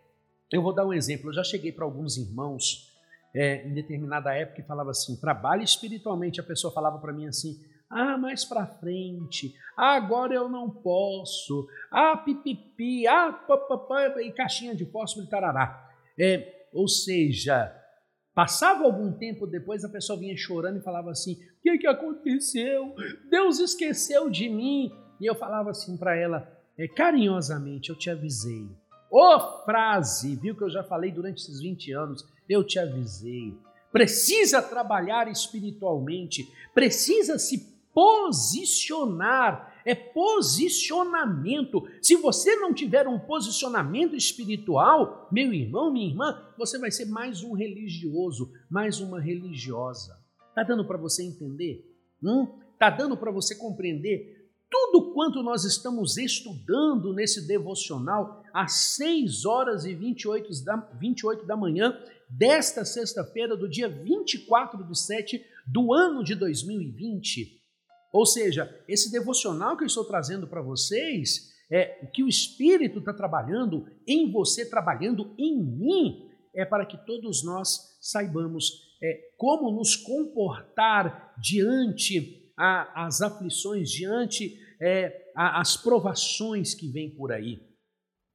eu 0.53 0.63
vou 0.63 0.75
dar 0.75 0.87
um 0.87 0.93
exemplo. 0.93 1.29
Eu 1.29 1.35
já 1.35 1.45
cheguei 1.45 1.73
para 1.73 1.85
alguns 1.85 2.17
irmãos 2.17 2.91
é, 3.35 3.67
em 3.67 3.75
determinada 3.75 4.35
época 4.35 4.61
e 4.61 4.67
falava 4.67 4.91
assim: 4.91 5.17
trabalhe 5.21 5.65
espiritualmente. 5.65 6.41
A 6.41 6.45
pessoa 6.45 6.73
falava 6.73 6.99
para 6.99 7.13
mim 7.13 7.27
assim: 7.27 7.57
ah, 7.91 8.17
mais 8.17 8.45
para 8.45 8.67
frente. 8.67 9.53
Ah, 9.77 9.95
agora 9.95 10.33
eu 10.33 10.49
não 10.49 10.71
posso. 10.71 11.67
Ah, 11.91 12.17
pipipi. 12.17 13.07
Ah, 13.09 13.33
papapá. 13.33 14.21
E 14.21 14.31
caixinha 14.31 14.77
de 14.77 14.87
fósforo 14.87 15.27
e 15.27 15.29
tarará. 15.29 15.91
É, 16.17 16.69
ou 16.73 16.87
seja, 16.87 17.75
passava 18.33 18.85
algum 18.85 19.13
tempo 19.13 19.47
depois, 19.47 19.85
a 19.85 19.89
pessoa 19.89 20.19
vinha 20.19 20.37
chorando 20.37 20.79
e 20.79 20.85
falava 20.85 21.11
assim: 21.11 21.33
O 21.33 21.63
que, 21.63 21.79
que 21.79 21.87
aconteceu? 21.89 22.95
Deus 23.29 23.59
esqueceu 23.59 24.31
de 24.31 24.49
mim. 24.49 24.93
E 25.21 25.27
eu 25.27 25.35
falava 25.35 25.71
assim 25.71 25.97
para 25.97 26.17
ela, 26.17 26.49
é, 26.79 26.87
carinhosamente: 26.87 27.91
Eu 27.91 27.99
te 27.99 28.09
avisei. 28.09 28.69
Ô 29.11 29.35
oh, 29.35 29.65
frase, 29.65 30.37
viu 30.37 30.57
que 30.57 30.63
eu 30.63 30.71
já 30.71 30.85
falei 30.85 31.11
durante 31.11 31.39
esses 31.43 31.61
20 31.61 31.93
anos, 31.93 32.25
eu 32.49 32.63
te 32.63 32.79
avisei. 32.79 33.59
Precisa 33.91 34.63
trabalhar 34.63 35.27
espiritualmente, 35.27 36.49
precisa 36.73 37.37
se 37.37 37.80
posicionar, 38.01 39.79
é 39.85 39.95
posicionamento. 39.95 41.87
Se 42.01 42.17
você 42.17 42.57
não 42.57 42.73
tiver 42.73 43.07
um 43.07 43.19
posicionamento 43.19 44.17
espiritual, 44.17 45.29
meu 45.31 45.53
irmão, 45.53 45.93
minha 45.93 46.09
irmã, 46.09 46.43
você 46.57 46.79
vai 46.79 46.91
ser 46.91 47.05
mais 47.05 47.43
um 47.43 47.53
religioso, 47.53 48.51
mais 48.71 49.01
uma 49.01 49.21
religiosa. 49.21 50.19
Tá 50.55 50.63
dando 50.63 50.87
para 50.87 50.97
você 50.97 51.23
entender? 51.23 51.95
Hum? 52.23 52.47
Tá 52.79 52.89
dando 52.89 53.19
para 53.19 53.31
você 53.31 53.55
compreender 53.55 54.49
tudo 54.71 55.13
quanto 55.13 55.43
nós 55.43 55.65
estamos 55.65 56.17
estudando 56.17 57.13
nesse 57.13 57.47
devocional 57.47 58.43
às 58.55 58.95
6 58.97 59.45
horas 59.45 59.85
e 59.85 59.95
28 59.95 60.65
da, 60.65 60.77
28 60.77 61.45
da 61.45 61.57
manhã 61.57 61.99
desta 62.31 62.83
sexta-feira, 62.83 63.59
do 63.59 63.69
dia 63.69 63.91
24 63.91 64.83
do 64.85 64.95
7 64.95 65.45
do 65.67 65.93
ano 65.93 66.25
de 66.25 66.35
2020. 66.35 67.60
Ou 68.13 68.27
seja, 68.27 68.83
esse 68.89 69.11
devocional 69.11 69.77
que 69.77 69.85
eu 69.85 69.87
estou 69.87 70.05
trazendo 70.05 70.47
para 70.47 70.63
vocês 70.63 71.51
é 71.71 72.01
o 72.03 72.11
que 72.11 72.25
o 72.25 72.29
Espírito 72.29 72.99
está 72.99 73.15
trabalhando 73.15 73.87
em 74.07 74.31
você, 74.31 74.69
trabalhando 74.69 75.35
em 75.39 75.63
mim, 75.63 76.29
é 76.55 76.65
para 76.65 76.85
que 76.85 76.99
todos 77.07 77.45
nós 77.45 77.97
saibamos 78.01 78.91
é, 79.03 79.31
como 79.37 79.71
nos 79.71 79.95
comportar 79.95 81.35
diante 81.41 82.53
a, 82.59 83.07
as 83.07 83.23
aflições, 83.23 83.89
diante 83.91 84.59
é, 84.81 85.31
a, 85.37 85.61
as 85.61 85.77
provações 85.77 86.75
que 86.75 86.89
vêm 86.89 87.15
por 87.15 87.33
aí. 87.33 87.61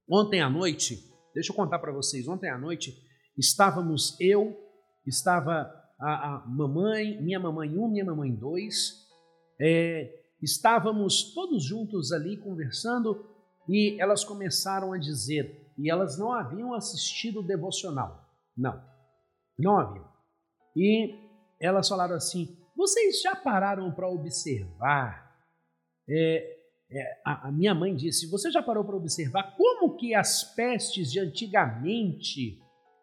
Ontem 0.10 0.42
à 0.42 0.50
noite, 0.50 0.98
deixa 1.34 1.52
eu 1.52 1.56
contar 1.56 1.80
para 1.80 1.92
vocês, 1.92 2.28
ontem 2.28 2.50
à 2.50 2.58
noite 2.58 2.96
estávamos 3.38 4.16
eu, 4.20 4.58
estava 5.06 5.72
a, 6.00 6.36
a 6.36 6.48
mamãe, 6.48 7.22
minha 7.22 7.40
mamãe 7.40 7.78
um, 7.78 7.90
minha 7.90 8.06
mamãe 8.06 8.34
dois, 8.34 9.05
é, 9.60 10.24
estávamos 10.42 11.34
todos 11.34 11.64
juntos 11.64 12.12
ali 12.12 12.38
conversando 12.38 13.26
e 13.68 14.00
elas 14.00 14.24
começaram 14.24 14.94
a 14.94 14.98
dizer, 14.98 15.72
e 15.78 15.90
elas 15.90 16.18
não 16.18 16.32
haviam 16.32 16.74
assistido 16.74 17.40
o 17.40 17.44
devocional, 17.44 18.30
não, 18.56 18.82
não 19.58 19.78
haviam. 19.78 20.08
E 20.76 21.16
elas 21.60 21.88
falaram 21.88 22.16
assim: 22.16 22.58
vocês 22.76 23.22
já 23.22 23.36
pararam 23.36 23.92
para 23.92 24.10
observar? 24.10 25.26
É, 26.08 26.56
é, 26.92 27.22
a, 27.26 27.48
a, 27.48 27.52
minha 27.52 27.74
mãe 27.74 27.96
disse: 27.96 28.30
Você 28.30 28.52
já 28.52 28.62
parou 28.62 28.84
para 28.84 28.96
observar 28.96 29.56
como 29.56 29.96
que 29.96 30.14
as 30.14 30.44
pestes 30.56 31.12
de 31.12 31.20
antigamente 31.20 32.60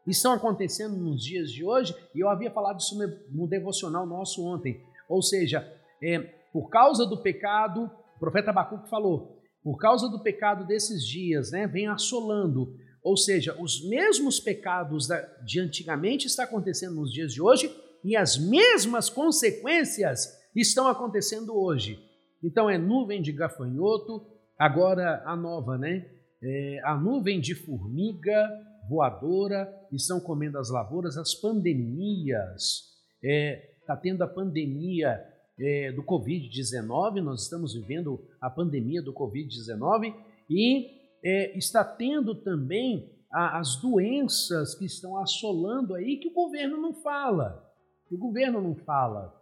estão 0.07 0.33
acontecendo 0.33 0.97
nos 0.97 1.25
dias 1.25 1.51
de 1.51 1.65
hoje? 1.65 1.95
E 2.15 2.21
eu 2.21 2.29
havia 2.29 2.51
falado 2.51 2.81
isso 2.81 2.97
no, 2.97 3.43
no 3.43 3.49
devocional 3.49 4.07
nosso 4.07 4.47
ontem. 4.47 4.85
Ou 5.09 5.23
seja, 5.23 5.61
é, 6.03 6.42
por 6.53 6.69
causa 6.69 7.07
do 7.07 7.23
pecado, 7.23 7.91
o 8.17 8.19
profeta 8.19 8.51
Abacuque 8.51 8.91
falou, 8.91 9.41
por 9.63 9.79
causa 9.79 10.09
do 10.09 10.23
pecado 10.23 10.67
desses 10.67 11.07
dias, 11.07 11.51
né, 11.51 11.67
vem 11.67 11.87
assolando. 11.87 12.77
Ou 13.03 13.17
seja, 13.17 13.57
os 13.61 13.89
mesmos 13.89 14.39
pecados 14.39 15.09
de 15.45 15.61
antigamente 15.61 16.27
estão 16.27 16.45
acontecendo 16.45 16.97
nos 16.97 17.13
dias 17.13 17.33
de 17.33 17.41
hoje 17.41 17.75
e 18.05 18.17
as 18.17 18.37
mesmas 18.39 19.09
consequências 19.09 20.29
estão 20.55 20.87
acontecendo 20.89 21.57
hoje. 21.57 21.99
Então 22.43 22.69
é 22.69 22.77
nuvem 22.77 23.23
de 23.23 23.33
gafanhoto, 23.33 24.27
agora 24.59 25.23
a 25.25 25.35
nova, 25.37 25.79
né? 25.79 26.09
É, 26.43 26.81
a 26.85 26.97
nuvem 26.97 27.41
de 27.41 27.55
formiga 27.55 28.49
voadora 28.89 29.73
estão 29.93 30.19
comendo 30.19 30.59
as 30.59 30.71
lavouras, 30.71 31.17
as 31.17 31.35
pandemias, 31.35 32.91
está 33.23 33.95
é, 33.95 33.97
tendo 34.03 34.23
a 34.23 34.27
pandemia 34.27 35.21
é, 35.63 35.93
do 35.93 36.03
Covid-19, 36.03 37.23
nós 37.23 37.43
estamos 37.45 37.75
vivendo 37.75 38.21
a 38.41 38.51
pandemia 38.51 39.01
do 39.01 39.15
Covid-19 39.15 40.13
e 40.51 40.91
é, 41.23 41.57
está 41.57 41.85
tendo 41.85 42.35
também 42.35 43.09
a, 43.31 43.61
as 43.61 43.77
doenças 43.77 44.75
que 44.75 44.85
estão 44.85 45.17
assolando 45.17 45.95
aí 45.95 46.17
que 46.17 46.29
o 46.29 46.33
governo 46.33 46.77
não 46.79 46.93
fala. 46.95 47.65
O 48.11 48.19
governo 48.19 48.61
não 48.61 48.75
fala. 48.75 49.33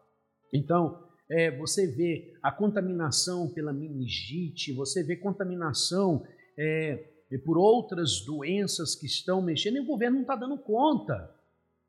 Então, 0.52 1.02
é, 1.30 1.56
você 1.56 1.86
vê 1.86 2.34
a 2.42 2.52
contaminação 2.52 3.48
pela 3.48 3.72
meningite, 3.72 4.74
você 4.74 5.02
vê 5.02 5.16
contaminação 5.16 6.22
é, 6.58 7.02
por 7.46 7.56
outras 7.56 8.20
doenças 8.26 8.94
que 8.94 9.06
estão 9.06 9.40
mexendo 9.40 9.76
e 9.76 9.80
o 9.80 9.86
governo 9.86 10.16
não 10.16 10.22
está 10.22 10.36
dando 10.36 10.58
conta. 10.58 11.34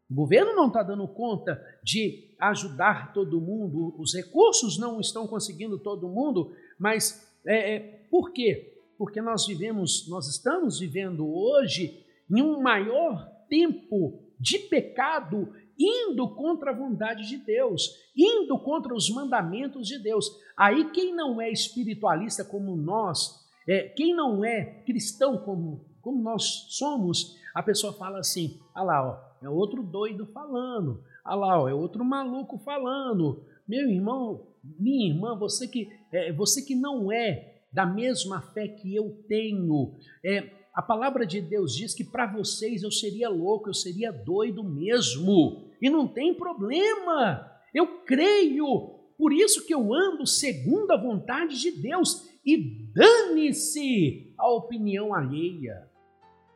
O 0.10 0.14
governo 0.14 0.54
não 0.56 0.68
está 0.68 0.84
dando 0.84 1.08
conta 1.08 1.62
de 1.84 2.31
ajudar 2.42 3.14
todo 3.14 3.40
mundo, 3.40 3.94
os 4.00 4.14
recursos 4.16 4.78
não 4.80 5.00
estão 5.00 5.28
conseguindo 5.28 5.78
todo 5.78 6.10
mundo, 6.10 6.52
mas 6.80 7.32
é, 7.46 7.76
é, 7.76 7.80
por 8.10 8.32
quê? 8.32 8.78
Porque 8.98 9.22
nós 9.22 9.46
vivemos, 9.46 10.08
nós 10.10 10.28
estamos 10.28 10.80
vivendo 10.80 11.28
hoje 11.28 12.04
em 12.30 12.42
um 12.42 12.60
maior 12.60 13.30
tempo 13.48 14.20
de 14.40 14.58
pecado, 14.58 15.54
indo 15.78 16.28
contra 16.30 16.72
a 16.72 16.76
vontade 16.76 17.28
de 17.28 17.38
Deus, 17.38 17.96
indo 18.16 18.58
contra 18.58 18.94
os 18.94 19.10
mandamentos 19.10 19.88
de 19.88 20.00
Deus. 20.00 20.32
Aí 20.58 20.90
quem 20.92 21.14
não 21.14 21.40
é 21.40 21.52
espiritualista 21.52 22.44
como 22.44 22.76
nós, 22.76 23.46
é, 23.68 23.84
quem 23.90 24.16
não 24.16 24.44
é 24.44 24.82
cristão 24.86 25.38
como, 25.38 25.86
como 26.02 26.22
nós 26.22 26.66
somos, 26.70 27.36
a 27.54 27.62
pessoa 27.62 27.94
fala 27.94 28.20
assim: 28.20 28.60
ah 28.74 28.84
lá, 28.84 29.08
ó, 29.08 29.46
é 29.46 29.50
outro 29.50 29.84
doido 29.84 30.26
falando. 30.28 31.04
Ah 31.24 31.36
lá, 31.36 31.62
ó, 31.62 31.70
é 31.70 31.74
outro 31.74 32.04
maluco 32.04 32.58
falando. 32.58 33.44
Meu 33.68 33.90
irmão, 33.90 34.48
minha 34.80 35.10
irmã, 35.10 35.38
você 35.38 35.68
que, 35.68 35.90
é, 36.12 36.32
você 36.32 36.62
que 36.62 36.76
não 36.76 37.12
é 37.12 37.62
da 37.72 37.86
mesma 37.86 38.42
fé 38.42 38.68
que 38.68 38.96
eu 38.96 39.24
tenho, 39.28 39.94
é, 40.24 40.50
a 40.74 40.82
palavra 40.82 41.26
de 41.26 41.42
Deus 41.42 41.76
diz 41.76 41.94
que 41.94 42.04
para 42.04 42.26
vocês 42.26 42.84
eu 42.84 42.92
seria 42.92 43.30
louco, 43.30 43.70
eu 43.70 43.74
seria 43.74 44.12
doido 44.12 44.64
mesmo. 44.64 45.70
E 45.82 45.90
não 45.90 46.08
tem 46.08 46.34
problema. 46.34 47.52
Eu 47.74 48.04
creio. 48.06 49.00
Por 49.18 49.34
isso 49.34 49.66
que 49.66 49.74
eu 49.74 49.94
ando 49.94 50.26
segundo 50.26 50.92
a 50.92 50.98
vontade 50.98 51.60
de 51.60 51.72
Deus. 51.72 52.30
E 52.46 52.58
dane-se 52.94 54.34
a 54.38 54.50
opinião 54.50 55.14
alheia. 55.14 55.90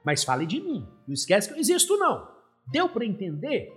Mas 0.04 0.24
fale 0.24 0.46
de 0.46 0.62
mim. 0.62 0.86
Não 1.06 1.14
esquece 1.14 1.50
que 1.50 1.54
eu 1.54 1.60
existo, 1.60 1.98
não. 1.98 2.28
Deu 2.72 2.88
para 2.88 3.06
entender? 3.06 3.74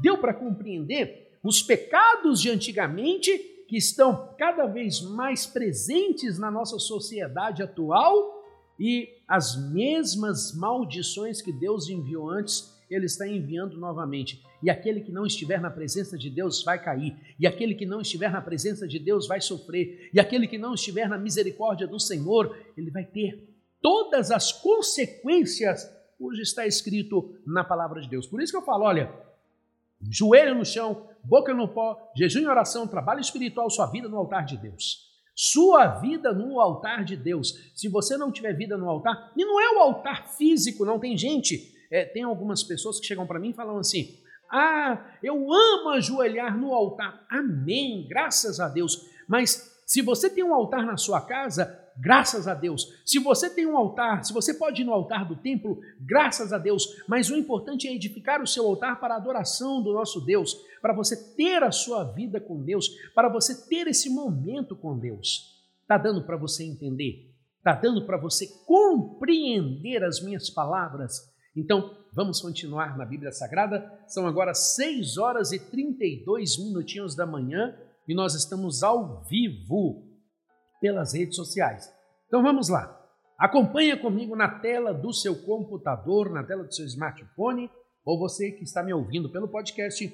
Deu 0.00 0.18
para 0.18 0.34
compreender 0.34 1.38
os 1.42 1.62
pecados 1.62 2.40
de 2.40 2.50
antigamente 2.50 3.30
que 3.68 3.76
estão 3.76 4.34
cada 4.36 4.66
vez 4.66 5.00
mais 5.00 5.46
presentes 5.46 6.38
na 6.38 6.50
nossa 6.50 6.78
sociedade 6.78 7.62
atual 7.62 8.40
e 8.78 9.08
as 9.28 9.56
mesmas 9.70 10.54
maldições 10.56 11.40
que 11.40 11.52
Deus 11.52 11.88
enviou 11.88 12.28
antes, 12.28 12.76
ele 12.90 13.06
está 13.06 13.28
enviando 13.28 13.78
novamente. 13.78 14.42
E 14.62 14.68
aquele 14.68 15.00
que 15.00 15.12
não 15.12 15.24
estiver 15.24 15.60
na 15.60 15.70
presença 15.70 16.18
de 16.18 16.28
Deus 16.28 16.64
vai 16.64 16.82
cair, 16.82 17.16
e 17.38 17.46
aquele 17.46 17.74
que 17.74 17.86
não 17.86 18.00
estiver 18.00 18.32
na 18.32 18.40
presença 18.40 18.88
de 18.88 18.98
Deus 18.98 19.28
vai 19.28 19.40
sofrer, 19.40 20.10
e 20.12 20.18
aquele 20.18 20.48
que 20.48 20.58
não 20.58 20.74
estiver 20.74 21.08
na 21.08 21.16
misericórdia 21.16 21.86
do 21.86 22.00
Senhor, 22.00 22.56
ele 22.76 22.90
vai 22.90 23.04
ter 23.04 23.48
todas 23.80 24.30
as 24.30 24.50
consequências 24.50 25.88
hoje 26.20 26.42
está 26.42 26.66
escrito 26.66 27.34
na 27.46 27.64
palavra 27.64 28.00
de 28.00 28.08
Deus. 28.08 28.26
Por 28.26 28.42
isso 28.42 28.52
que 28.52 28.58
eu 28.58 28.64
falo, 28.64 28.84
olha, 28.84 29.10
joelho 30.08 30.54
no 30.54 30.64
chão, 30.64 31.08
boca 31.24 31.52
no 31.52 31.68
pó, 31.68 32.10
jejum 32.16 32.40
e 32.40 32.46
oração, 32.46 32.86
trabalho 32.86 33.20
espiritual, 33.20 33.68
sua 33.70 33.86
vida 33.86 34.08
no 34.08 34.16
altar 34.16 34.44
de 34.44 34.56
Deus. 34.56 35.10
Sua 35.34 35.86
vida 36.00 36.32
no 36.32 36.60
altar 36.60 37.04
de 37.04 37.16
Deus. 37.16 37.72
Se 37.74 37.88
você 37.88 38.16
não 38.16 38.30
tiver 38.30 38.52
vida 38.52 38.76
no 38.76 38.88
altar, 38.88 39.32
e 39.36 39.44
não 39.44 39.60
é 39.60 39.76
o 39.76 39.80
altar 39.80 40.28
físico, 40.36 40.84
não 40.84 40.98
tem 40.98 41.16
gente. 41.16 41.72
É, 41.90 42.04
tem 42.04 42.22
algumas 42.22 42.62
pessoas 42.62 43.00
que 43.00 43.06
chegam 43.06 43.26
para 43.26 43.38
mim 43.38 43.50
e 43.50 43.54
falam 43.54 43.78
assim: 43.78 44.18
Ah, 44.50 45.16
eu 45.22 45.34
amo 45.52 45.88
ajoelhar 45.90 46.56
no 46.58 46.74
altar. 46.74 47.26
Amém, 47.30 48.06
graças 48.08 48.60
a 48.60 48.68
Deus. 48.68 49.06
Mas 49.26 49.82
se 49.86 50.02
você 50.02 50.28
tem 50.28 50.44
um 50.44 50.54
altar 50.54 50.84
na 50.84 50.96
sua 50.96 51.20
casa, 51.20 51.79
graças 52.00 52.48
a 52.48 52.54
Deus. 52.54 53.00
Se 53.04 53.18
você 53.18 53.50
tem 53.50 53.66
um 53.66 53.76
altar, 53.76 54.24
se 54.24 54.32
você 54.32 54.54
pode 54.54 54.82
ir 54.82 54.84
no 54.84 54.92
altar 54.92 55.26
do 55.26 55.36
templo, 55.36 55.80
graças 56.00 56.52
a 56.52 56.58
Deus. 56.58 56.86
Mas 57.06 57.30
o 57.30 57.36
importante 57.36 57.86
é 57.86 57.94
edificar 57.94 58.42
o 58.42 58.46
seu 58.46 58.66
altar 58.66 58.98
para 58.98 59.14
a 59.14 59.16
adoração 59.18 59.82
do 59.82 59.92
nosso 59.92 60.20
Deus, 60.20 60.56
para 60.80 60.94
você 60.94 61.34
ter 61.34 61.62
a 61.62 61.70
sua 61.70 62.04
vida 62.04 62.40
com 62.40 62.62
Deus, 62.62 62.88
para 63.14 63.28
você 63.28 63.68
ter 63.68 63.86
esse 63.86 64.08
momento 64.08 64.74
com 64.74 64.98
Deus. 64.98 65.60
Está 65.82 65.98
dando 65.98 66.22
para 66.24 66.36
você 66.36 66.64
entender? 66.64 67.30
Está 67.58 67.74
dando 67.74 68.06
para 68.06 68.16
você 68.16 68.46
compreender 68.64 70.02
as 70.02 70.22
minhas 70.22 70.48
palavras? 70.48 71.30
Então, 71.54 71.94
vamos 72.12 72.40
continuar 72.40 72.96
na 72.96 73.04
Bíblia 73.04 73.32
Sagrada. 73.32 73.92
São 74.06 74.26
agora 74.26 74.54
6 74.54 75.18
horas 75.18 75.52
e 75.52 75.58
32 75.58 76.58
minutinhos 76.58 77.14
da 77.14 77.26
manhã 77.26 77.76
e 78.08 78.14
nós 78.14 78.34
estamos 78.34 78.82
ao 78.82 79.22
vivo 79.24 80.09
pelas 80.80 81.14
redes 81.14 81.36
sociais. 81.36 81.92
Então 82.26 82.42
vamos 82.42 82.68
lá. 82.68 82.96
Acompanha 83.38 83.96
comigo 83.96 84.36
na 84.36 84.48
tela 84.60 84.92
do 84.92 85.12
seu 85.12 85.42
computador, 85.42 86.30
na 86.30 86.44
tela 86.44 86.64
do 86.64 86.74
seu 86.74 86.84
smartphone, 86.86 87.70
ou 88.04 88.18
você 88.18 88.50
que 88.52 88.64
está 88.64 88.82
me 88.82 88.92
ouvindo 88.92 89.30
pelo 89.30 89.48
podcast, 89.48 90.12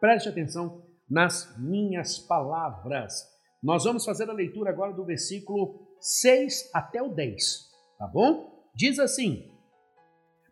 preste 0.00 0.28
atenção 0.28 0.82
nas 1.08 1.56
minhas 1.58 2.18
palavras. 2.18 3.26
Nós 3.62 3.84
vamos 3.84 4.04
fazer 4.04 4.28
a 4.30 4.32
leitura 4.32 4.70
agora 4.70 4.92
do 4.92 5.04
versículo 5.04 5.88
6 6.00 6.70
até 6.72 7.02
o 7.02 7.08
10, 7.08 7.70
tá 7.98 8.06
bom? 8.06 8.68
Diz 8.74 8.98
assim: 8.98 9.50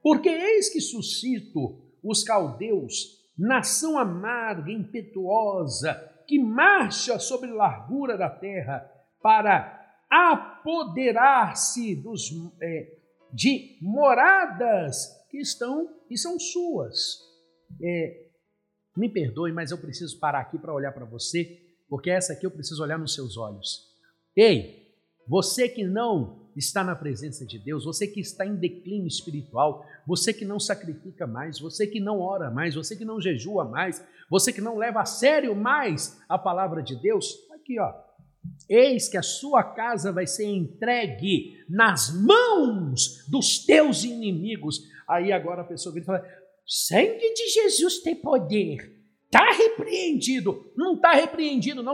Porque 0.02 0.28
eis 0.28 0.68
que 0.68 0.80
suscito 0.80 1.80
os 2.02 2.24
caldeus, 2.24 3.24
nação 3.38 3.98
amarga, 3.98 4.72
impetuosa, 4.72 5.94
que 6.26 6.38
marcha 6.38 7.18
sobre 7.18 7.52
largura 7.52 8.16
da 8.18 8.28
terra, 8.28 8.90
para 9.26 9.84
apoderar-se 10.08 11.96
dos, 11.96 12.30
é, 12.62 12.96
de 13.32 13.76
moradas 13.82 15.08
que 15.28 15.38
estão 15.38 15.88
e 16.08 16.16
são 16.16 16.38
suas. 16.38 17.18
É, 17.82 18.28
me 18.96 19.08
perdoe, 19.08 19.50
mas 19.50 19.72
eu 19.72 19.78
preciso 19.78 20.20
parar 20.20 20.42
aqui 20.42 20.56
para 20.60 20.72
olhar 20.72 20.92
para 20.92 21.04
você, 21.04 21.60
porque 21.88 22.08
essa 22.08 22.34
aqui 22.34 22.46
eu 22.46 22.52
preciso 22.52 22.80
olhar 22.80 23.00
nos 23.00 23.14
seus 23.14 23.36
olhos. 23.36 23.88
Ei, 24.36 24.94
você 25.26 25.68
que 25.68 25.82
não 25.82 26.48
está 26.54 26.84
na 26.84 26.94
presença 26.94 27.44
de 27.44 27.58
Deus, 27.58 27.84
você 27.84 28.06
que 28.06 28.20
está 28.20 28.46
em 28.46 28.54
declínio 28.54 29.08
espiritual, 29.08 29.84
você 30.06 30.32
que 30.32 30.44
não 30.44 30.60
sacrifica 30.60 31.26
mais, 31.26 31.58
você 31.58 31.84
que 31.84 31.98
não 31.98 32.20
ora 32.20 32.48
mais, 32.48 32.76
você 32.76 32.94
que 32.94 33.04
não 33.04 33.20
jejua 33.20 33.64
mais, 33.64 34.06
você 34.30 34.52
que 34.52 34.60
não 34.60 34.78
leva 34.78 35.00
a 35.00 35.04
sério 35.04 35.56
mais 35.56 36.16
a 36.28 36.38
palavra 36.38 36.80
de 36.80 36.94
Deus, 36.94 37.34
aqui 37.52 37.80
ó, 37.80 38.05
Eis 38.68 39.08
que 39.08 39.16
a 39.16 39.22
sua 39.22 39.62
casa 39.62 40.12
vai 40.12 40.26
ser 40.26 40.46
entregue 40.46 41.64
nas 41.68 42.10
mãos 42.10 43.24
dos 43.28 43.64
teus 43.64 44.04
inimigos. 44.04 44.80
Aí 45.08 45.32
agora 45.32 45.62
a 45.62 45.66
pessoa 45.66 45.92
vem 45.92 46.02
e 46.02 46.06
fala: 46.06 46.24
sangue 46.66 47.34
de 47.34 47.48
Jesus 47.48 47.98
tem 48.00 48.16
poder. 48.16 48.92
Está 49.26 49.52
repreendido. 49.52 50.72
Não 50.76 50.94
está 50.94 51.12
repreendido, 51.12 51.82
não. 51.82 51.92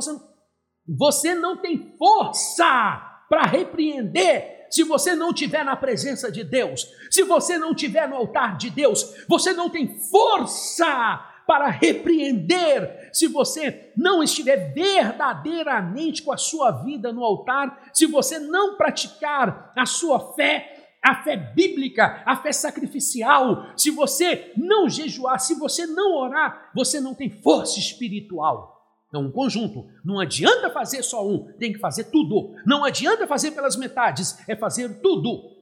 Você 0.87 1.35
não 1.35 1.61
tem 1.61 1.95
força 1.99 3.25
para 3.29 3.43
repreender 3.43 4.67
se 4.71 4.83
você 4.83 5.15
não 5.15 5.31
estiver 5.31 5.65
na 5.65 5.77
presença 5.77 6.33
de 6.33 6.43
Deus. 6.43 6.89
Se 7.11 7.23
você 7.23 7.59
não 7.59 7.73
estiver 7.73 8.09
no 8.09 8.17
altar 8.17 8.57
de 8.57 8.71
Deus, 8.71 9.25
você 9.29 9.53
não 9.53 9.69
tem 9.69 9.99
força 10.11 11.29
para 11.47 11.69
repreender, 11.69 13.02
se 13.13 13.27
você 13.29 13.93
não 13.97 14.23
estiver 14.23 14.73
verdadeiramente 14.73 16.23
com 16.23 16.33
a 16.33 16.37
sua 16.37 16.71
vida 16.71 17.13
no 17.13 17.23
altar, 17.25 17.91
se 17.93 18.07
você 18.07 18.39
não 18.39 18.77
praticar 18.77 19.73
a 19.77 19.87
sua 19.87 20.35
fé, 20.35 20.97
a 21.03 21.23
fé 21.23 21.37
bíblica, 21.37 22.23
a 22.25 22.37
fé 22.37 22.53
sacrificial, 22.53 23.67
se 23.77 23.91
você 23.91 24.53
não 24.57 24.89
jejuar, 24.89 25.39
se 25.39 25.55
você 25.55 25.87
não 25.87 26.17
orar, 26.17 26.71
você 26.75 27.01
não 27.01 27.15
tem 27.15 27.29
força 27.29 27.79
espiritual. 27.79 28.73
É 29.13 29.19
um 29.19 29.31
conjunto. 29.31 29.87
Não 30.05 30.19
adianta 30.19 30.71
fazer 30.71 31.03
só 31.03 31.27
um, 31.27 31.53
tem 31.59 31.73
que 31.73 31.79
fazer 31.79 32.05
tudo. 32.05 32.55
Não 32.65 32.85
adianta 32.85 33.27
fazer 33.27 33.51
pelas 33.51 33.77
metades, 33.77 34.39
é 34.49 34.57
fazer 34.57 35.01
tudo. 35.01 35.53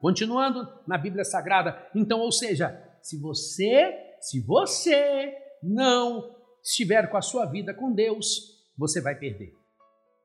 Continuando 0.00 0.68
na 0.86 0.98
Bíblia 0.98 1.24
Sagrada, 1.24 1.78
então, 1.94 2.20
ou 2.20 2.32
seja, 2.32 2.76
se 3.00 3.16
você 3.16 4.00
se 4.24 4.40
você 4.40 5.36
não 5.62 6.33
estiver 6.64 7.10
com 7.10 7.18
a 7.18 7.22
sua 7.22 7.44
vida 7.44 7.74
com 7.74 7.92
Deus, 7.92 8.64
você 8.76 9.00
vai 9.00 9.14
perder. 9.14 9.54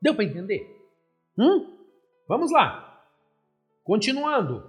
Deu 0.02 0.16
para 0.16 0.24
entender? 0.24 0.66
Hum? 1.38 1.78
Vamos 2.28 2.52
lá. 2.52 3.04
Continuando. 3.84 4.64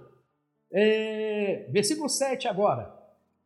É, 0.71 1.67
versículo 1.71 2.09
7 2.09 2.47
agora. 2.47 2.93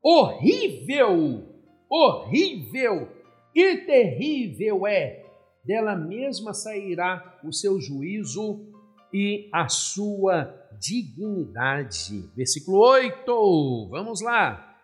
Horrível, 0.01 1.43
horrível 1.87 3.11
e 3.53 3.77
terrível 3.77 4.87
é. 4.87 5.23
Dela 5.63 5.95
mesma 5.95 6.53
sairá 6.53 7.39
o 7.43 7.51
seu 7.51 7.79
juízo 7.79 8.71
e 9.11 9.49
a 9.51 9.67
sua 9.67 10.53
dignidade. 10.79 12.29
Versículo 12.35 12.79
8, 12.79 13.87
vamos 13.89 14.21
lá. 14.21 14.77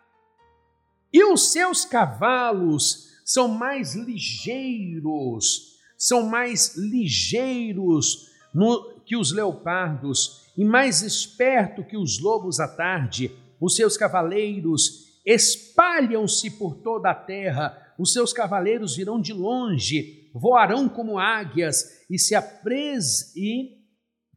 E 1.14 1.24
os 1.24 1.52
seus 1.52 1.86
cavalos 1.86 3.11
são 3.32 3.48
mais 3.48 3.96
ligeiros, 3.96 5.78
são 5.98 6.24
mais 6.24 6.76
ligeiros 6.76 8.30
no, 8.54 9.00
que 9.06 9.16
os 9.16 9.32
leopardos 9.32 10.42
e 10.58 10.66
mais 10.66 11.02
esperto 11.02 11.84
que 11.84 11.96
os 11.96 12.20
lobos 12.20 12.60
à 12.60 12.68
tarde. 12.68 13.32
Os 13.60 13.76
seus 13.76 13.96
cavaleiros 13.96 15.22
espalham-se 15.26 16.50
por 16.52 16.76
toda 16.78 17.12
a 17.12 17.16
terra, 17.16 17.94
os 17.98 18.12
seus 18.12 18.34
cavaleiros 18.34 18.96
virão 18.96 19.22
de 19.22 19.32
longe, 19.32 20.30
voarão 20.34 20.90
como 20.90 21.20
águias 21.20 22.06
e 22.10 22.18
se 22.18 22.34
apres 22.36 23.36
e 23.36 23.78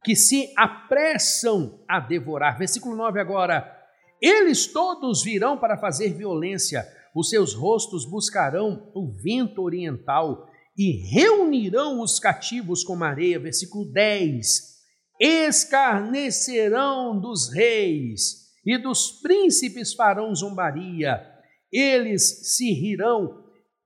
que 0.04 0.14
se 0.14 0.52
apressam 0.56 1.82
a 1.88 1.98
devorar. 1.98 2.58
Versículo 2.58 2.94
9 2.94 3.18
agora. 3.18 3.72
Eles 4.20 4.66
todos 4.66 5.22
virão 5.22 5.58
para 5.58 5.76
fazer 5.76 6.12
violência, 6.14 6.86
os 7.14 7.30
seus 7.30 7.54
rostos 7.54 8.04
buscarão 8.04 8.90
o 8.94 9.12
vento 9.12 9.62
oriental 9.62 10.48
e 10.76 10.90
reunirão 11.12 12.00
os 12.00 12.18
cativos 12.18 12.82
como 12.82 13.04
areia. 13.04 13.38
Versículo 13.38 13.84
10. 13.92 14.74
Escarnecerão 15.20 17.20
dos 17.20 17.52
reis 17.52 18.52
e 18.66 18.76
dos 18.76 19.20
príncipes 19.20 19.94
farão 19.94 20.34
zombaria. 20.34 21.24
Eles 21.70 22.56
se 22.56 22.72
rirão 22.72 23.44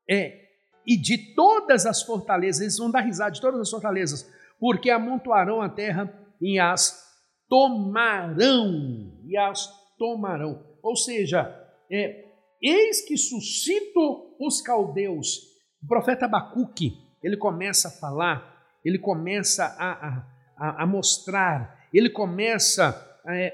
é, 0.09 0.47
e 0.87 0.97
de 0.97 1.35
todas 1.35 1.85
as 1.85 2.03
fortalezas, 2.03 2.63
eles 2.63 2.79
vão 2.79 2.91
dar 2.91 3.01
risada 3.01 3.33
de 3.33 3.43
todas 3.43 3.61
as 3.61 3.71
fortalezas, 3.71 4.27
porque 4.59 4.89
amontoarão 4.89 5.61
a 5.61 5.69
terra 5.69 6.11
e 6.41 6.59
as 6.59 7.07
tomarão, 7.47 9.21
e 9.27 9.37
as 9.37 9.69
tomarão. 9.99 10.65
Ou 10.83 10.97
seja, 10.97 11.55
é, 11.91 12.28
eis 12.63 13.01
que 13.01 13.17
suscito 13.17 14.35
os 14.39 14.61
caldeus. 14.61 15.39
O 15.83 15.87
profeta 15.87 16.27
Abacuque, 16.27 16.99
ele 17.23 17.37
começa 17.37 17.89
a 17.89 17.91
falar, 17.91 18.79
ele 18.85 18.99
começa 18.99 19.65
a, 19.79 20.25
a, 20.57 20.83
a 20.83 20.87
mostrar, 20.87 21.87
ele 21.93 22.11
começa 22.11 23.21
é, 23.27 23.53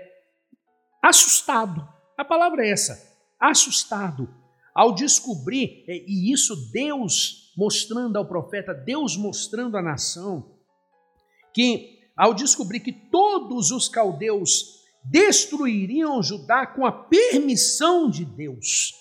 assustado. 1.02 1.86
A 2.16 2.24
palavra 2.24 2.66
é 2.66 2.70
essa, 2.70 3.18
assustado, 3.38 4.28
ao 4.74 4.94
descobrir, 4.94 5.84
é, 5.88 5.96
e 6.06 6.32
isso 6.32 6.70
Deus 6.72 7.52
mostrando 7.56 8.16
ao 8.16 8.26
profeta, 8.26 8.74
Deus 8.74 9.16
mostrando 9.16 9.76
à 9.76 9.82
nação, 9.82 10.58
que 11.52 11.94
ao 12.16 12.34
descobrir 12.34 12.80
que 12.80 12.92
todos 12.92 13.70
os 13.70 13.88
caldeus 13.88 14.73
destruiriam 15.04 16.22
Judá 16.22 16.66
com 16.66 16.86
a 16.86 16.92
permissão 16.92 18.08
de 18.08 18.24
Deus, 18.24 18.94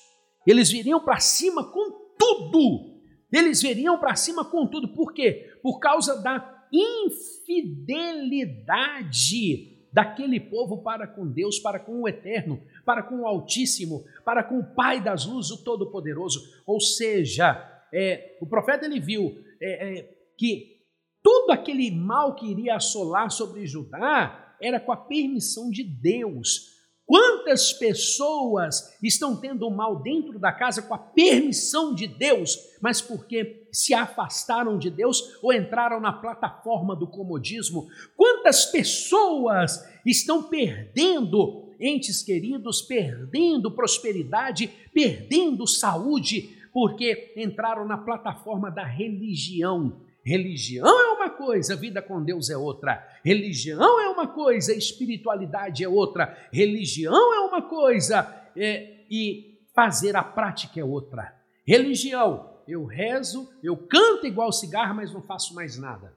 eles 0.45 0.69
viriam 0.69 0.99
para 0.99 1.19
cima 1.19 1.71
com 1.71 1.91
tudo. 2.17 2.91
Eles 3.31 3.61
viriam 3.61 3.97
para 3.97 4.13
cima 4.15 4.43
com 4.45 4.67
tudo. 4.67 4.89
Por 4.89 5.13
quê? 5.13 5.57
Por 5.63 5.79
causa 5.79 6.21
da 6.21 6.67
infidelidade 6.71 9.71
daquele 9.91 10.39
povo 10.39 10.83
para 10.83 11.07
com 11.07 11.27
Deus, 11.27 11.57
para 11.59 11.79
com 11.79 12.01
o 12.01 12.07
Eterno, 12.07 12.61
para 12.83 13.01
com 13.03 13.21
o 13.21 13.27
Altíssimo, 13.27 14.03
para 14.25 14.43
com 14.43 14.59
o 14.59 14.75
Pai 14.75 15.01
das 15.01 15.25
Luzes, 15.25 15.51
o 15.51 15.63
Todo-Poderoso. 15.63 16.41
Ou 16.65 16.81
seja, 16.81 17.69
é, 17.93 18.37
o 18.41 18.47
profeta 18.47 18.85
ele 18.85 18.99
viu 18.99 19.37
é, 19.61 19.99
é, 19.99 20.09
que 20.37 20.73
tudo 21.21 21.51
aquele 21.51 21.91
mal 21.91 22.35
que 22.35 22.49
iria 22.49 22.75
assolar 22.75 23.31
sobre 23.31 23.65
Judá 23.65 24.42
era 24.61 24.79
com 24.79 24.91
a 24.91 24.97
permissão 24.97 25.69
de 25.69 25.83
Deus. 25.83 26.73
Quantas 27.05 27.73
pessoas 27.73 28.97
estão 29.03 29.35
tendo 29.35 29.69
mal 29.69 30.01
dentro 30.01 30.39
da 30.39 30.53
casa 30.53 30.81
com 30.81 30.93
a 30.93 30.97
permissão 30.97 31.93
de 31.93 32.07
Deus, 32.07 32.57
mas 32.81 33.01
porque 33.01 33.67
se 33.73 33.93
afastaram 33.93 34.77
de 34.77 34.89
Deus 34.89 35.37
ou 35.41 35.51
entraram 35.51 35.99
na 35.99 36.13
plataforma 36.13 36.95
do 36.95 37.05
comodismo? 37.05 37.87
Quantas 38.15 38.65
pessoas 38.65 39.85
estão 40.05 40.43
perdendo 40.43 41.69
entes 41.77 42.23
queridos, 42.23 42.81
perdendo 42.81 43.69
prosperidade, 43.69 44.71
perdendo 44.93 45.67
saúde, 45.67 46.57
porque 46.71 47.33
entraram 47.35 47.85
na 47.85 47.97
plataforma 47.97 48.71
da 48.71 48.85
religião? 48.85 50.01
Religião 50.25 50.87
é 50.87 51.12
uma 51.23 51.29
coisa, 51.29 51.75
vida 51.75 52.01
com 52.01 52.21
Deus 52.21 52.49
é 52.49 52.57
outra. 52.57 53.07
Religião 53.23 53.99
é 54.01 54.09
uma 54.09 54.27
coisa, 54.27 54.75
espiritualidade 54.75 55.83
é 55.83 55.87
outra. 55.87 56.37
Religião 56.51 57.33
é 57.33 57.39
uma 57.39 57.61
coisa 57.61 58.49
é, 58.55 59.05
e 59.09 59.57
fazer 59.73 60.15
a 60.15 60.23
prática 60.23 60.79
é 60.79 60.83
outra. 60.83 61.33
Religião, 61.65 62.59
eu 62.67 62.85
rezo, 62.85 63.49
eu 63.63 63.77
canto 63.77 64.27
igual 64.27 64.51
cigarro, 64.51 64.95
mas 64.95 65.13
não 65.13 65.21
faço 65.21 65.55
mais 65.55 65.77
nada. 65.77 66.13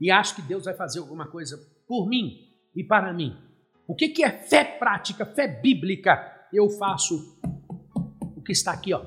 E 0.00 0.10
acho 0.10 0.34
que 0.34 0.42
Deus 0.42 0.64
vai 0.64 0.74
fazer 0.74 0.98
alguma 0.98 1.26
coisa 1.26 1.56
por 1.86 2.08
mim 2.08 2.48
e 2.74 2.82
para 2.82 3.12
mim. 3.12 3.36
O 3.86 3.94
que, 3.94 4.08
que 4.08 4.24
é 4.24 4.30
fé 4.30 4.64
prática, 4.64 5.24
fé 5.24 5.46
bíblica? 5.46 6.48
Eu 6.52 6.68
faço 6.70 7.38
o 8.36 8.42
que 8.42 8.52
está 8.52 8.72
aqui, 8.72 8.92
ó, 8.92 9.04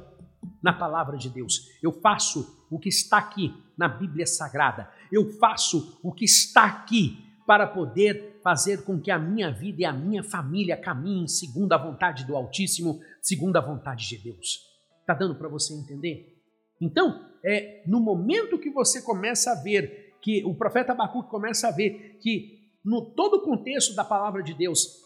na 0.61 0.71
palavra 0.71 1.17
de 1.17 1.29
Deus. 1.29 1.67
Eu 1.81 1.91
faço 1.91 2.65
o 2.69 2.79
que 2.79 2.89
está 2.89 3.17
aqui 3.17 3.53
na 3.77 3.87
Bíblia 3.87 4.25
Sagrada. 4.25 4.89
Eu 5.13 5.29
faço 5.37 5.99
o 6.01 6.11
que 6.11 6.25
está 6.25 6.65
aqui 6.65 7.23
para 7.45 7.67
poder 7.67 8.39
fazer 8.41 8.83
com 8.83 8.99
que 8.99 9.11
a 9.11 9.19
minha 9.19 9.51
vida 9.51 9.83
e 9.83 9.85
a 9.85 9.93
minha 9.93 10.23
família 10.23 10.75
caminhem 10.75 11.27
segundo 11.27 11.71
a 11.71 11.77
vontade 11.77 12.25
do 12.25 12.35
Altíssimo, 12.35 12.99
segundo 13.21 13.55
a 13.57 13.61
vontade 13.61 14.09
de 14.09 14.17
Deus. 14.17 14.59
Está 15.01 15.13
dando 15.13 15.35
para 15.35 15.47
você 15.47 15.71
entender? 15.71 16.35
Então, 16.81 17.29
é 17.45 17.83
no 17.85 17.99
momento 17.99 18.57
que 18.57 18.71
você 18.71 19.03
começa 19.03 19.51
a 19.51 19.61
ver 19.61 20.17
que 20.19 20.43
o 20.45 20.55
profeta 20.55 20.93
Abacuque 20.93 21.29
começa 21.29 21.67
a 21.67 21.71
ver 21.71 22.17
que 22.19 22.71
no 22.83 23.13
todo 23.13 23.35
o 23.35 23.41
contexto 23.41 23.93
da 23.93 24.03
palavra 24.03 24.41
de 24.41 24.55
Deus 24.55 24.99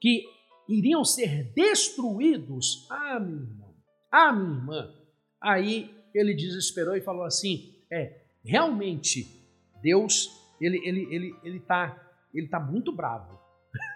que 0.00 0.22
iriam 0.68 1.04
ser 1.04 1.52
destruídos, 1.52 2.86
ah, 2.88 3.18
meu 3.18 3.40
irmão, 3.40 3.74
ah, 4.12 4.32
minha 4.32 4.56
irmã, 4.56 4.94
aí 5.40 5.90
ele 6.14 6.32
desesperou 6.32 6.96
e 6.96 7.00
falou 7.00 7.24
assim: 7.24 7.74
é, 7.90 8.22
realmente, 8.44 9.37
Deus, 9.82 10.30
ele 10.60 10.80
ele 10.84 11.14
ele 11.14 11.34
ele 11.42 11.60
tá, 11.60 11.96
ele 12.34 12.48
tá 12.48 12.60
muito 12.60 12.92
bravo. 12.92 13.38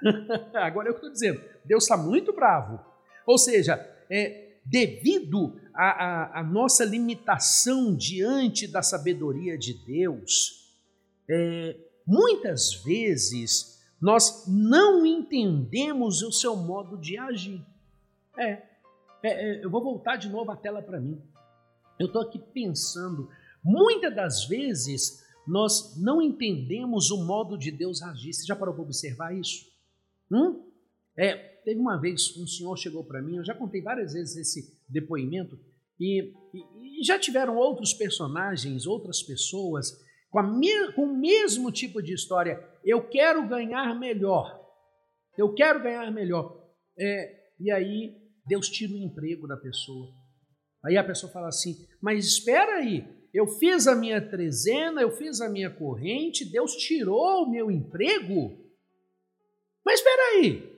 Agora 0.54 0.88
é 0.88 0.90
o 0.90 0.94
que 0.94 1.04
eu 1.04 1.08
estou 1.08 1.12
dizendo. 1.12 1.42
Deus 1.64 1.84
está 1.84 1.96
muito 1.96 2.32
bravo. 2.32 2.80
Ou 3.26 3.38
seja, 3.38 3.74
é, 4.10 4.58
devido 4.64 5.60
à, 5.74 6.42
nossa 6.44 6.84
limitação 6.84 7.94
diante 7.96 8.66
da 8.66 8.82
sabedoria 8.82 9.56
de 9.56 9.74
Deus, 9.84 10.72
é, 11.28 11.76
muitas 12.06 12.74
vezes 12.84 13.80
nós 14.00 14.44
não 14.46 15.06
entendemos 15.06 16.22
o 16.22 16.32
seu 16.32 16.56
modo 16.56 16.98
de 16.98 17.16
agir. 17.16 17.64
É, 18.36 18.50
é, 18.50 18.62
é 19.22 19.64
eu 19.64 19.70
vou 19.70 19.82
voltar 19.82 20.16
de 20.16 20.28
novo 20.28 20.50
a 20.50 20.56
tela 20.56 20.82
para 20.82 21.00
mim. 21.00 21.20
Eu 21.98 22.06
estou 22.06 22.22
aqui 22.22 22.38
pensando 22.38 23.28
Muitas 23.64 24.14
das 24.14 24.44
vezes 24.46 25.21
nós 25.46 26.00
não 26.00 26.22
entendemos 26.22 27.10
o 27.10 27.24
modo 27.24 27.56
de 27.58 27.70
Deus 27.70 28.02
agir. 28.02 28.32
Você 28.32 28.46
já 28.46 28.54
parou 28.54 28.74
para 28.74 28.84
observar 28.84 29.36
isso? 29.36 29.64
Hum? 30.30 30.70
É, 31.16 31.34
teve 31.64 31.78
uma 31.78 31.96
vez 31.96 32.36
um 32.36 32.46
senhor 32.46 32.76
chegou 32.76 33.04
para 33.04 33.20
mim, 33.20 33.36
eu 33.36 33.44
já 33.44 33.54
contei 33.54 33.82
várias 33.82 34.14
vezes 34.14 34.36
esse 34.36 34.82
depoimento, 34.88 35.58
e, 36.00 36.32
e, 36.54 37.00
e 37.00 37.04
já 37.04 37.18
tiveram 37.18 37.56
outros 37.56 37.92
personagens, 37.92 38.86
outras 38.86 39.22
pessoas 39.22 39.92
com, 40.30 40.42
me, 40.42 40.92
com 40.92 41.04
o 41.04 41.16
mesmo 41.16 41.70
tipo 41.70 42.02
de 42.02 42.14
história. 42.14 42.66
Eu 42.84 43.06
quero 43.08 43.46
ganhar 43.46 43.94
melhor. 43.98 44.60
Eu 45.36 45.54
quero 45.54 45.82
ganhar 45.82 46.10
melhor. 46.10 46.60
É, 46.98 47.52
e 47.60 47.70
aí 47.70 48.16
Deus 48.46 48.68
tira 48.68 48.94
o 48.94 48.98
emprego 48.98 49.46
da 49.46 49.56
pessoa. 49.56 50.12
Aí 50.84 50.96
a 50.96 51.04
pessoa 51.04 51.30
fala 51.30 51.48
assim: 51.48 51.86
Mas 52.00 52.26
espera 52.26 52.78
aí, 52.78 53.06
eu 53.32 53.46
fiz 53.46 53.86
a 53.86 53.94
minha 53.94 54.20
trezena, 54.20 55.00
eu 55.00 55.10
fiz 55.10 55.40
a 55.40 55.48
minha 55.48 55.70
corrente, 55.70 56.44
Deus 56.44 56.76
tirou 56.76 57.44
o 57.44 57.50
meu 57.50 57.70
emprego. 57.70 58.58
Mas 59.84 60.00
espera 60.00 60.22
aí. 60.34 60.70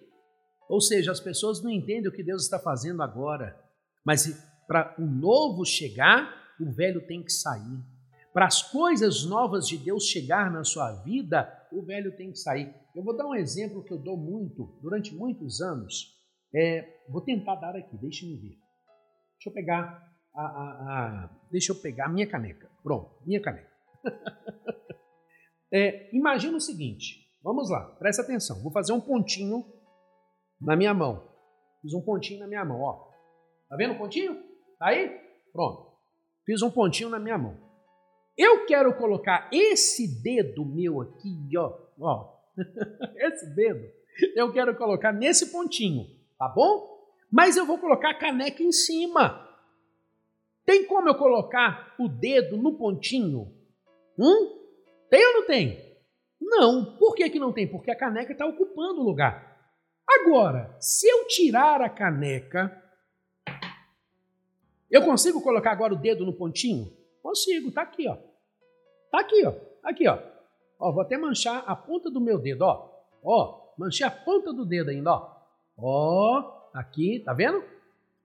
Ou 0.68 0.80
seja, 0.80 1.10
as 1.10 1.20
pessoas 1.20 1.62
não 1.62 1.70
entendem 1.70 2.08
o 2.08 2.12
que 2.12 2.22
Deus 2.22 2.44
está 2.44 2.58
fazendo 2.58 3.02
agora. 3.02 3.60
Mas 4.04 4.26
para 4.66 4.94
o 4.98 5.04
novo 5.04 5.64
chegar, 5.64 6.54
o 6.60 6.72
velho 6.72 7.06
tem 7.06 7.22
que 7.22 7.32
sair. 7.32 7.82
Para 8.32 8.46
as 8.46 8.62
coisas 8.62 9.24
novas 9.24 9.66
de 9.68 9.76
Deus 9.76 10.04
chegar 10.06 10.50
na 10.50 10.64
sua 10.64 10.92
vida, 11.02 11.48
o 11.72 11.82
velho 11.82 12.16
tem 12.16 12.30
que 12.30 12.38
sair. 12.38 12.72
Eu 12.94 13.02
vou 13.02 13.16
dar 13.16 13.26
um 13.26 13.34
exemplo 13.34 13.84
que 13.84 13.92
eu 13.92 13.98
dou 13.98 14.16
muito, 14.16 14.78
durante 14.80 15.14
muitos 15.14 15.60
anos. 15.60 16.14
É, 16.54 17.02
vou 17.08 17.20
tentar 17.20 17.56
dar 17.56 17.76
aqui, 17.76 17.96
deixe-me 17.96 18.36
ver. 18.36 18.56
Deixa 19.36 19.48
eu 19.48 19.52
pegar 19.52 20.13
a, 20.34 20.42
a, 20.42 21.24
a, 21.24 21.30
deixa 21.50 21.72
eu 21.72 21.76
pegar 21.76 22.08
minha 22.08 22.26
caneca. 22.26 22.70
Pronto, 22.82 23.22
minha 23.24 23.40
caneca. 23.40 23.70
é, 25.72 26.14
imagina 26.14 26.56
o 26.56 26.60
seguinte, 26.60 27.26
vamos 27.42 27.70
lá, 27.70 27.80
presta 27.98 28.22
atenção. 28.22 28.62
Vou 28.62 28.72
fazer 28.72 28.92
um 28.92 29.00
pontinho 29.00 29.64
na 30.60 30.76
minha 30.76 30.92
mão. 30.92 31.32
Fiz 31.80 31.94
um 31.94 32.02
pontinho 32.02 32.40
na 32.40 32.46
minha 32.46 32.64
mão, 32.64 32.80
ó. 32.80 33.10
Tá 33.68 33.76
vendo 33.76 33.94
o 33.94 33.98
pontinho? 33.98 34.34
Tá 34.78 34.88
aí? 34.88 35.20
Pronto. 35.52 35.94
Fiz 36.44 36.62
um 36.62 36.70
pontinho 36.70 37.08
na 37.08 37.18
minha 37.18 37.38
mão. 37.38 37.56
Eu 38.36 38.66
quero 38.66 38.96
colocar 38.96 39.48
esse 39.52 40.20
dedo 40.22 40.64
meu 40.64 41.00
aqui, 41.00 41.48
ó, 41.56 41.72
ó. 42.00 42.34
esse 43.16 43.54
dedo, 43.54 43.84
eu 44.34 44.52
quero 44.52 44.76
colocar 44.76 45.12
nesse 45.12 45.52
pontinho, 45.52 46.06
tá 46.38 46.48
bom? 46.48 46.92
Mas 47.30 47.56
eu 47.56 47.64
vou 47.64 47.78
colocar 47.78 48.10
a 48.10 48.18
caneca 48.18 48.62
em 48.62 48.72
cima. 48.72 49.43
Tem 50.64 50.86
como 50.86 51.08
eu 51.08 51.14
colocar 51.14 51.94
o 51.98 52.08
dedo 52.08 52.56
no 52.56 52.76
pontinho? 52.76 53.52
Hum? 54.18 54.58
Tem 55.10 55.26
ou 55.26 55.34
não 55.34 55.46
tem? 55.46 55.78
Não. 56.40 56.96
Por 56.96 57.14
que, 57.14 57.28
que 57.28 57.38
não 57.38 57.52
tem? 57.52 57.66
Porque 57.66 57.90
a 57.90 57.96
caneca 57.96 58.32
está 58.32 58.46
ocupando 58.46 59.00
o 59.00 59.04
lugar. 59.04 59.54
Agora, 60.08 60.76
se 60.80 61.06
eu 61.08 61.26
tirar 61.26 61.80
a 61.80 61.88
caneca, 61.88 62.82
eu 64.90 65.02
consigo 65.02 65.42
colocar 65.42 65.72
agora 65.72 65.94
o 65.94 65.98
dedo 65.98 66.24
no 66.24 66.32
pontinho? 66.32 66.92
Consigo, 67.22 67.72
tá 67.72 67.82
aqui, 67.82 68.06
ó. 68.08 68.16
Tá 69.10 69.20
aqui, 69.20 69.44
ó. 69.46 69.54
Aqui, 69.82 70.08
ó. 70.08 70.18
Ó, 70.78 70.92
vou 70.92 71.02
até 71.02 71.16
manchar 71.16 71.64
a 71.66 71.74
ponta 71.74 72.10
do 72.10 72.20
meu 72.20 72.38
dedo, 72.38 72.62
ó. 72.62 72.90
Ó, 73.22 73.72
manchei 73.78 74.06
a 74.06 74.10
ponta 74.10 74.52
do 74.52 74.64
dedo 74.64 74.90
ainda, 74.90 75.12
ó. 75.12 75.34
Ó, 75.76 76.68
aqui, 76.74 77.22
tá 77.24 77.32
vendo? 77.32 77.64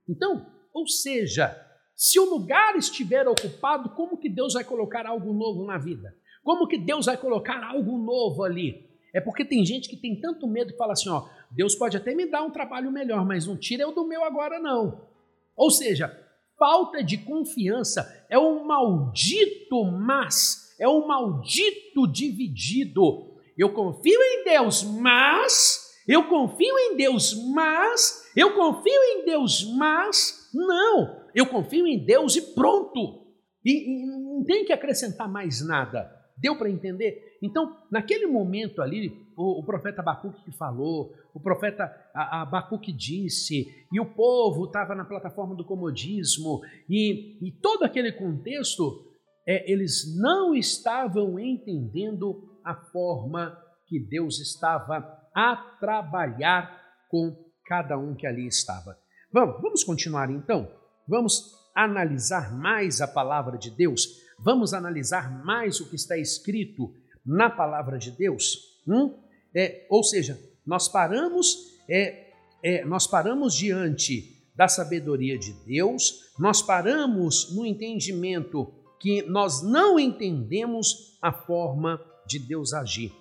Então, 0.08 0.46
ou 0.74 0.88
seja, 0.88 1.56
se 2.00 2.18
o 2.18 2.24
lugar 2.24 2.78
estiver 2.78 3.28
ocupado, 3.28 3.90
como 3.90 4.16
que 4.16 4.30
Deus 4.30 4.54
vai 4.54 4.64
colocar 4.64 5.06
algo 5.06 5.34
novo 5.34 5.66
na 5.66 5.78
vida? 5.78 6.16
Como 6.42 6.66
que 6.66 6.78
Deus 6.78 7.08
vai 7.08 7.18
colocar 7.18 7.62
algo 7.62 7.98
novo 7.98 8.46
ali? 8.46 8.90
É 9.14 9.20
porque 9.20 9.44
tem 9.44 9.66
gente 9.66 9.90
que 9.90 9.98
tem 9.98 10.18
tanto 10.18 10.48
medo 10.48 10.72
que 10.72 10.78
fala 10.78 10.94
assim, 10.94 11.10
ó, 11.10 11.28
Deus 11.52 11.76
pode 11.76 11.98
até 11.98 12.16
me 12.16 12.26
dar 12.26 12.42
um 12.44 12.52
trabalho 12.52 12.90
melhor, 12.90 13.26
mas 13.26 13.46
não 13.46 13.58
tira 13.58 13.84
eu 13.84 13.92
do 13.92 14.08
meu 14.08 14.24
agora 14.24 14.62
não. 14.62 15.10
Ou 15.58 15.70
seja, 15.70 16.10
falta 16.58 17.04
de 17.04 17.18
confiança 17.18 18.26
é 18.30 18.40
um 18.40 18.64
maldito 18.64 19.84
mas, 19.84 20.74
é 20.80 20.88
um 20.88 21.06
maldito 21.06 22.08
dividido. 22.08 23.36
Eu 23.58 23.74
confio 23.74 24.22
em 24.24 24.46
Deus, 24.46 24.84
mas 24.86 26.00
eu 26.08 26.30
confio 26.30 26.80
em 26.80 26.96
Deus, 26.96 27.36
mas 27.54 28.32
eu 28.38 28.56
confio 28.56 29.04
em 29.04 29.26
Deus, 29.26 29.66
mas 29.76 30.50
não, 30.54 31.19
eu 31.34 31.46
confio 31.46 31.88
em 31.88 32.04
Deus 32.04 32.36
e 32.36 32.54
pronto. 32.54 33.28
E, 33.64 34.04
e 34.04 34.06
não 34.06 34.44
tem 34.44 34.66
que 34.66 34.74
acrescentar 34.74 35.30
mais 35.30 35.66
nada. 35.66 36.10
Deu 36.38 36.58
para 36.58 36.70
entender? 36.70 37.38
Então, 37.44 37.76
naquele 37.92 38.26
momento 38.26 38.82
ali, 38.82 39.12
o, 39.36 39.60
o 39.60 39.66
profeta 39.66 40.02
Abacuque 40.02 40.52
falou, 40.58 41.14
o 41.34 41.40
profeta 41.40 41.92
Abacuque 42.14 42.94
disse, 42.94 43.68
e 43.92 44.00
o 44.00 44.06
povo 44.06 44.66
estava 44.66 44.96
na 44.96 45.04
plataforma 45.04 45.56
do 45.56 45.66
comodismo, 45.66 46.62
e, 46.90 47.38
e 47.46 47.52
todo 47.62 47.84
aquele 47.84 48.14
contexto, 48.14 49.06
é, 49.46 49.70
eles 49.72 50.18
não 50.18 50.56
estavam 50.56 51.38
entendendo 51.38 52.58
a 52.64 52.74
forma 52.74 53.58
que 53.88 54.00
Deus 54.00 54.40
estava 54.40 55.20
a 55.36 55.56
trabalhar 55.80 56.80
com 57.10 57.36
cada 57.66 57.98
um 57.98 58.16
que 58.16 58.26
ali 58.26 58.48
estava. 58.48 58.98
Vamos, 59.32 59.62
vamos 59.62 59.84
continuar 59.84 60.30
então? 60.32 60.79
Vamos 61.10 61.56
analisar 61.74 62.56
mais 62.56 63.02
a 63.02 63.08
palavra 63.08 63.58
de 63.58 63.72
Deus? 63.72 64.22
Vamos 64.38 64.76
analisar 64.76 65.44
mais 65.44 65.82
o 65.82 65.90
que 65.90 65.96
está 65.96 66.16
escrito 66.16 66.94
na 67.26 67.50
palavra 67.50 67.98
de 67.98 68.12
Deus? 68.12 68.80
Hum? 68.88 69.18
É, 69.54 69.88
ou 69.90 70.04
seja, 70.04 70.40
nós 70.64 70.88
paramos, 70.88 71.80
é, 71.90 72.32
é, 72.62 72.86
nós 72.86 73.08
paramos 73.08 73.56
diante 73.56 74.38
da 74.56 74.68
sabedoria 74.68 75.36
de 75.36 75.52
Deus, 75.66 76.32
nós 76.38 76.62
paramos 76.62 77.56
no 77.56 77.66
entendimento 77.66 78.72
que 79.00 79.24
nós 79.24 79.64
não 79.64 80.00
entendemos 80.00 81.18
a 81.20 81.34
forma 81.34 82.00
de 82.28 82.38
Deus 82.38 82.72
agir. 82.72 83.12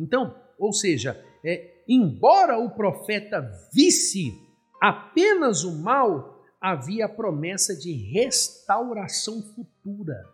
Então, 0.00 0.34
ou 0.58 0.72
seja, 0.72 1.24
é, 1.44 1.76
embora 1.86 2.58
o 2.58 2.70
profeta 2.70 3.40
visse 3.72 4.36
apenas 4.80 5.62
o 5.62 5.78
mal, 5.78 6.37
havia 6.60 7.06
a 7.06 7.08
promessa 7.08 7.76
de 7.76 7.92
restauração 7.92 9.42
futura. 9.42 10.24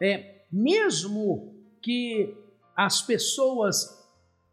É, 0.00 0.42
mesmo 0.50 1.54
que 1.80 2.36
as 2.74 3.02
pessoas 3.02 4.04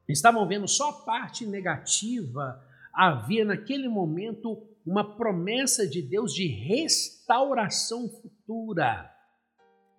estavam 0.08 0.48
vendo 0.48 0.68
só 0.68 0.90
a 0.90 0.94
parte 0.94 1.46
negativa, 1.46 2.64
havia 2.94 3.44
naquele 3.44 3.88
momento 3.88 4.68
uma 4.86 5.16
promessa 5.16 5.88
de 5.88 6.02
Deus 6.02 6.34
de 6.34 6.48
restauração 6.48 8.10
futura. 8.10 9.10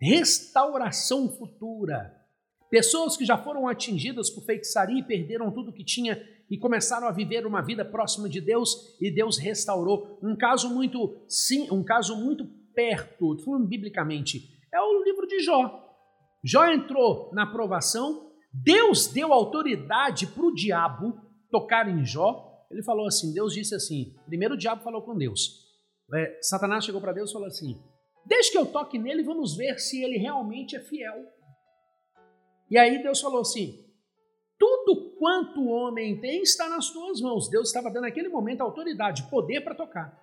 Restauração 0.01 1.29
futura. 1.31 2.15
Pessoas 2.71 3.17
que 3.17 3.25
já 3.25 3.39
foram 3.39 3.69
atingidas 3.69 4.31
por 4.31 4.45
feitiçaria 4.45 4.99
e 4.99 5.05
perderam 5.05 5.51
tudo 5.51 5.73
que 5.73 5.85
tinha 5.85 6.21
e 6.51 6.59
começaram 6.59 7.07
a 7.07 7.13
viver 7.13 7.47
uma 7.47 7.63
vida 7.63 7.85
próxima 7.85 8.29
de 8.29 8.41
Deus 8.41 8.97
e 9.01 9.11
Deus 9.11 9.39
restaurou. 9.39 10.19
Um 10.23 10.37
caso 10.37 10.69
muito 10.73 11.25
sim, 11.29 11.71
um 11.71 11.83
caso 11.83 12.17
muito 12.17 12.47
perto, 12.75 13.39
falando 13.45 13.67
biblicamente, 13.67 14.51
é 14.73 14.81
o 14.81 15.03
livro 15.05 15.27
de 15.27 15.41
Jó. 15.41 15.81
Jó 16.43 16.67
entrou 16.67 17.31
na 17.33 17.45
aprovação, 17.45 18.31
Deus 18.53 19.07
deu 19.07 19.33
autoridade 19.33 20.27
para 20.27 20.45
o 20.45 20.55
diabo 20.55 21.19
tocar 21.51 21.89
em 21.89 22.05
Jó. 22.05 22.67
Ele 22.71 22.83
falou 22.83 23.07
assim: 23.07 23.33
Deus 23.33 23.55
disse 23.55 23.75
assim. 23.75 24.15
Primeiro 24.27 24.55
o 24.55 24.59
diabo 24.59 24.83
falou 24.83 25.03
com 25.03 25.17
Deus. 25.17 25.65
É, 26.13 26.39
Satanás 26.43 26.85
chegou 26.85 27.01
para 27.01 27.13
Deus 27.13 27.31
e 27.31 27.33
falou 27.33 27.49
assim: 27.49 27.81
Deixa 28.27 28.51
que 28.51 28.59
eu 28.59 28.67
toque 28.67 28.99
nele, 28.99 29.23
vamos 29.23 29.57
ver 29.57 29.79
se 29.79 30.03
ele 30.03 30.17
realmente 30.17 30.77
é 30.77 30.81
fiel. 30.81 31.25
E 32.71 32.79
aí 32.79 33.03
Deus 33.03 33.21
falou 33.21 33.41
assim: 33.41 33.84
quanto 35.25 35.59
o 35.59 35.71
homem 35.71 36.21
tem 36.21 36.43
está 36.43 36.69
nas 36.69 36.91
tuas 36.91 37.19
mãos. 37.19 37.49
Deus 37.49 37.69
estava 37.69 37.91
dando 37.91 38.03
naquele 38.03 38.29
momento 38.29 38.61
autoridade, 38.61 39.23
poder 39.31 39.63
para 39.63 39.75
tocar. 39.75 40.23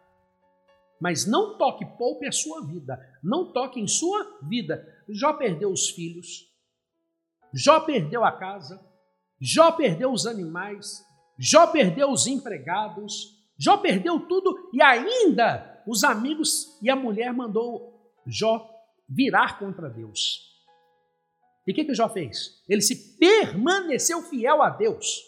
Mas 1.00 1.26
não 1.26 1.58
toque, 1.58 1.84
poupe 1.98 2.28
a 2.28 2.32
sua 2.32 2.64
vida. 2.64 3.04
Não 3.24 3.52
toque 3.52 3.80
em 3.80 3.88
sua 3.88 4.38
vida. 4.44 4.88
Jó 5.10 5.34
perdeu 5.34 5.72
os 5.72 5.90
filhos. 5.90 6.48
Jó 7.52 7.80
perdeu 7.80 8.24
a 8.24 8.32
casa. 8.32 8.80
Jó 9.40 9.72
perdeu 9.72 10.12
os 10.12 10.28
animais. 10.28 11.04
Jó 11.36 11.66
perdeu 11.66 12.12
os 12.12 12.28
empregados. 12.28 13.44
Jó 13.58 13.78
perdeu 13.78 14.20
tudo 14.28 14.70
e 14.72 14.84
ainda 14.84 15.84
os 15.88 16.04
amigos 16.04 16.78
e 16.80 16.92
a 16.92 16.96
mulher 16.96 17.34
mandou 17.34 18.14
Jó 18.28 18.70
virar 19.10 19.58
contra 19.58 19.90
Deus. 19.90 20.51
E 21.66 21.72
o 21.72 21.76
que, 21.76 21.86
que 21.86 21.94
Jó 21.94 22.10
fez? 22.10 22.62
Ele 22.68 22.82
se 22.82 23.18
permaneceu 23.18 24.22
fiel 24.24 24.62
a 24.62 24.70
Deus. 24.70 25.20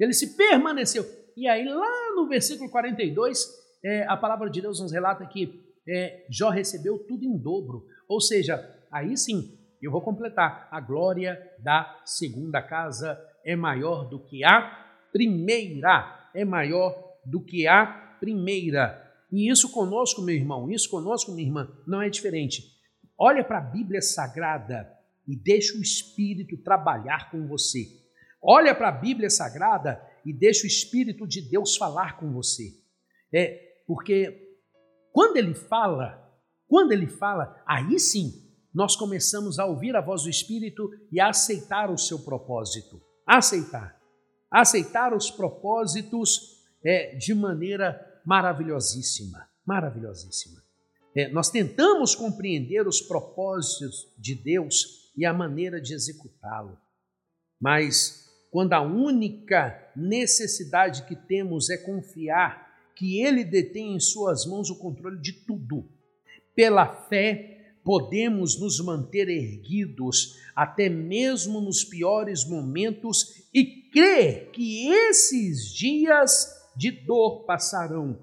Ele 0.00 0.12
se 0.12 0.36
permaneceu. 0.36 1.04
E 1.36 1.46
aí, 1.46 1.64
lá 1.64 2.14
no 2.14 2.26
versículo 2.26 2.70
42, 2.70 3.46
é, 3.84 4.04
a 4.06 4.16
palavra 4.16 4.48
de 4.50 4.60
Deus 4.60 4.80
nos 4.80 4.92
relata 4.92 5.26
que 5.26 5.62
é, 5.86 6.26
Jó 6.30 6.50
recebeu 6.50 6.98
tudo 7.06 7.24
em 7.24 7.36
dobro. 7.36 7.86
Ou 8.08 8.20
seja, 8.20 8.58
aí 8.90 9.16
sim, 9.16 9.58
eu 9.82 9.90
vou 9.90 10.00
completar. 10.00 10.68
A 10.70 10.80
glória 10.80 11.40
da 11.58 12.00
segunda 12.04 12.62
casa 12.62 13.18
é 13.44 13.54
maior 13.54 14.08
do 14.08 14.18
que 14.24 14.44
a 14.44 14.86
primeira. 15.12 16.30
É 16.34 16.44
maior 16.44 17.16
do 17.24 17.40
que 17.40 17.66
a 17.66 17.86
primeira. 18.18 19.04
E 19.30 19.50
isso 19.50 19.70
conosco, 19.70 20.22
meu 20.22 20.34
irmão, 20.34 20.70
isso 20.70 20.88
conosco, 20.90 21.32
minha 21.32 21.46
irmã, 21.46 21.70
não 21.86 22.00
é 22.00 22.08
diferente. 22.08 22.62
Olha 23.18 23.44
para 23.44 23.58
a 23.58 23.62
Bíblia 23.62 24.00
Sagrada 24.00 24.97
e 25.28 25.36
deixa 25.36 25.76
o 25.76 25.82
Espírito 25.82 26.56
trabalhar 26.56 27.30
com 27.30 27.46
você. 27.46 27.86
Olha 28.42 28.74
para 28.74 28.88
a 28.88 28.92
Bíblia 28.92 29.28
Sagrada 29.28 30.00
e 30.24 30.32
deixa 30.32 30.64
o 30.64 30.66
Espírito 30.66 31.26
de 31.26 31.42
Deus 31.42 31.76
falar 31.76 32.18
com 32.18 32.32
você. 32.32 32.72
É 33.32 33.82
porque 33.86 34.56
quando 35.12 35.36
ele 35.36 35.54
fala, 35.54 36.26
quando 36.66 36.92
ele 36.92 37.06
fala, 37.06 37.62
aí 37.66 37.98
sim 38.00 38.48
nós 38.72 38.96
começamos 38.96 39.58
a 39.58 39.66
ouvir 39.66 39.96
a 39.96 40.00
voz 40.00 40.22
do 40.22 40.30
Espírito 40.30 40.90
e 41.10 41.20
a 41.20 41.28
aceitar 41.28 41.90
o 41.90 41.98
seu 41.98 42.20
propósito. 42.20 43.02
Aceitar. 43.26 44.00
Aceitar 44.50 45.12
os 45.12 45.30
propósitos 45.30 46.64
é, 46.82 47.14
de 47.16 47.34
maneira 47.34 48.00
maravilhosíssima. 48.24 49.48
Maravilhosíssima. 49.66 50.62
É, 51.14 51.28
nós 51.30 51.50
tentamos 51.50 52.14
compreender 52.14 52.86
os 52.86 53.00
propósitos 53.00 54.06
de 54.16 54.34
Deus 54.34 55.07
e 55.18 55.26
a 55.26 55.34
maneira 55.34 55.80
de 55.80 55.92
executá-lo. 55.92 56.78
Mas 57.60 58.24
quando 58.52 58.72
a 58.72 58.80
única 58.80 59.90
necessidade 59.96 61.04
que 61.06 61.16
temos 61.16 61.68
é 61.70 61.76
confiar 61.76 62.68
que 62.94 63.20
Ele 63.20 63.44
detém 63.44 63.96
em 63.96 64.00
Suas 64.00 64.46
mãos 64.46 64.70
o 64.70 64.78
controle 64.78 65.20
de 65.20 65.32
tudo, 65.44 65.90
pela 66.54 66.86
fé, 66.86 67.74
podemos 67.84 68.60
nos 68.60 68.78
manter 68.78 69.28
erguidos 69.28 70.36
até 70.54 70.88
mesmo 70.88 71.60
nos 71.60 71.82
piores 71.82 72.48
momentos 72.48 73.48
e 73.52 73.90
crer 73.90 74.50
que 74.52 74.88
esses 74.88 75.72
dias 75.74 76.46
de 76.76 76.92
dor 76.92 77.44
passarão. 77.44 78.16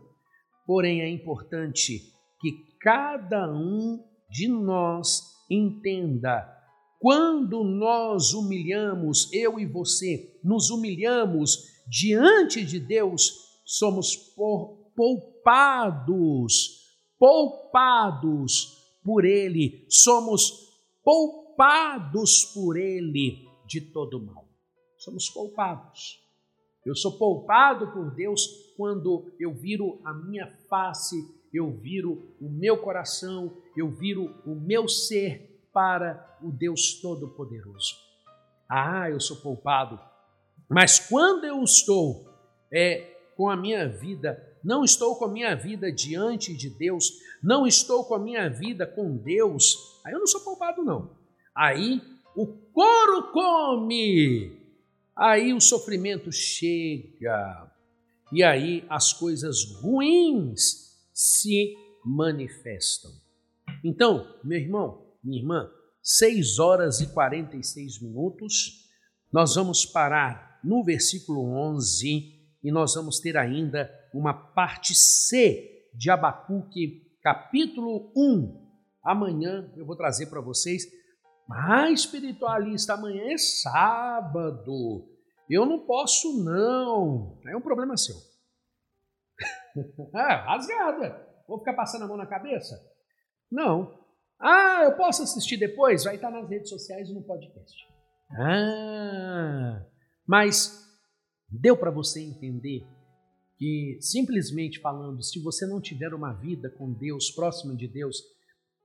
Porém, 0.65 1.01
é 1.01 1.09
importante 1.09 2.13
que 2.39 2.51
cada 2.79 3.51
um 3.51 4.01
de 4.29 4.47
nós 4.47 5.21
entenda 5.49 6.54
quando 7.05 7.63
nós 7.63 8.33
humilhamos, 8.33 9.31
eu 9.31 9.59
e 9.59 9.65
você, 9.67 10.39
nos 10.43 10.71
humilhamos 10.71 11.83
diante 11.87 12.65
de 12.65 12.79
Deus, 12.79 13.61
somos 13.63 14.15
poupados, 14.95 16.15
poupados 17.19 18.83
por 19.03 19.23
Ele, 19.23 19.85
somos 19.87 20.73
poupados 21.03 22.43
por 22.45 22.75
Ele 22.75 23.47
de 23.67 23.81
todo 23.81 24.19
mal. 24.19 24.47
Somos 24.97 25.29
poupados. 25.29 26.19
Eu 26.83 26.95
sou 26.95 27.19
poupado 27.19 27.91
por 27.91 28.15
Deus 28.15 28.73
quando 28.75 29.31
eu 29.39 29.53
viro 29.53 30.01
a 30.03 30.11
minha 30.11 30.47
face, 30.67 31.23
eu 31.53 31.69
viro 31.69 32.35
o 32.41 32.49
meu 32.49 32.81
coração, 32.81 33.55
eu 33.77 33.91
viro 33.91 34.33
o 34.43 34.55
meu 34.55 34.89
ser 34.89 35.54
para 35.75 36.37
o 36.41 36.53
Deus 36.53 37.01
Todo-Poderoso. 37.01 37.95
Ah, 38.69 39.09
eu 39.09 39.19
sou 39.19 39.35
poupado. 39.35 39.99
Mas 40.69 40.99
quando 40.99 41.43
eu 41.43 41.61
estou 41.61 42.25
é, 42.71 43.01
com 43.35 43.49
a 43.49 43.57
minha 43.57 43.89
vida, 43.89 44.41
não 44.63 44.85
estou 44.85 45.17
com 45.17 45.25
a 45.25 45.29
minha 45.29 45.53
vida 45.53 45.91
diante 45.91 46.55
de 46.55 46.69
Deus, 46.69 47.11
não 47.43 47.67
estou 47.67 48.05
com 48.05 48.15
a 48.15 48.19
minha 48.19 48.49
vida 48.49 48.87
com 48.87 49.17
Deus, 49.17 49.75
aí 50.05 50.13
eu 50.13 50.19
não 50.19 50.27
sou 50.27 50.39
poupado, 50.45 50.81
não. 50.81 51.11
Aí 51.53 52.01
o 52.33 52.47
couro 52.47 53.33
come, 53.33 54.57
aí 55.13 55.53
o 55.53 55.59
sofrimento 55.59 56.31
chega, 56.31 57.69
e 58.31 58.41
aí 58.41 58.85
as 58.89 59.11
coisas 59.11 59.65
ruins 59.81 60.95
se 61.13 61.75
manifestam. 62.05 63.11
Então, 63.83 64.25
meu 64.41 64.57
irmão, 64.57 65.04
minha 65.25 65.39
irmã, 65.39 65.69
6 66.01 66.59
horas 66.59 67.01
e 67.01 67.07
46 67.13 68.01
minutos. 68.01 68.85
Nós 69.33 69.55
vamos 69.55 69.85
parar 69.85 70.59
no 70.63 70.83
versículo 70.83 71.41
11 71.73 72.33
e 72.63 72.71
nós 72.71 72.93
vamos 72.95 73.19
ter 73.19 73.37
ainda 73.37 73.89
uma 74.13 74.33
parte 74.33 74.93
C 74.95 75.89
de 75.93 76.09
Abacuque, 76.09 77.01
capítulo 77.21 78.11
1. 78.15 78.65
Amanhã 79.03 79.71
eu 79.75 79.85
vou 79.85 79.95
trazer 79.95 80.27
para 80.27 80.41
vocês. 80.41 80.83
Ah, 81.51 81.91
espiritualista, 81.91 82.93
amanhã 82.93 83.31
é 83.31 83.37
sábado. 83.37 85.07
Eu 85.49 85.65
não 85.65 85.85
posso, 85.85 86.43
não. 86.43 87.39
É 87.47 87.55
um 87.55 87.61
problema 87.61 87.97
seu. 87.97 88.15
ah, 90.13 90.45
rasgada. 90.45 91.23
Vou 91.47 91.59
ficar 91.59 91.73
passando 91.73 92.05
a 92.05 92.07
mão 92.07 92.17
na 92.17 92.25
cabeça? 92.25 92.75
Não. 93.51 94.04
Ah, 94.39 94.81
eu 94.83 94.95
posso 94.95 95.23
assistir 95.23 95.57
depois? 95.57 96.03
Vai 96.03 96.15
estar 96.15 96.29
nas 96.29 96.49
redes 96.49 96.69
sociais 96.69 97.09
e 97.09 97.13
no 97.13 97.23
podcast. 97.23 97.75
Ah, 98.31 99.85
mas 100.27 100.85
deu 101.49 101.77
para 101.77 101.91
você 101.91 102.21
entender 102.21 102.85
que, 103.57 103.97
simplesmente 104.01 104.79
falando, 104.79 105.23
se 105.23 105.41
você 105.41 105.65
não 105.65 105.79
tiver 105.79 106.13
uma 106.13 106.33
vida 106.33 106.69
com 106.69 106.91
Deus, 106.91 107.31
próxima 107.31 107.75
de 107.75 107.87
Deus, 107.87 108.17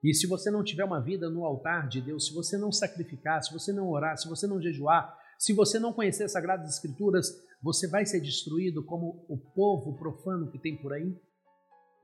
e 0.02 0.14
se 0.14 0.26
você 0.26 0.50
não 0.50 0.64
tiver 0.64 0.84
uma 0.84 1.00
vida 1.00 1.28
no 1.28 1.44
altar 1.44 1.88
de 1.88 2.00
Deus, 2.00 2.26
se 2.26 2.34
você 2.34 2.56
não 2.56 2.72
sacrificar, 2.72 3.42
se 3.42 3.52
você 3.52 3.72
não 3.72 3.90
orar, 3.90 4.16
se 4.16 4.28
você 4.28 4.46
não 4.46 4.60
jejuar, 4.60 5.14
se 5.38 5.52
você 5.52 5.78
não 5.78 5.92
conhecer 5.92 6.24
as 6.24 6.32
Sagradas 6.32 6.72
Escrituras, 6.72 7.28
você 7.62 7.88
vai 7.88 8.06
ser 8.06 8.20
destruído 8.20 8.84
como 8.84 9.24
o 9.28 9.36
povo 9.36 9.98
profano 9.98 10.50
que 10.50 10.58
tem 10.58 10.76
por 10.76 10.92
aí? 10.92 11.14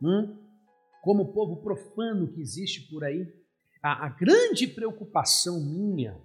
Hum? 0.03 0.46
Como 1.07 1.23
o 1.23 1.33
povo 1.33 1.63
profano 1.63 2.27
que 2.27 2.41
existe 2.41 2.91
por 2.91 3.05
aí, 3.05 3.33
a, 3.81 4.07
a 4.07 4.09
grande 4.09 4.67
preocupação 4.67 5.61
minha, 5.61 6.21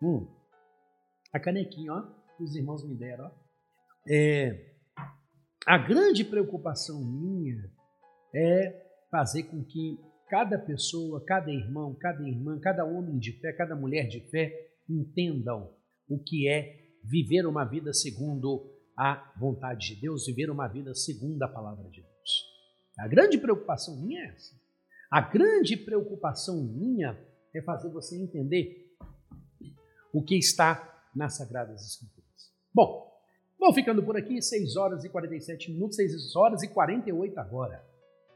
hum, 0.00 0.28
a 1.32 1.40
canequinha, 1.40 1.92
ó, 1.92 2.02
que 2.36 2.44
os 2.44 2.54
irmãos 2.54 2.88
me 2.88 2.94
deram, 2.94 3.24
ó, 3.24 3.30
é, 4.08 4.76
a 5.66 5.76
grande 5.76 6.24
preocupação 6.24 7.04
minha 7.04 7.68
é 8.32 8.86
fazer 9.10 9.42
com 9.42 9.64
que 9.64 9.98
cada 10.28 10.56
pessoa, 10.56 11.20
cada 11.24 11.50
irmão, 11.50 11.96
cada 11.96 12.22
irmã, 12.22 12.60
cada 12.60 12.84
homem 12.84 13.18
de 13.18 13.32
fé, 13.40 13.52
cada 13.52 13.74
mulher 13.74 14.06
de 14.06 14.20
fé 14.30 14.70
entendam 14.88 15.68
o 16.08 16.16
que 16.16 16.48
é 16.48 16.92
viver 17.02 17.44
uma 17.44 17.64
vida 17.64 17.92
segundo 17.92 18.70
a 18.96 19.34
vontade 19.36 19.96
de 19.96 20.00
Deus, 20.00 20.26
viver 20.26 20.48
uma 20.48 20.68
vida 20.68 20.94
segundo 20.94 21.42
a 21.42 21.48
palavra 21.48 21.90
de 21.90 22.02
Deus. 22.02 22.11
A 22.98 23.08
grande 23.08 23.38
preocupação 23.38 23.96
minha 23.96 24.20
é 24.20 24.28
essa. 24.28 24.54
A 25.10 25.20
grande 25.20 25.76
preocupação 25.76 26.62
minha 26.62 27.18
é 27.54 27.60
fazer 27.62 27.90
você 27.90 28.16
entender 28.16 28.90
o 30.12 30.22
que 30.22 30.36
está 30.36 31.06
nas 31.14 31.36
Sagradas 31.36 31.86
Escrituras. 31.86 32.52
Bom, 32.74 33.10
vou 33.58 33.72
ficando 33.74 34.02
por 34.02 34.16
aqui, 34.16 34.40
6 34.40 34.76
horas 34.76 35.04
e 35.04 35.08
47 35.08 35.72
minutos, 35.72 35.96
6 35.96 36.36
horas 36.36 36.62
e 36.62 36.68
48 36.68 37.38
agora. 37.38 37.84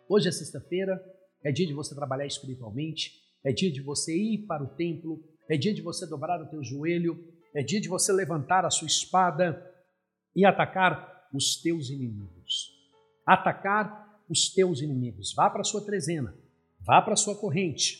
Hoje 0.08 0.28
é 0.28 0.32
sexta-feira, 0.32 1.02
é 1.42 1.50
dia 1.50 1.66
de 1.66 1.74
você 1.74 1.94
trabalhar 1.94 2.26
espiritualmente, 2.26 3.12
é 3.44 3.52
dia 3.52 3.72
de 3.72 3.80
você 3.80 4.16
ir 4.16 4.46
para 4.46 4.62
o 4.62 4.68
templo, 4.68 5.22
é 5.48 5.56
dia 5.56 5.72
de 5.72 5.82
você 5.82 6.06
dobrar 6.06 6.42
o 6.42 6.48
teu 6.48 6.62
joelho, 6.62 7.32
é 7.54 7.62
dia 7.62 7.80
de 7.80 7.88
você 7.88 8.12
levantar 8.12 8.64
a 8.64 8.70
sua 8.70 8.86
espada 8.86 9.74
e 10.34 10.44
atacar 10.44 11.28
os 11.32 11.60
teus 11.62 11.88
inimigos. 11.88 12.70
Atacar 13.26 14.05
os 14.28 14.48
teus 14.52 14.80
inimigos. 14.80 15.34
Vá 15.34 15.48
para 15.50 15.60
a 15.60 15.64
sua 15.64 15.84
trezena, 15.84 16.36
vá 16.80 17.00
para 17.02 17.14
a 17.14 17.16
sua 17.16 17.36
corrente, 17.36 17.98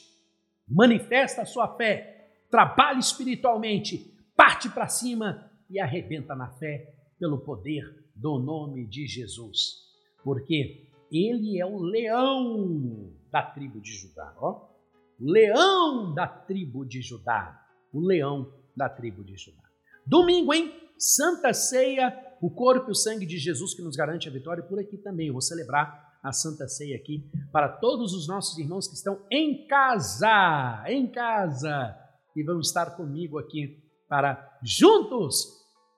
manifesta 0.68 1.42
a 1.42 1.46
sua 1.46 1.76
fé, 1.76 2.44
trabalhe 2.50 3.00
espiritualmente, 3.00 4.14
parte 4.36 4.68
para 4.68 4.88
cima 4.88 5.50
e 5.68 5.80
arrebenta 5.80 6.34
na 6.34 6.48
fé 6.50 6.94
pelo 7.18 7.38
poder 7.38 8.04
do 8.14 8.38
nome 8.38 8.86
de 8.86 9.06
Jesus. 9.06 9.84
Porque 10.22 10.88
ele 11.10 11.60
é 11.60 11.66
o 11.66 11.78
leão 11.78 13.12
da 13.30 13.42
tribo 13.42 13.80
de 13.80 13.92
Judá, 13.92 14.34
ó. 14.38 14.74
Leão 15.18 16.12
da 16.12 16.26
tribo 16.26 16.84
de 16.84 17.00
Judá, 17.00 17.58
o 17.92 18.00
leão 18.00 18.52
da 18.76 18.88
tribo 18.88 19.24
de 19.24 19.36
Judá. 19.36 19.62
Domingo, 20.06 20.52
hein? 20.52 20.72
Santa 20.98 21.52
Ceia, 21.52 22.14
o 22.40 22.50
corpo 22.50 22.90
e 22.90 22.92
o 22.92 22.94
sangue 22.94 23.26
de 23.26 23.38
Jesus 23.38 23.74
que 23.74 23.82
nos 23.82 23.96
garante 23.96 24.28
a 24.28 24.32
vitória. 24.32 24.62
Por 24.62 24.78
aqui 24.78 24.98
também 24.98 25.28
eu 25.28 25.32
vou 25.32 25.42
celebrar 25.42 26.05
a 26.26 26.32
Santa 26.32 26.66
Ceia 26.66 26.96
aqui 26.96 27.24
para 27.52 27.68
todos 27.68 28.12
os 28.12 28.26
nossos 28.26 28.58
irmãos 28.58 28.88
que 28.88 28.94
estão 28.94 29.24
em 29.30 29.66
casa, 29.68 30.84
em 30.88 31.06
casa, 31.06 31.96
e 32.34 32.42
vão 32.42 32.58
estar 32.58 32.96
comigo 32.96 33.38
aqui 33.38 33.80
para 34.08 34.58
juntos 34.62 35.46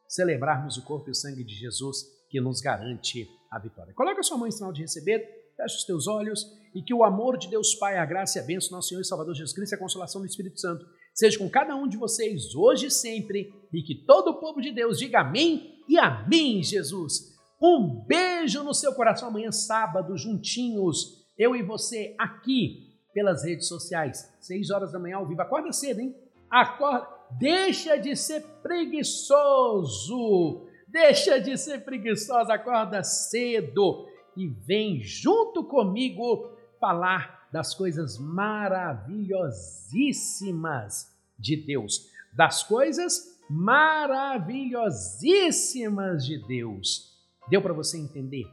celebrarmos 0.07 0.77
o 0.77 0.85
corpo 0.85 1.09
e 1.09 1.13
o 1.13 1.15
sangue 1.15 1.43
de 1.43 1.55
Jesus 1.55 2.05
que 2.29 2.41
nos 2.41 2.61
garante 2.61 3.27
a 3.51 3.59
vitória. 3.59 3.95
Coloca 3.95 4.23
sua 4.23 4.37
mão 4.37 4.47
em 4.47 4.51
sinal 4.51 4.71
de 4.71 4.83
receber, 4.83 5.27
fecha 5.57 5.77
os 5.77 5.85
teus 5.85 6.07
olhos 6.07 6.45
e 6.75 6.83
que 6.83 6.93
o 6.93 7.03
amor 7.03 7.39
de 7.39 7.49
Deus 7.49 7.75
Pai, 7.75 7.97
a 7.97 8.05
graça 8.05 8.39
e 8.39 8.43
a 8.43 8.45
bênção 8.45 8.69
do 8.69 8.73
nosso 8.77 8.89
Senhor 8.89 9.01
e 9.01 9.07
Salvador 9.07 9.35
Jesus 9.35 9.55
Cristo 9.55 9.73
e 9.73 9.77
a 9.77 9.79
consolação 9.79 10.21
do 10.21 10.27
Espírito 10.27 10.61
Santo 10.61 10.87
seja 11.15 11.39
com 11.39 11.49
cada 11.49 11.75
um 11.75 11.89
de 11.89 11.97
vocês 11.97 12.55
hoje 12.55 12.87
e 12.87 12.91
sempre 12.91 13.51
e 13.73 13.83
que 13.83 14.05
todo 14.07 14.29
o 14.29 14.41
povo 14.41 14.61
de 14.61 14.73
Deus 14.73 14.99
diga 14.99 15.21
amém 15.21 15.83
e 15.89 15.99
amém, 15.99 16.63
Jesus. 16.63 17.38
Um 17.61 18.05
beijo 18.07 18.63
no 18.63 18.73
seu 18.73 18.95
coração 18.95 19.29
amanhã, 19.29 19.51
sábado, 19.51 20.17
juntinhos, 20.17 21.27
eu 21.37 21.57
e 21.57 21.63
você 21.63 22.15
aqui 22.19 22.89
pelas 23.13 23.45
redes 23.45 23.67
sociais. 23.67 24.33
Seis 24.41 24.71
horas 24.71 24.93
da 24.93 24.99
manhã 24.99 25.17
ao 25.17 25.27
vivo. 25.27 25.43
Acorda 25.43 25.73
cedo, 25.73 26.01
hein? 26.01 26.15
Acorda. 26.51 27.07
Deixa 27.39 27.97
de 27.97 28.17
ser 28.17 28.43
preguiçoso. 28.63 30.67
Deixa 30.87 31.39
de 31.41 31.59
ser 31.59 31.85
preguiçosa. 31.85 32.55
Acorda 32.55 33.03
cedo 33.03 34.07
e 34.37 34.47
vem 34.47 35.03
junto 35.03 35.65
comigo 35.65 36.53
falar 36.81 37.49
das 37.53 37.75
coisas 37.75 38.17
maravilhosíssimas 38.19 41.13
de 41.39 41.57
Deus. 41.57 42.09
Das 42.33 42.63
coisas 42.63 43.37
maravilhosíssimas 43.51 46.25
de 46.25 46.39
Deus. 46.47 47.08
Deu 47.51 47.63
para 47.63 47.73
você 47.73 47.99
entender? 47.99 48.45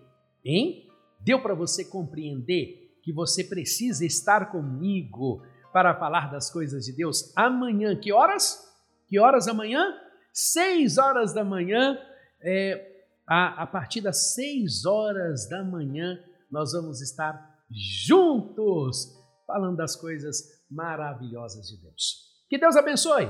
Hein? 0.44 0.88
Deu 1.20 1.42
para 1.42 1.54
você 1.54 1.86
compreender 1.86 3.00
que 3.04 3.12
você 3.14 3.44
precisa 3.44 4.06
estar 4.06 4.52
comigo 4.52 5.44
para 5.72 5.94
falar 5.96 6.32
das 6.32 6.50
coisas 6.50 6.86
de 6.86 6.94
Deus 6.94 7.32
amanhã? 7.36 7.96
Que 7.96 8.12
horas? 8.12 8.64
Que 9.08 9.20
horas 9.20 9.48
amanhã? 9.48 9.94
Seis 10.34 10.98
horas 10.98 11.34
da 11.34 11.44
manhã. 11.44 11.98
É, 12.42 13.06
a, 13.28 13.64
a 13.64 13.68
partir 13.68 14.02
das 14.02 14.34
seis 14.34 14.86
horas 14.86 15.50
da 15.50 15.64
manhã, 15.64 16.20
nós 16.52 16.74
vamos 16.74 17.02
estar 17.02 17.56
juntos, 17.70 19.14
falando 19.46 19.78
das 19.78 19.96
coisas 19.96 20.64
maravilhosas 20.70 21.68
de 21.68 21.82
Deus. 21.82 22.26
Que 22.50 22.58
Deus 22.58 22.76
abençoe 22.76 23.30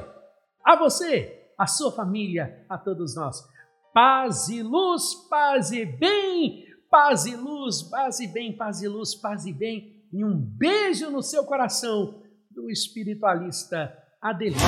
a 0.64 0.76
você, 0.76 1.52
a 1.58 1.68
sua 1.68 1.92
família, 1.92 2.66
a 2.68 2.78
todos 2.78 3.16
nós. 3.16 3.44
Paz 3.96 4.50
e 4.50 4.62
luz, 4.62 5.16
paz 5.30 5.72
e 5.72 5.86
bem, 5.86 6.66
paz 6.92 7.26
e 7.26 7.34
luz, 7.34 7.82
paz 7.84 8.20
e 8.20 8.28
bem, 8.28 8.52
paz 8.52 8.82
e 8.82 8.90
luz, 8.90 9.16
paz 9.16 9.46
e 9.46 9.54
bem. 9.54 10.04
E 10.12 10.22
um 10.22 10.36
beijo 10.36 11.10
no 11.10 11.24
seu 11.24 11.46
coração 11.46 12.22
do 12.52 12.70
espiritualista 12.70 13.98
Adelino. 14.22 14.60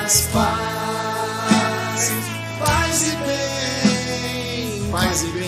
Paz, 0.00 0.30
paz, 0.32 2.10
paz 2.58 3.12
e 3.12 3.16
bem, 3.26 4.90
paz 4.90 5.22
e 5.22 5.30
bem, 5.32 5.45